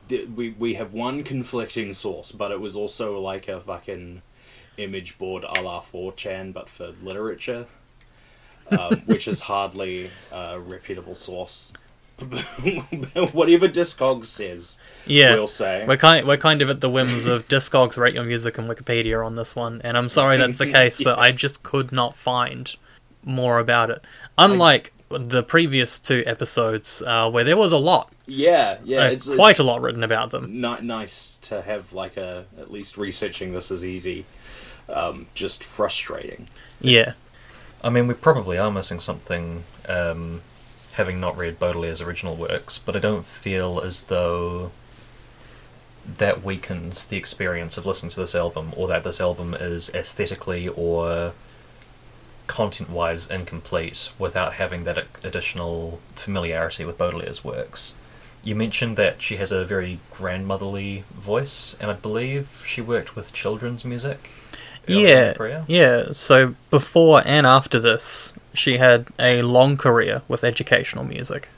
Th- 0.09 0.27
we 0.27 0.51
we 0.51 0.73
have 0.75 0.93
one 0.93 1.23
conflicting 1.23 1.93
source, 1.93 2.31
but 2.31 2.51
it 2.51 2.59
was 2.59 2.75
also 2.75 3.19
like 3.19 3.47
a 3.47 3.61
fucking 3.61 4.21
image 4.77 5.17
board 5.17 5.43
a 5.43 5.61
la 5.61 5.79
4chan, 5.79 6.53
but 6.53 6.67
for 6.69 6.91
literature, 7.01 7.67
um, 8.71 8.95
which 9.05 9.27
is 9.27 9.41
hardly 9.41 10.09
a 10.31 10.59
reputable 10.59 11.15
source. 11.15 11.73
Whatever 12.19 13.67
Discogs 13.67 14.25
says, 14.25 14.79
Yeah, 15.05 15.33
we'll 15.33 15.47
say. 15.47 15.83
We're 15.85 15.97
kind, 15.97 16.27
we're 16.27 16.37
kind 16.37 16.61
of 16.61 16.69
at 16.69 16.79
the 16.79 16.89
whims 16.89 17.25
of 17.25 17.47
Discogs, 17.47 17.97
Rate 17.97 18.13
Your 18.13 18.23
Music, 18.23 18.57
and 18.57 18.69
Wikipedia 18.69 19.25
on 19.25 19.35
this 19.35 19.55
one, 19.55 19.81
and 19.83 19.97
I'm 19.97 20.09
sorry 20.09 20.37
that's 20.37 20.57
the 20.57 20.71
case, 20.71 21.01
but 21.01 21.17
I 21.17 21.31
just 21.31 21.63
could 21.63 21.91
not 21.91 22.15
find 22.15 22.73
more 23.23 23.59
about 23.59 23.89
it. 23.89 24.03
Unlike 24.37 24.93
the 25.17 25.43
previous 25.43 25.99
two 25.99 26.23
episodes, 26.25 27.01
uh, 27.05 27.29
where 27.29 27.43
there 27.43 27.57
was 27.57 27.71
a 27.71 27.77
lot, 27.77 28.11
Yeah, 28.25 28.77
yeah, 28.83 28.99
uh, 29.05 29.09
it's 29.09 29.33
quite 29.33 29.51
it's 29.51 29.59
a 29.59 29.63
lot 29.63 29.81
written 29.81 30.03
about 30.03 30.31
them. 30.31 30.61
ni- 30.61 30.81
nice 30.81 31.37
to 31.43 31.61
have 31.61 31.93
like 31.93 32.17
a 32.17 32.45
at 32.59 32.71
least 32.71 32.97
researching 32.97 33.53
this 33.53 33.71
is 33.71 33.85
easy. 33.85 34.25
Um, 34.89 35.27
just 35.33 35.63
frustrating. 35.63 36.47
Yeah, 36.81 37.13
I 37.83 37.89
mean, 37.89 38.07
we 38.07 38.13
probably 38.13 38.57
are 38.57 38.71
missing 38.71 38.99
something, 38.99 39.63
um, 39.87 40.41
having 40.93 41.19
not 41.19 41.37
read 41.37 41.59
Baudelaire's 41.59 42.01
original 42.01 42.35
works, 42.35 42.77
but 42.77 42.95
I 42.95 42.99
don't 42.99 43.25
feel 43.25 43.79
as 43.79 44.03
though 44.03 44.71
that 46.17 46.43
weakens 46.43 47.07
the 47.07 47.15
experience 47.17 47.77
of 47.77 47.85
listening 47.85 48.09
to 48.11 48.19
this 48.19 48.35
album, 48.35 48.73
or 48.75 48.87
that 48.89 49.03
this 49.05 49.21
album 49.21 49.53
is 49.53 49.89
aesthetically 49.93 50.67
or 50.67 51.33
content 52.53 52.87
wise 52.87 53.27
incomplete 53.31 54.11
without 54.19 54.53
having 54.53 54.83
that 54.83 55.07
additional 55.23 55.99
familiarity 56.13 56.85
with 56.85 56.99
Baudelaire's 56.99 57.43
works. 57.43 57.95
You 58.43 58.53
mentioned 58.53 58.95
that 58.95 59.23
she 59.23 59.37
has 59.37 59.51
a 59.51 59.65
very 59.65 59.99
grandmotherly 60.11 61.03
voice, 61.09 61.75
and 61.81 61.89
I 61.89 61.95
believe 61.95 62.63
she 62.67 62.79
worked 62.79 63.15
with 63.15 63.33
children's 63.33 63.83
music. 63.83 64.29
early 64.87 65.01
in 65.03 65.35
her 65.35 65.47
Yeah, 65.47 65.63
yeah. 65.67 66.11
So 66.11 66.53
before 66.69 67.23
and 67.25 67.47
after 67.47 67.79
this, 67.79 68.33
she 68.53 68.77
had 68.77 69.07
a 69.17 69.41
long 69.41 69.75
career 69.75 70.21
with 70.27 70.43
educational 70.43 71.05
music 71.05 71.49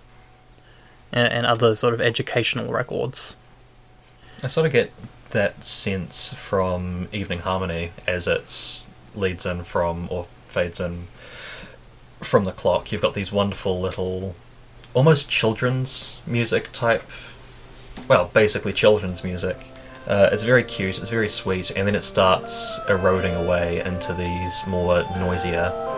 and, 1.12 1.28
and 1.34 1.46
other 1.46 1.76
sort 1.76 1.94
of 1.94 2.00
educational 2.00 2.72
records. 2.72 3.36
I 4.42 4.48
sort 4.48 4.66
of 4.66 4.72
get 4.72 4.94
that 5.32 5.66
sense 5.66 6.34
from 6.34 7.10
Evening 7.12 7.40
Harmony 7.40 7.92
as 8.08 8.30
it 8.30 8.86
leads 9.14 9.46
in 9.46 9.64
from 9.64 10.08
or 10.10 10.28
fades 10.56 10.80
in 10.80 11.08
from 12.22 12.46
the 12.46 12.52
clock. 12.52 12.92
You've 12.92 13.02
got 13.02 13.14
these 13.14 13.32
wonderful 13.32 13.80
little, 13.80 14.36
almost 14.94 15.30
children's 15.30 16.22
music 16.26 16.72
type. 16.72 17.04
Well, 18.08 18.32
basically 18.34 18.74
children's 18.74 19.24
music. 19.24 19.58
Uh, 20.08 20.30
it's 20.32 20.44
very 20.44 20.64
cute. 20.64 20.98
It's 21.00 21.10
very 21.10 21.30
sweet, 21.30 21.72
and 21.72 21.88
then 21.88 21.96
it 21.96 22.04
starts 22.04 22.80
eroding 22.88 23.36
away 23.36 23.82
into 23.82 24.14
these 24.14 24.66
more 24.66 25.04
noisier. 25.18 25.95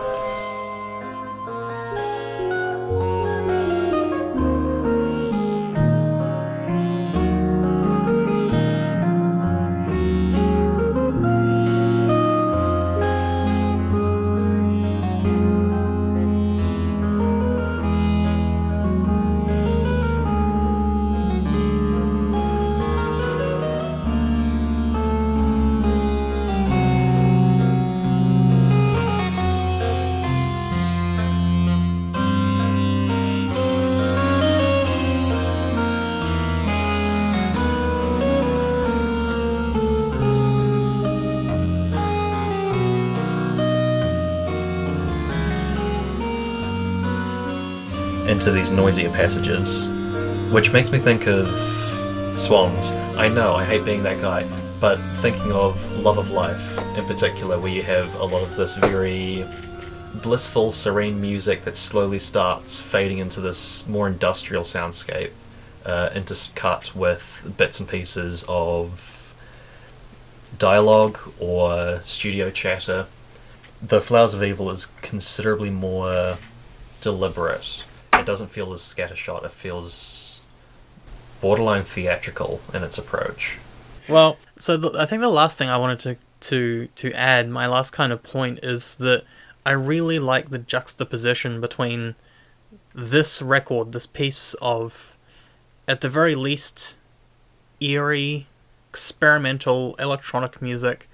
Into 48.38 48.52
these 48.52 48.70
noisier 48.70 49.10
passages, 49.10 49.88
which 50.52 50.72
makes 50.72 50.92
me 50.92 50.98
think 51.00 51.26
of 51.26 51.48
Swans. 52.38 52.92
I 53.16 53.26
know, 53.26 53.56
I 53.56 53.64
hate 53.64 53.84
being 53.84 54.04
that 54.04 54.20
guy, 54.20 54.44
but 54.78 55.00
thinking 55.16 55.50
of 55.50 55.92
Love 55.94 56.18
of 56.18 56.30
Life 56.30 56.78
in 56.96 57.04
particular, 57.04 57.58
where 57.58 57.72
you 57.72 57.82
have 57.82 58.14
a 58.14 58.24
lot 58.24 58.44
of 58.44 58.54
this 58.54 58.76
very 58.76 59.44
blissful, 60.14 60.70
serene 60.70 61.20
music 61.20 61.64
that 61.64 61.76
slowly 61.76 62.20
starts 62.20 62.78
fading 62.78 63.18
into 63.18 63.40
this 63.40 63.88
more 63.88 64.06
industrial 64.06 64.62
soundscape, 64.62 65.32
uh, 65.84 66.10
intercut 66.10 66.94
with 66.94 67.52
bits 67.56 67.80
and 67.80 67.88
pieces 67.88 68.44
of 68.46 69.34
dialogue 70.60 71.18
or 71.40 72.02
studio 72.06 72.52
chatter. 72.52 73.06
The 73.82 74.00
Flowers 74.00 74.32
of 74.32 74.44
Evil 74.44 74.70
is 74.70 74.86
considerably 75.02 75.70
more 75.70 76.38
deliberate. 77.00 77.82
It 78.18 78.26
doesn't 78.26 78.50
feel 78.50 78.72
as 78.72 78.80
scattershot. 78.80 79.44
It 79.44 79.52
feels 79.52 80.40
borderline 81.40 81.84
theatrical 81.84 82.60
in 82.74 82.82
its 82.82 82.98
approach. 82.98 83.58
Well, 84.08 84.38
so 84.58 84.76
the, 84.76 84.98
I 84.98 85.06
think 85.06 85.20
the 85.20 85.28
last 85.28 85.58
thing 85.58 85.68
I 85.68 85.76
wanted 85.76 85.98
to, 86.00 86.16
to 86.40 86.88
to 86.96 87.12
add, 87.12 87.48
my 87.48 87.66
last 87.66 87.92
kind 87.92 88.12
of 88.12 88.22
point 88.22 88.60
is 88.62 88.96
that 88.96 89.24
I 89.64 89.72
really 89.72 90.18
like 90.18 90.50
the 90.50 90.58
juxtaposition 90.58 91.60
between 91.60 92.14
this 92.94 93.42
record, 93.42 93.92
this 93.92 94.06
piece 94.06 94.54
of, 94.62 95.16
at 95.86 96.00
the 96.00 96.08
very 96.08 96.34
least, 96.34 96.96
eerie, 97.80 98.46
experimental 98.90 99.94
electronic 99.96 100.62
music, 100.62 101.08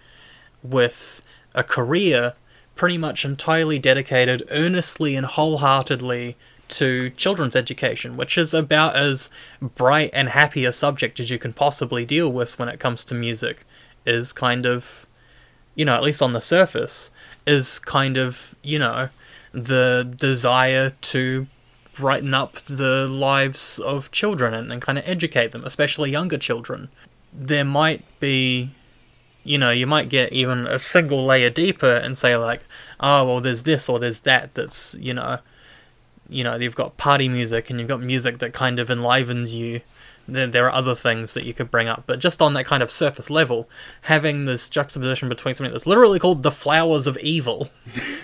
with 0.63 1.21
a 1.55 1.65
career 1.65 2.35
pretty 2.75 2.97
much 2.99 3.25
entirely 3.25 3.79
dedicated 3.79 4.43
earnestly 4.51 5.15
and 5.15 5.27
wholeheartedly 5.27 6.37
to 6.69 7.11
children's 7.11 7.57
education, 7.57 8.17
which 8.17 8.37
is 8.39 8.55
about 8.55 8.97
as 8.97 9.31
bright 9.61 10.11
and 10.12 10.31
happy 10.31 10.65
a 10.65 10.73
subject 10.73 11.21
as 11.21 11.31
you 11.31 11.39
can 11.39 11.53
possibly 11.53 12.05
deal 12.05 12.31
with 12.31 12.59
when 12.59 12.69
it 12.69 12.81
comes 12.81 13.05
to 13.07 13.15
music, 13.15 13.65
is 14.07 14.33
kind 14.33 14.67
of, 14.67 15.07
you 15.75 15.85
know, 15.85 15.95
at 15.95 16.03
least 16.03 16.23
on 16.23 16.33
the 16.33 16.41
surface, 16.41 17.11
is 17.47 17.79
kind 17.79 18.17
of, 18.17 18.55
you 18.62 18.79
know, 18.79 19.09
the 19.53 20.12
desire 20.17 20.91
to 21.01 21.47
brighten 21.95 22.35
up 22.35 22.55
the 22.62 23.07
lives 23.07 23.79
of 23.79 24.11
children 24.11 24.53
and, 24.53 24.73
and 24.73 24.83
kind 24.83 24.99
of 24.99 25.05
educate 25.07 25.53
them, 25.53 25.65
especially 25.65 26.11
younger 26.11 26.39
children. 26.39 26.89
There 27.33 27.65
might 27.65 28.03
be 28.21 28.73
you 29.45 29.59
know, 29.59 29.71
you 29.71 29.87
might 29.87 30.09
get 30.09 30.33
even 30.33 30.67
a 30.67 30.79
single 30.79 31.25
layer 31.25 31.51
deeper 31.51 31.97
and 31.97 32.17
say 32.17 32.35
like, 32.37 32.65
oh 32.99 33.25
well, 33.27 33.41
there's 33.41 33.62
this 33.62 33.89
or 33.89 33.99
there's 33.99 34.21
that. 34.21 34.55
That's 34.55 34.95
you 34.95 35.15
know, 35.15 35.39
you 36.29 36.45
know, 36.45 36.57
you've 36.57 36.75
got 36.77 36.97
party 36.97 37.29
music 37.29 37.70
and 37.70 37.79
you've 37.79 37.89
got 37.89 38.01
music 38.01 38.39
that 38.39 38.53
kind 38.53 38.79
of 38.79 38.91
enlivens 38.91 39.55
you. 39.55 39.81
Then 40.27 40.53
there 40.53 40.64
are 40.64 40.72
other 40.72 40.95
things 40.95 41.35
that 41.35 41.45
you 41.45 41.53
could 41.53 41.70
bring 41.70 41.87
up, 41.87 42.05
but 42.07 42.18
just 42.18 42.41
on 42.41 42.55
that 42.55 42.64
kind 42.64 42.83
of 42.83 42.91
surface 42.91 43.29
level, 43.29 43.68
having 44.03 44.47
this 44.47 44.70
juxtaposition 44.70 45.29
between 45.29 45.53
something 45.53 45.70
that's 45.70 45.87
literally 45.87 46.18
called 46.18 46.43
the 46.43 46.51
flowers 46.51 47.07
of 47.07 47.18
evil, 47.18 47.68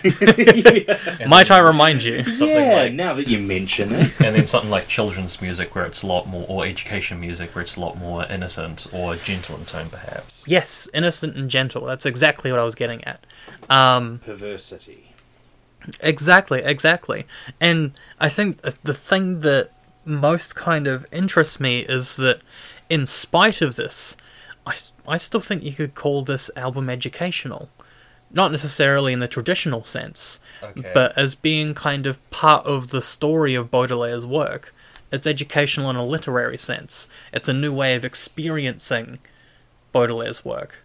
And 0.03 1.29
might 1.29 1.51
I 1.51 1.59
remind 1.59 2.01
you? 2.03 2.23
something 2.25 2.55
yeah, 2.57 2.73
like 2.75 2.93
now 2.93 3.13
that 3.13 3.27
you 3.27 3.37
mention 3.37 3.91
it. 3.91 4.19
and 4.21 4.35
then 4.35 4.47
something 4.47 4.71
like 4.71 4.87
children's 4.87 5.43
music 5.43 5.75
where 5.75 5.85
it's 5.85 6.01
a 6.01 6.07
lot 6.07 6.27
more 6.27 6.43
or 6.49 6.65
education 6.65 7.19
music 7.19 7.53
where 7.53 7.61
it's 7.61 7.75
a 7.75 7.79
lot 7.79 7.97
more 7.99 8.25
innocent 8.25 8.87
or 8.91 9.15
gentle 9.15 9.57
in 9.57 9.65
tone 9.65 9.89
perhaps. 9.89 10.43
Yes, 10.47 10.89
innocent 10.95 11.35
and 11.35 11.51
gentle. 11.51 11.85
That's 11.85 12.07
exactly 12.07 12.49
what 12.51 12.59
I 12.59 12.63
was 12.63 12.73
getting 12.73 13.03
at. 13.03 13.23
Um, 13.69 14.19
Perversity. 14.25 15.10
Exactly, 15.99 16.61
exactly. 16.63 17.25
And 17.59 17.91
I 18.19 18.29
think 18.29 18.61
the 18.61 18.93
thing 18.93 19.39
that 19.41 19.71
most 20.05 20.55
kind 20.55 20.87
of 20.87 21.05
interests 21.11 21.59
me 21.59 21.79
is 21.81 22.15
that, 22.17 22.41
in 22.89 23.05
spite 23.05 23.61
of 23.61 23.75
this, 23.75 24.17
I, 24.65 24.75
I 25.07 25.17
still 25.17 25.41
think 25.41 25.63
you 25.63 25.73
could 25.73 25.95
call 25.95 26.23
this 26.23 26.49
album 26.55 26.89
educational. 26.89 27.69
Not 28.33 28.51
necessarily 28.51 29.11
in 29.11 29.19
the 29.19 29.27
traditional 29.27 29.83
sense, 29.83 30.39
Okay. 30.63 30.89
but 30.93 31.17
as 31.17 31.35
being 31.35 31.73
kind 31.73 32.07
of 32.07 32.17
part 32.31 32.65
of 32.65 32.89
the 32.89 33.01
story 33.01 33.55
of 33.55 33.69
Baudelaire's 33.71 34.25
work. 34.25 34.73
It's 35.11 35.27
educational 35.27 35.89
in 35.89 35.97
a 35.97 36.05
literary 36.05 36.57
sense. 36.57 37.09
It's 37.33 37.49
a 37.49 37.53
new 37.53 37.73
way 37.73 37.95
of 37.95 38.05
experiencing 38.05 39.19
Baudelaire's 39.93 40.45
work. 40.45 40.79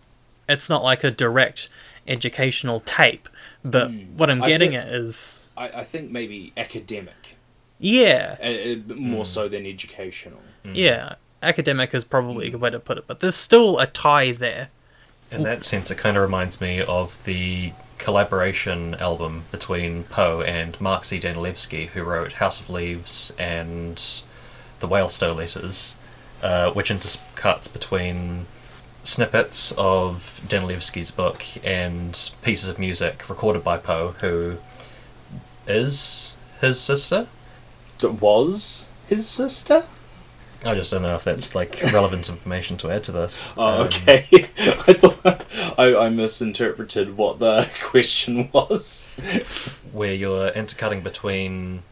It's 0.48 0.68
not 0.68 0.82
like 0.82 1.04
a 1.04 1.12
direct 1.12 1.68
educational 2.08 2.80
tape, 2.80 3.28
but 3.70 3.90
what 4.16 4.30
I'm 4.30 4.40
getting 4.40 4.70
think- 4.70 4.84
at 4.84 4.88
is 4.88 5.50
I, 5.56 5.68
I 5.68 5.84
think 5.84 6.10
maybe 6.10 6.52
academic, 6.56 7.36
yeah, 7.78 8.36
uh, 8.42 8.94
more 8.94 9.24
so 9.24 9.48
than 9.48 9.66
educational. 9.66 10.40
yeah. 10.64 11.14
Academic 11.42 11.94
is 11.94 12.02
probably 12.02 12.46
a 12.48 12.50
good 12.50 12.60
way 12.60 12.70
to 12.70 12.80
put 12.80 12.96
it, 12.98 13.06
but 13.06 13.20
there's 13.20 13.36
still 13.36 13.78
a 13.78 13.86
tie 13.86 14.32
there. 14.32 14.70
In 15.30 15.42
that 15.42 15.62
sense, 15.64 15.90
it 15.90 15.98
kind 15.98 16.16
of 16.16 16.22
reminds 16.22 16.60
me 16.60 16.80
of 16.80 17.22
the 17.24 17.72
collaboration 17.98 18.94
album 18.94 19.44
between 19.50 20.04
Poe 20.04 20.40
and 20.40 20.80
Mark 20.80 21.04
Z. 21.04 21.20
Danielewski, 21.20 21.88
who 21.88 22.02
wrote 22.02 22.34
House 22.34 22.58
of 22.60 22.70
Leaves 22.70 23.34
and 23.38 23.96
The 24.80 24.88
Whalestoe 24.88 25.34
Letters, 25.34 25.96
uh, 26.42 26.70
which 26.70 26.90
intercuts 26.90 27.70
between 27.72 28.46
snippets 29.06 29.72
of 29.78 30.40
Danielewski's 30.48 31.10
book 31.10 31.42
and 31.64 32.30
pieces 32.42 32.68
of 32.68 32.78
music 32.78 33.28
recorded 33.30 33.62
by 33.62 33.78
Poe, 33.78 34.12
who 34.20 34.58
is 35.66 36.36
his 36.60 36.80
sister. 36.80 37.28
That 37.98 38.12
was 38.20 38.88
his 39.06 39.28
sister. 39.28 39.84
I 40.64 40.74
just 40.74 40.90
don't 40.90 41.02
know 41.02 41.14
if 41.14 41.22
that's 41.24 41.54
like 41.54 41.80
relevant 41.92 42.28
information 42.28 42.76
to 42.78 42.90
add 42.90 43.04
to 43.04 43.12
this. 43.12 43.52
Oh, 43.56 43.82
Um, 43.82 43.86
okay. 43.86 44.26
I 44.32 44.92
thought 44.92 45.44
I, 45.78 45.94
I 45.94 46.08
misinterpreted 46.08 47.16
what 47.16 47.38
the 47.38 47.70
question 47.82 48.48
was. 48.52 49.10
where 49.92 50.14
you're 50.14 50.48
intercutting 50.48 51.02
between 51.02 51.82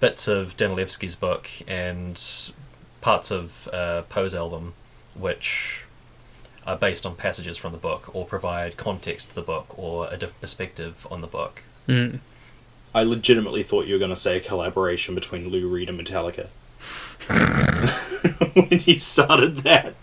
bits 0.00 0.28
of 0.28 0.56
Danielewski's 0.56 1.16
book 1.16 1.48
and 1.66 2.20
parts 3.00 3.30
of 3.30 3.68
uh, 3.72 4.02
Poe's 4.02 4.34
album, 4.34 4.74
which 5.18 5.83
are 6.66 6.76
based 6.76 7.04
on 7.04 7.16
passages 7.16 7.56
from 7.56 7.72
the 7.72 7.78
book 7.78 8.14
or 8.14 8.24
provide 8.24 8.76
context 8.76 9.30
to 9.30 9.34
the 9.34 9.42
book 9.42 9.78
or 9.78 10.06
a 10.08 10.16
different 10.16 10.40
perspective 10.40 11.06
on 11.10 11.20
the 11.20 11.26
book. 11.26 11.62
Mm. 11.88 12.20
I 12.94 13.02
legitimately 13.02 13.62
thought 13.62 13.86
you 13.86 13.94
were 13.94 13.98
going 13.98 14.10
to 14.10 14.16
say 14.16 14.36
a 14.36 14.40
collaboration 14.40 15.14
between 15.14 15.48
Lou 15.48 15.68
Reed 15.68 15.90
and 15.90 16.00
Metallica. 16.00 16.48
when 18.54 18.80
you 18.84 18.98
started 18.98 19.58
that. 19.58 19.94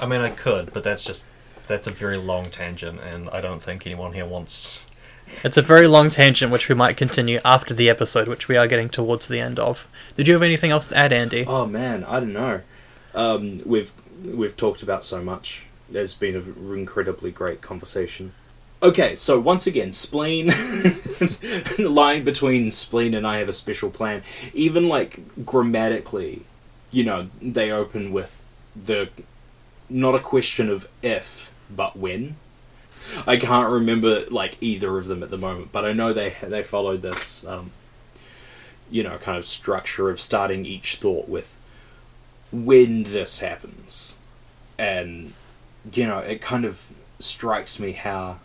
I 0.00 0.06
mean, 0.06 0.20
I 0.20 0.30
could, 0.30 0.72
but 0.72 0.84
that's 0.84 1.04
just 1.04 1.26
that's 1.66 1.86
a 1.86 1.90
very 1.90 2.16
long 2.16 2.44
tangent, 2.44 3.00
and 3.00 3.28
I 3.30 3.40
don't 3.40 3.62
think 3.62 3.86
anyone 3.86 4.12
here 4.12 4.26
wants. 4.26 4.86
It's 5.42 5.56
a 5.56 5.62
very 5.62 5.88
long 5.88 6.08
tangent, 6.08 6.52
which 6.52 6.68
we 6.68 6.74
might 6.74 6.96
continue 6.96 7.40
after 7.44 7.74
the 7.74 7.88
episode, 7.88 8.28
which 8.28 8.48
we 8.48 8.56
are 8.56 8.68
getting 8.68 8.88
towards 8.88 9.28
the 9.28 9.40
end 9.40 9.58
of. 9.58 9.88
Did 10.16 10.28
you 10.28 10.34
have 10.34 10.42
anything 10.42 10.70
else 10.70 10.90
to 10.90 10.96
add, 10.96 11.12
Andy? 11.12 11.44
Oh 11.46 11.66
man, 11.66 12.04
I 12.04 12.20
don't 12.20 12.32
know. 12.32 12.60
Um, 13.14 13.62
we've 13.64 13.92
we've 14.24 14.56
talked 14.56 14.82
about 14.82 15.04
so 15.04 15.22
much. 15.22 15.66
There's 15.88 16.14
been 16.14 16.34
an 16.34 16.76
incredibly 16.76 17.30
great 17.30 17.60
conversation. 17.60 18.32
Okay, 18.82 19.14
so 19.14 19.40
once 19.40 19.66
again, 19.66 19.92
spleen, 19.92 20.48
the 20.48 21.88
line 21.90 22.24
between 22.24 22.70
spleen 22.70 23.14
and 23.14 23.26
I 23.26 23.38
have 23.38 23.48
a 23.48 23.52
special 23.52 23.90
plan. 23.90 24.22
Even 24.52 24.88
like 24.88 25.44
grammatically, 25.46 26.42
you 26.90 27.02
know, 27.02 27.28
they 27.40 27.70
open 27.70 28.12
with 28.12 28.52
the 28.74 29.08
not 29.88 30.14
a 30.14 30.20
question 30.20 30.68
of 30.68 30.88
if, 31.02 31.50
but 31.74 31.96
when. 31.96 32.36
I 33.26 33.36
can't 33.36 33.70
remember 33.70 34.24
like 34.30 34.56
either 34.60 34.98
of 34.98 35.06
them 35.06 35.22
at 35.22 35.30
the 35.30 35.38
moment, 35.38 35.72
but 35.72 35.84
I 35.84 35.92
know 35.92 36.12
they 36.12 36.36
they 36.42 36.62
followed 36.62 37.02
this, 37.02 37.46
um, 37.46 37.70
you 38.90 39.02
know, 39.02 39.16
kind 39.18 39.38
of 39.38 39.46
structure 39.46 40.10
of 40.10 40.20
starting 40.20 40.66
each 40.66 40.96
thought 40.96 41.28
with 41.28 41.56
when 42.52 43.04
this 43.04 43.38
happens, 43.38 44.18
and 44.78 45.32
you 45.92 46.06
know, 46.06 46.18
it 46.18 46.40
kind 46.40 46.64
of 46.64 46.90
strikes 47.18 47.80
me 47.80 47.92
how 47.92 48.38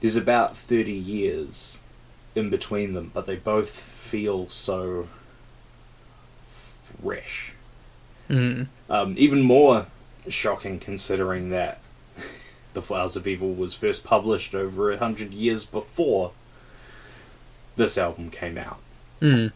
there's 0.00 0.16
about 0.16 0.56
thirty 0.56 0.92
years 0.92 1.80
in 2.34 2.50
between 2.50 2.94
them, 2.94 3.10
but 3.12 3.26
they 3.26 3.36
both 3.36 3.70
feel 3.70 4.48
so 4.48 5.08
fresh. 6.40 7.52
Mm. 8.28 8.68
Um, 8.88 9.14
even 9.16 9.42
more 9.42 9.86
shocking 10.28 10.78
considering 10.78 11.50
that 11.50 11.80
The 12.74 12.82
Flowers 12.82 13.16
of 13.16 13.26
Evil 13.26 13.54
was 13.54 13.74
first 13.74 14.04
published 14.04 14.54
over 14.54 14.92
a 14.92 14.98
hundred 14.98 15.32
years 15.32 15.64
before 15.64 16.32
this 17.76 17.96
album 17.96 18.30
came 18.30 18.58
out. 18.58 18.78
Mm. 19.20 19.52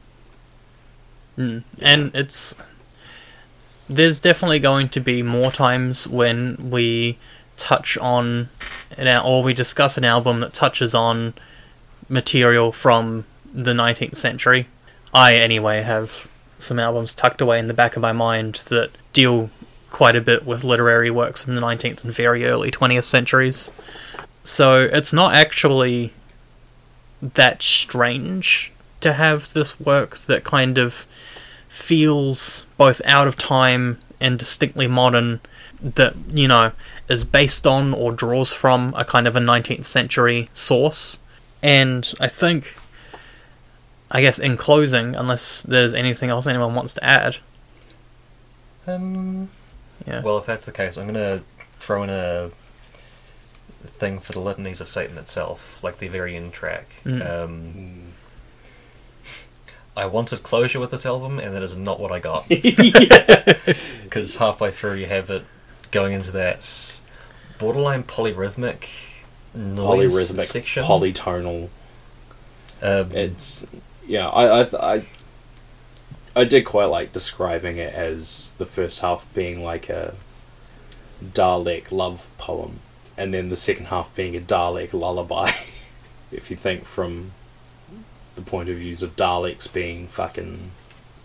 Mm. 1.37 1.63
And 1.81 2.11
it's. 2.15 2.55
There's 3.95 4.21
definitely 4.21 4.59
going 4.59 4.89
to 4.91 5.01
be 5.01 5.23
more 5.23 5.53
times 5.53 6.09
when 6.09 6.71
we 6.71 7.19
touch 7.57 7.99
on, 7.99 8.49
an, 8.97 9.07
al- 9.07 9.27
or 9.27 9.43
we 9.43 9.55
discuss 9.55 9.97
an 9.97 10.05
album 10.05 10.41
that 10.41 10.53
touches 10.53 10.95
on 10.95 11.35
material 12.09 12.73
from 12.73 13.25
the 13.53 13.73
19th 13.73 14.17
century. 14.17 14.67
I, 15.13 15.35
anyway, 15.35 15.83
have 15.83 16.29
some 16.59 16.79
albums 16.79 17.15
tucked 17.15 17.41
away 17.41 17.59
in 17.59 17.67
the 17.67 17.75
back 17.75 17.97
of 17.97 18.03
my 18.03 18.13
mind 18.13 18.57
that 18.69 18.91
deal 19.13 19.51
quite 19.91 20.17
a 20.17 20.21
bit 20.21 20.47
with 20.47 20.65
literary 20.65 21.11
works 21.11 21.43
from 21.43 21.55
the 21.55 21.61
19th 21.61 22.05
and 22.05 22.13
very 22.13 22.47
early 22.47 22.71
20th 22.71 23.05
centuries. 23.05 23.71
So 24.43 24.81
it's 24.81 25.13
not 25.13 25.35
actually 25.35 26.13
that 27.21 27.63
strange 27.63 28.73
to 29.01 29.13
have 29.13 29.53
this 29.53 29.79
work 29.79 30.19
that 30.21 30.45
kind 30.45 30.79
of 30.79 31.07
feels 31.73 32.67
both 32.77 33.01
out 33.07 33.27
of 33.27 33.35
time 33.37 33.99
and 34.21 34.39
distinctly 34.39 34.87
modern 34.87 35.41
that 35.81 36.15
you 36.31 36.47
know 36.47 36.71
is 37.09 37.25
based 37.25 37.67
on 37.67 37.95
or 37.95 38.13
draws 38.13 38.53
from 38.53 38.93
a 38.97 39.07
kind 39.07 39.27
of 39.27 39.35
a 39.35 39.41
19th 39.41 39.87
century 39.87 40.49
source 40.53 41.19
and 41.63 42.13
i 42.21 42.29
think 42.29 42.77
i 44.11 44.21
guess 44.21 44.39
in 44.39 44.55
closing 44.57 45.15
unless 45.17 45.63
there's 45.63 45.95
anything 45.95 46.29
else 46.29 46.47
anyone 46.47 46.75
wants 46.75 46.93
to 46.93 47.03
add 47.03 47.39
Um, 48.87 49.49
yeah 50.07 50.21
well, 50.21 50.37
if 50.39 50.45
that's 50.47 50.67
the 50.67 50.73
case, 50.73 50.99
I'm 50.99 51.07
gonna 51.07 51.41
throw 51.59 52.03
in 52.03 52.11
a 52.11 52.51
thing 53.87 54.19
for 54.21 54.33
the 54.33 54.41
litanies 54.41 54.81
of 54.81 54.89
Satan 54.89 55.17
itself, 55.17 55.83
like 55.83 55.99
the 55.99 56.09
very 56.09 56.37
end 56.37 56.53
track. 56.53 56.87
Mm. 57.05 57.45
Um, 57.45 58.02
I 59.97 60.07
wanted 60.07 60.43
closure 60.43 60.81
with 60.81 60.91
this 60.91 61.05
album, 61.05 61.39
and 61.39 61.55
that 61.55 61.63
is 61.63 61.77
not 61.77 62.01
what 62.01 62.11
I 62.13 62.19
got. 62.19 62.49
Because 64.05 64.37
halfway 64.45 64.71
through, 64.71 64.95
you 64.95 65.07
have 65.07 65.31
it 65.31 65.45
going 65.91 66.13
into 66.15 66.31
that 66.33 66.99
borderline 67.59 68.03
polyrhythmic 68.03 68.89
noise 69.55 70.13
Polyrhythmic, 70.15 70.41
section. 70.43 70.83
polytonal. 70.85 71.69
Um, 72.83 73.13
It's 73.13 73.67
yeah, 74.07 74.29
I, 74.29 74.63
I 74.63 74.95
I 74.95 75.03
I 76.35 76.45
did 76.45 76.65
quite 76.65 76.87
like 76.87 77.13
describing 77.13 77.77
it 77.77 77.93
as 77.95 78.53
the 78.59 78.67
first 78.67 79.01
half 79.01 79.33
being 79.35 79.63
like 79.63 79.89
a 79.89 80.15
Dalek 81.23 81.93
love 81.93 82.31
poem, 82.39 82.81
and 83.17 83.33
then 83.33 83.49
the 83.51 83.57
second 83.57 83.87
half 83.87 84.15
being 84.15 84.37
a 84.37 84.41
Dalek 84.41 84.93
lullaby. 84.93 85.51
if 86.33 86.51
you 86.51 86.57
think 86.57 86.85
from 86.85 87.33
the 88.35 88.43
point 88.43 88.69
of 88.69 88.77
views 88.77 89.03
of 89.03 89.17
Daleks 89.17 89.73
being 89.73 90.09
fucking 90.09 90.71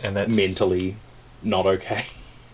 and 0.02 0.16
that's 0.16 0.36
mentally 0.36 0.96
not 1.42 1.66
okay. 1.66 2.06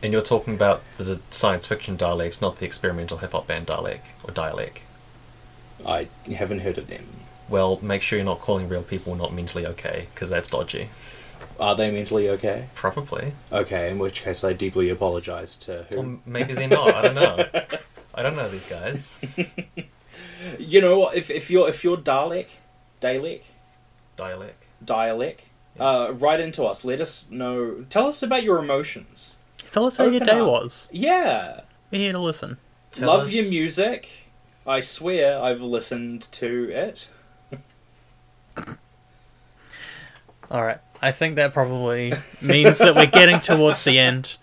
And 0.01 0.12
you're 0.12 0.22
talking 0.22 0.54
about 0.54 0.84
the 0.97 1.20
science 1.30 1.66
fiction 1.66 1.97
Daleks, 1.97 2.41
not 2.41 2.60
the 2.60 2.66
experimental 2.66 3.18
hip 3.18 3.32
hop 3.32 3.47
band 3.47 3.68
Dalek 3.68 4.01
or 4.24 4.32
Dialect. 4.32 4.82
I 5.86 6.10
haven't 6.34 6.60
heard 6.60 6.78
of 6.78 6.88
them. 6.88 7.06
Well, 7.49 7.80
make 7.82 8.01
sure 8.01 8.18
you're 8.18 8.26
not 8.26 8.41
calling 8.41 8.68
real 8.68 8.84
people 8.84 9.16
not 9.16 9.34
mentally 9.34 9.66
okay, 9.66 10.08
because 10.14 10.30
that's 10.30 10.49
dodgy. 10.49 10.89
Are 11.60 11.76
they 11.76 11.91
mentally 11.91 12.30
okay? 12.30 12.68
Probably. 12.74 13.34
Okay, 13.51 13.91
in 13.91 13.99
which 13.99 14.24
case 14.24 14.43
I 14.43 14.54
deeply 14.54 14.89
apologise 14.89 15.56
to 15.58 15.86
who. 15.89 15.99
M- 15.99 16.22
maybe 16.26 16.54
they're 16.54 16.68
not. 16.68 16.93
I 16.95 17.01
don't 17.01 17.16
know. 17.16 17.45
I 18.16 18.22
don't 18.24 18.36
know 18.36 18.49
these 18.49 18.68
guys. 18.68 19.18
you 20.60 20.82
know 20.82 20.99
what? 20.99 21.16
If 21.16 21.30
if 21.30 21.49
you're 21.49 21.70
if 21.70 21.84
you're 21.84 21.97
Dalek, 21.97 22.47
Dalek, 23.01 23.43
Dialect. 24.16 24.64
dialect, 24.84 25.45
uh, 25.80 26.11
write 26.14 26.39
into 26.39 26.64
us. 26.66 26.86
Let 26.86 27.01
us 27.01 27.30
know. 27.32 27.86
Tell 27.89 28.07
us 28.07 28.22
about 28.24 28.43
your 28.43 28.59
emotions. 28.59 29.38
tell 29.72 29.86
us 29.86 29.97
how 29.97 30.05
your 30.05 30.20
day 30.20 30.39
up. 30.39 30.47
was 30.47 30.88
Yeah, 30.91 31.61
we're 31.89 31.97
here 31.99 32.11
to 32.14 32.20
listen 32.20 32.57
Tell 32.91 33.07
love 33.07 33.22
us- 33.24 33.34
your 33.34 33.49
music. 33.49 34.30
I 34.68 34.80
swear 34.82 35.41
I've 35.41 35.61
listened 35.61 36.22
to 36.34 36.70
it. 36.72 37.09
All 40.51 40.64
right. 40.64 40.80
I 41.01 41.11
think 41.11 41.36
that 41.36 41.53
probably 41.53 42.14
means 42.41 42.78
that 42.80 42.95
we're 42.95 43.07
getting 43.07 43.39
towards 43.41 43.84
the 43.84 43.99
end. 43.99 44.38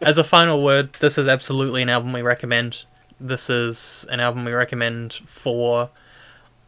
As 0.00 0.16
a 0.18 0.24
final 0.24 0.62
word, 0.62 0.92
this 0.94 1.18
is 1.18 1.26
absolutely 1.26 1.82
an 1.82 1.88
album 1.88 2.12
we 2.12 2.22
recommend. 2.22 2.84
This 3.20 3.50
is 3.50 4.06
an 4.10 4.20
album 4.20 4.44
we 4.44 4.52
recommend 4.52 5.12
for, 5.12 5.90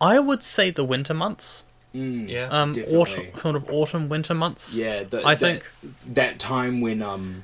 I 0.00 0.18
would 0.18 0.42
say, 0.42 0.70
the 0.70 0.84
winter 0.84 1.14
months. 1.14 1.64
Mm, 1.96 2.28
Yeah. 2.28 2.48
Um, 2.50 2.72
Definitely. 2.72 2.98
autumn, 2.98 3.38
sort 3.38 3.56
of 3.56 3.70
autumn, 3.70 4.08
winter 4.08 4.34
months. 4.34 4.76
Yeah, 4.78 5.04
the, 5.04 5.26
I 5.26 5.34
that- 5.34 5.38
think- 5.62 5.70
that 6.14 6.38
time 6.38 6.80
when 6.80 7.00
um, 7.02 7.42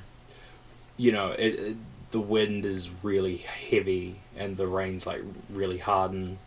you 0.97 1.11
know, 1.11 1.31
it, 1.31 1.59
it, 1.59 1.77
the 2.09 2.19
wind 2.19 2.65
is 2.65 3.03
really 3.03 3.37
heavy 3.37 4.17
and 4.37 4.57
the 4.57 4.67
rain's 4.67 5.07
like 5.07 5.21
really 5.49 5.79
hard 5.79 6.11
and 6.11 6.37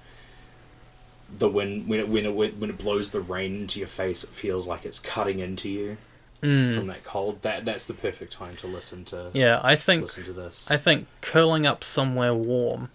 the 1.38 1.48
wind 1.48 1.88
when 1.88 1.98
it 2.00 2.08
when 2.08 2.24
it 2.24 2.34
when 2.34 2.70
it 2.70 2.78
blows 2.78 3.10
the 3.10 3.20
rain 3.20 3.56
into 3.56 3.80
your 3.80 3.88
face, 3.88 4.22
it 4.22 4.30
feels 4.30 4.68
like 4.68 4.84
it's 4.84 4.98
cutting 5.00 5.38
into 5.40 5.68
you 5.68 5.96
Mm. 6.42 6.76
from 6.76 6.86
that 6.88 7.02
cold. 7.02 7.40
That 7.42 7.64
that's 7.64 7.86
the 7.86 7.94
perfect 7.94 8.30
time 8.30 8.56
to 8.56 8.66
listen 8.66 9.04
to 9.06 9.30
Yeah, 9.32 9.58
I 9.64 9.74
think 9.74 10.02
listen 10.02 10.24
to 10.24 10.32
this. 10.34 10.70
I 10.70 10.76
think 10.76 11.08
curling 11.22 11.66
up 11.66 11.82
somewhere 11.82 12.34
warm, 12.34 12.90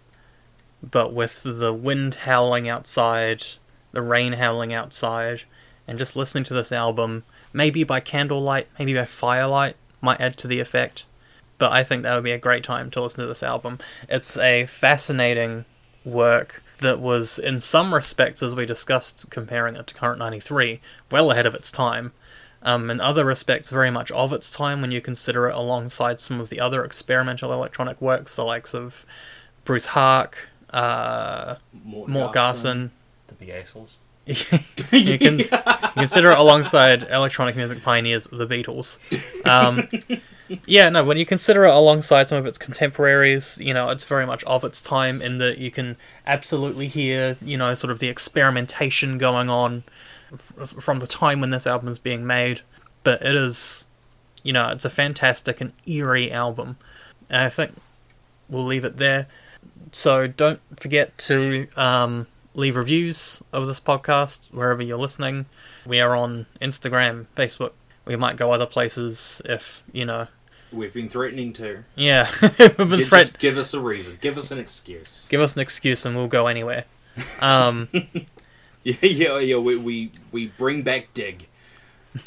but 0.84 1.12
with 1.12 1.42
the 1.44 1.74
wind 1.74 2.16
howling 2.24 2.70
outside, 2.70 3.44
the 3.92 4.02
rain 4.02 4.34
howling 4.34 4.74
outside, 4.74 5.44
and 5.88 6.00
just 6.00 6.16
listening 6.16 6.44
to 6.46 6.54
this 6.54 6.72
album, 6.72 7.24
maybe 7.54 7.84
by 7.84 8.00
candlelight, 8.00 8.68
maybe 8.80 8.94
by 8.94 9.06
firelight, 9.06 9.76
might 10.02 10.22
add 10.22 10.38
to 10.38 10.48
the 10.48 10.60
effect. 10.60 11.06
But 11.58 11.72
I 11.72 11.84
think 11.84 12.04
that 12.04 12.16
would 12.16 12.24
be 12.24 12.32
a 12.32 12.38
great 12.38 12.64
time 12.64 12.90
to 12.92 13.02
listen 13.02 13.22
to 13.22 13.28
this 13.28 13.44
album. 13.44 13.80
It's 14.10 14.38
a 14.38 14.66
fascinating 14.66 15.66
work 16.04 16.64
that 16.80 17.00
was, 17.00 17.38
in 17.38 17.60
some 17.60 17.94
respects, 17.94 18.42
as 18.42 18.56
we 18.56 18.66
discussed, 18.66 19.30
comparing 19.30 19.76
it 19.76 19.88
to 19.88 19.94
Current 19.94 20.20
93, 20.20 20.82
well 21.12 21.32
ahead 21.32 21.46
of 21.46 21.54
its 21.54 21.72
time. 21.72 22.14
Um, 22.64 22.90
in 22.92 23.00
other 23.00 23.26
respects, 23.26 23.72
very 23.72 23.90
much 23.90 24.12
of 24.12 24.34
its 24.34 24.52
time 24.52 24.82
when 24.82 24.92
you 24.92 25.02
consider 25.02 25.48
it 25.48 25.56
alongside 25.56 26.20
some 26.20 26.40
of 26.40 26.50
the 26.50 26.60
other 26.60 26.84
experimental 26.84 27.52
electronic 27.52 28.00
works, 28.00 28.36
the 28.36 28.44
likes 28.44 28.74
of 28.74 29.06
Bruce 29.66 29.88
Haack, 29.88 30.34
uh, 30.72 31.56
Mort, 31.84 32.10
Mort 32.10 32.34
Garson. 32.34 32.92
The 33.42 33.52
Beatles. 33.52 33.98
you 34.92 35.18
can 35.18 35.40
consider 35.96 36.32
it 36.32 36.38
alongside 36.38 37.04
electronic 37.10 37.56
music 37.56 37.82
pioneers, 37.82 38.28
the 38.28 38.46
Beatles. 38.46 39.00
Um, 39.48 39.90
yeah, 40.68 40.90
no, 40.90 41.04
when 41.04 41.18
you 41.18 41.26
consider 41.26 41.66
it 41.66 41.74
alongside 41.74 42.28
some 42.28 42.38
of 42.38 42.46
its 42.46 42.60
contemporaries, 42.60 43.58
you 43.60 43.74
know, 43.74 43.90
it's 43.90 44.04
very 44.04 44.28
much 44.28 44.44
of 44.44 44.64
its 44.64 44.82
time 44.82 45.22
in 45.22 45.40
that 45.40 45.58
you 45.58 45.72
can 45.72 45.98
absolutely 46.28 46.88
hear, 46.88 47.36
you 47.42 47.58
know, 47.58 47.74
sort 47.74 47.90
of 47.90 47.98
the 47.98 48.10
experimentation 48.10 49.18
going 49.18 49.50
on 49.50 49.84
f- 50.32 50.70
from 50.80 51.00
the 51.00 51.08
time 51.08 51.42
when 51.42 51.50
this 51.50 51.66
album 51.66 51.90
is 51.90 51.98
being 51.98 52.26
made. 52.26 52.62
But 53.04 53.24
it 53.24 53.36
is, 53.36 53.88
you 54.44 54.54
know, 54.54 54.70
it's 54.70 54.86
a 54.86 54.90
fantastic 54.92 55.60
and 55.62 55.74
eerie 55.88 56.32
album. 56.32 56.78
And 57.28 57.42
I 57.42 57.50
think 57.50 57.76
we'll 58.48 58.66
leave 58.66 58.86
it 58.86 58.98
there. 58.98 59.26
So 59.92 60.28
don't 60.28 60.62
forget 60.80 61.18
to 61.20 61.68
um, 61.76 62.28
leave 62.54 62.76
reviews 62.76 63.42
of 63.54 63.68
this 63.68 63.80
podcast 63.80 64.54
wherever 64.54 64.82
you're 64.84 64.98
listening. 64.98 65.46
We 65.86 66.00
are 66.00 66.16
on 66.16 66.46
Instagram, 66.62 67.28
Facebook. 67.36 67.72
We 68.06 68.16
might 68.16 68.36
go 68.38 68.52
other 68.52 68.66
places 68.66 69.42
if, 69.46 69.84
you 69.92 70.06
know, 70.06 70.28
We've 70.72 70.94
been 70.94 71.10
threatening 71.10 71.52
to. 71.54 71.84
yeah, 71.96 72.32
we've 72.42 72.58
been 72.78 72.90
Gi- 73.00 73.04
threat- 73.04 73.22
Just 73.26 73.40
give 73.40 73.58
us 73.58 73.74
a 73.74 73.80
reason. 73.82 74.18
Give 74.22 74.38
us 74.38 74.52
an 74.52 74.58
excuse. 74.60 75.28
Give 75.30 75.42
us 75.42 75.56
an 75.56 75.62
excuse 75.62 76.06
and 76.06 76.16
we'll 76.16 76.28
go 76.30 76.48
anywhere. 76.48 76.86
Um, 77.42 77.90
Yeah, 78.84 78.96
yeah, 79.02 79.38
yeah. 79.38 79.58
We 79.58 79.76
we, 79.76 80.12
we 80.32 80.48
bring 80.48 80.82
back 80.82 81.14
dig. 81.14 81.48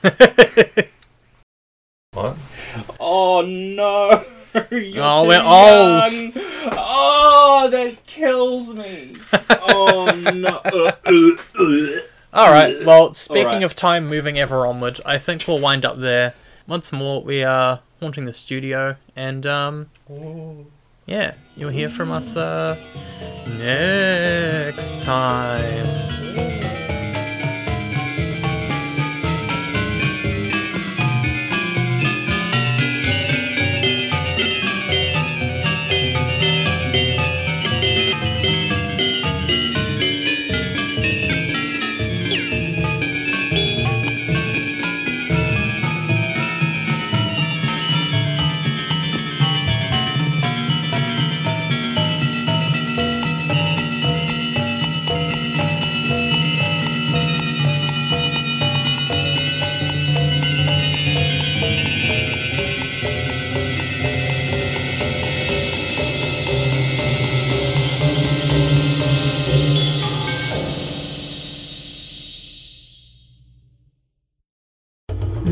What? 2.13 2.37
Oh 3.01 3.41
no! 3.43 4.23
You're 4.71 5.03
Oh, 5.05 5.23
too 5.23 5.29
we're 5.29 5.43
old. 5.43 6.13
young. 6.13 6.33
Oh, 7.65 7.71
that 7.71 8.05
kills 8.07 8.75
me. 8.75 9.17
Oh 9.67 10.11
no! 10.35 10.61
All 12.35 12.53
right. 12.53 12.85
Well, 12.85 13.15
speaking 13.15 13.47
Alright. 13.47 13.63
of 13.63 13.75
time 13.75 14.07
moving 14.07 14.39
ever 14.39 14.67
onward, 14.67 15.01
I 15.07 15.17
think 15.17 15.49
we'll 15.49 15.59
wind 15.59 15.87
up 15.87 16.01
there. 16.01 16.35
Once 16.67 16.93
more, 16.93 17.23
we 17.23 17.43
are 17.43 17.81
haunting 17.99 18.27
the 18.27 18.35
studio, 18.35 18.97
and 19.17 19.47
um, 19.47 19.89
yeah, 21.07 21.33
you'll 21.57 21.71
hear 21.71 21.89
from 21.89 22.13
us 22.13 22.37
uh, 22.37 22.77
next 23.49 25.01
time. 25.01 26.54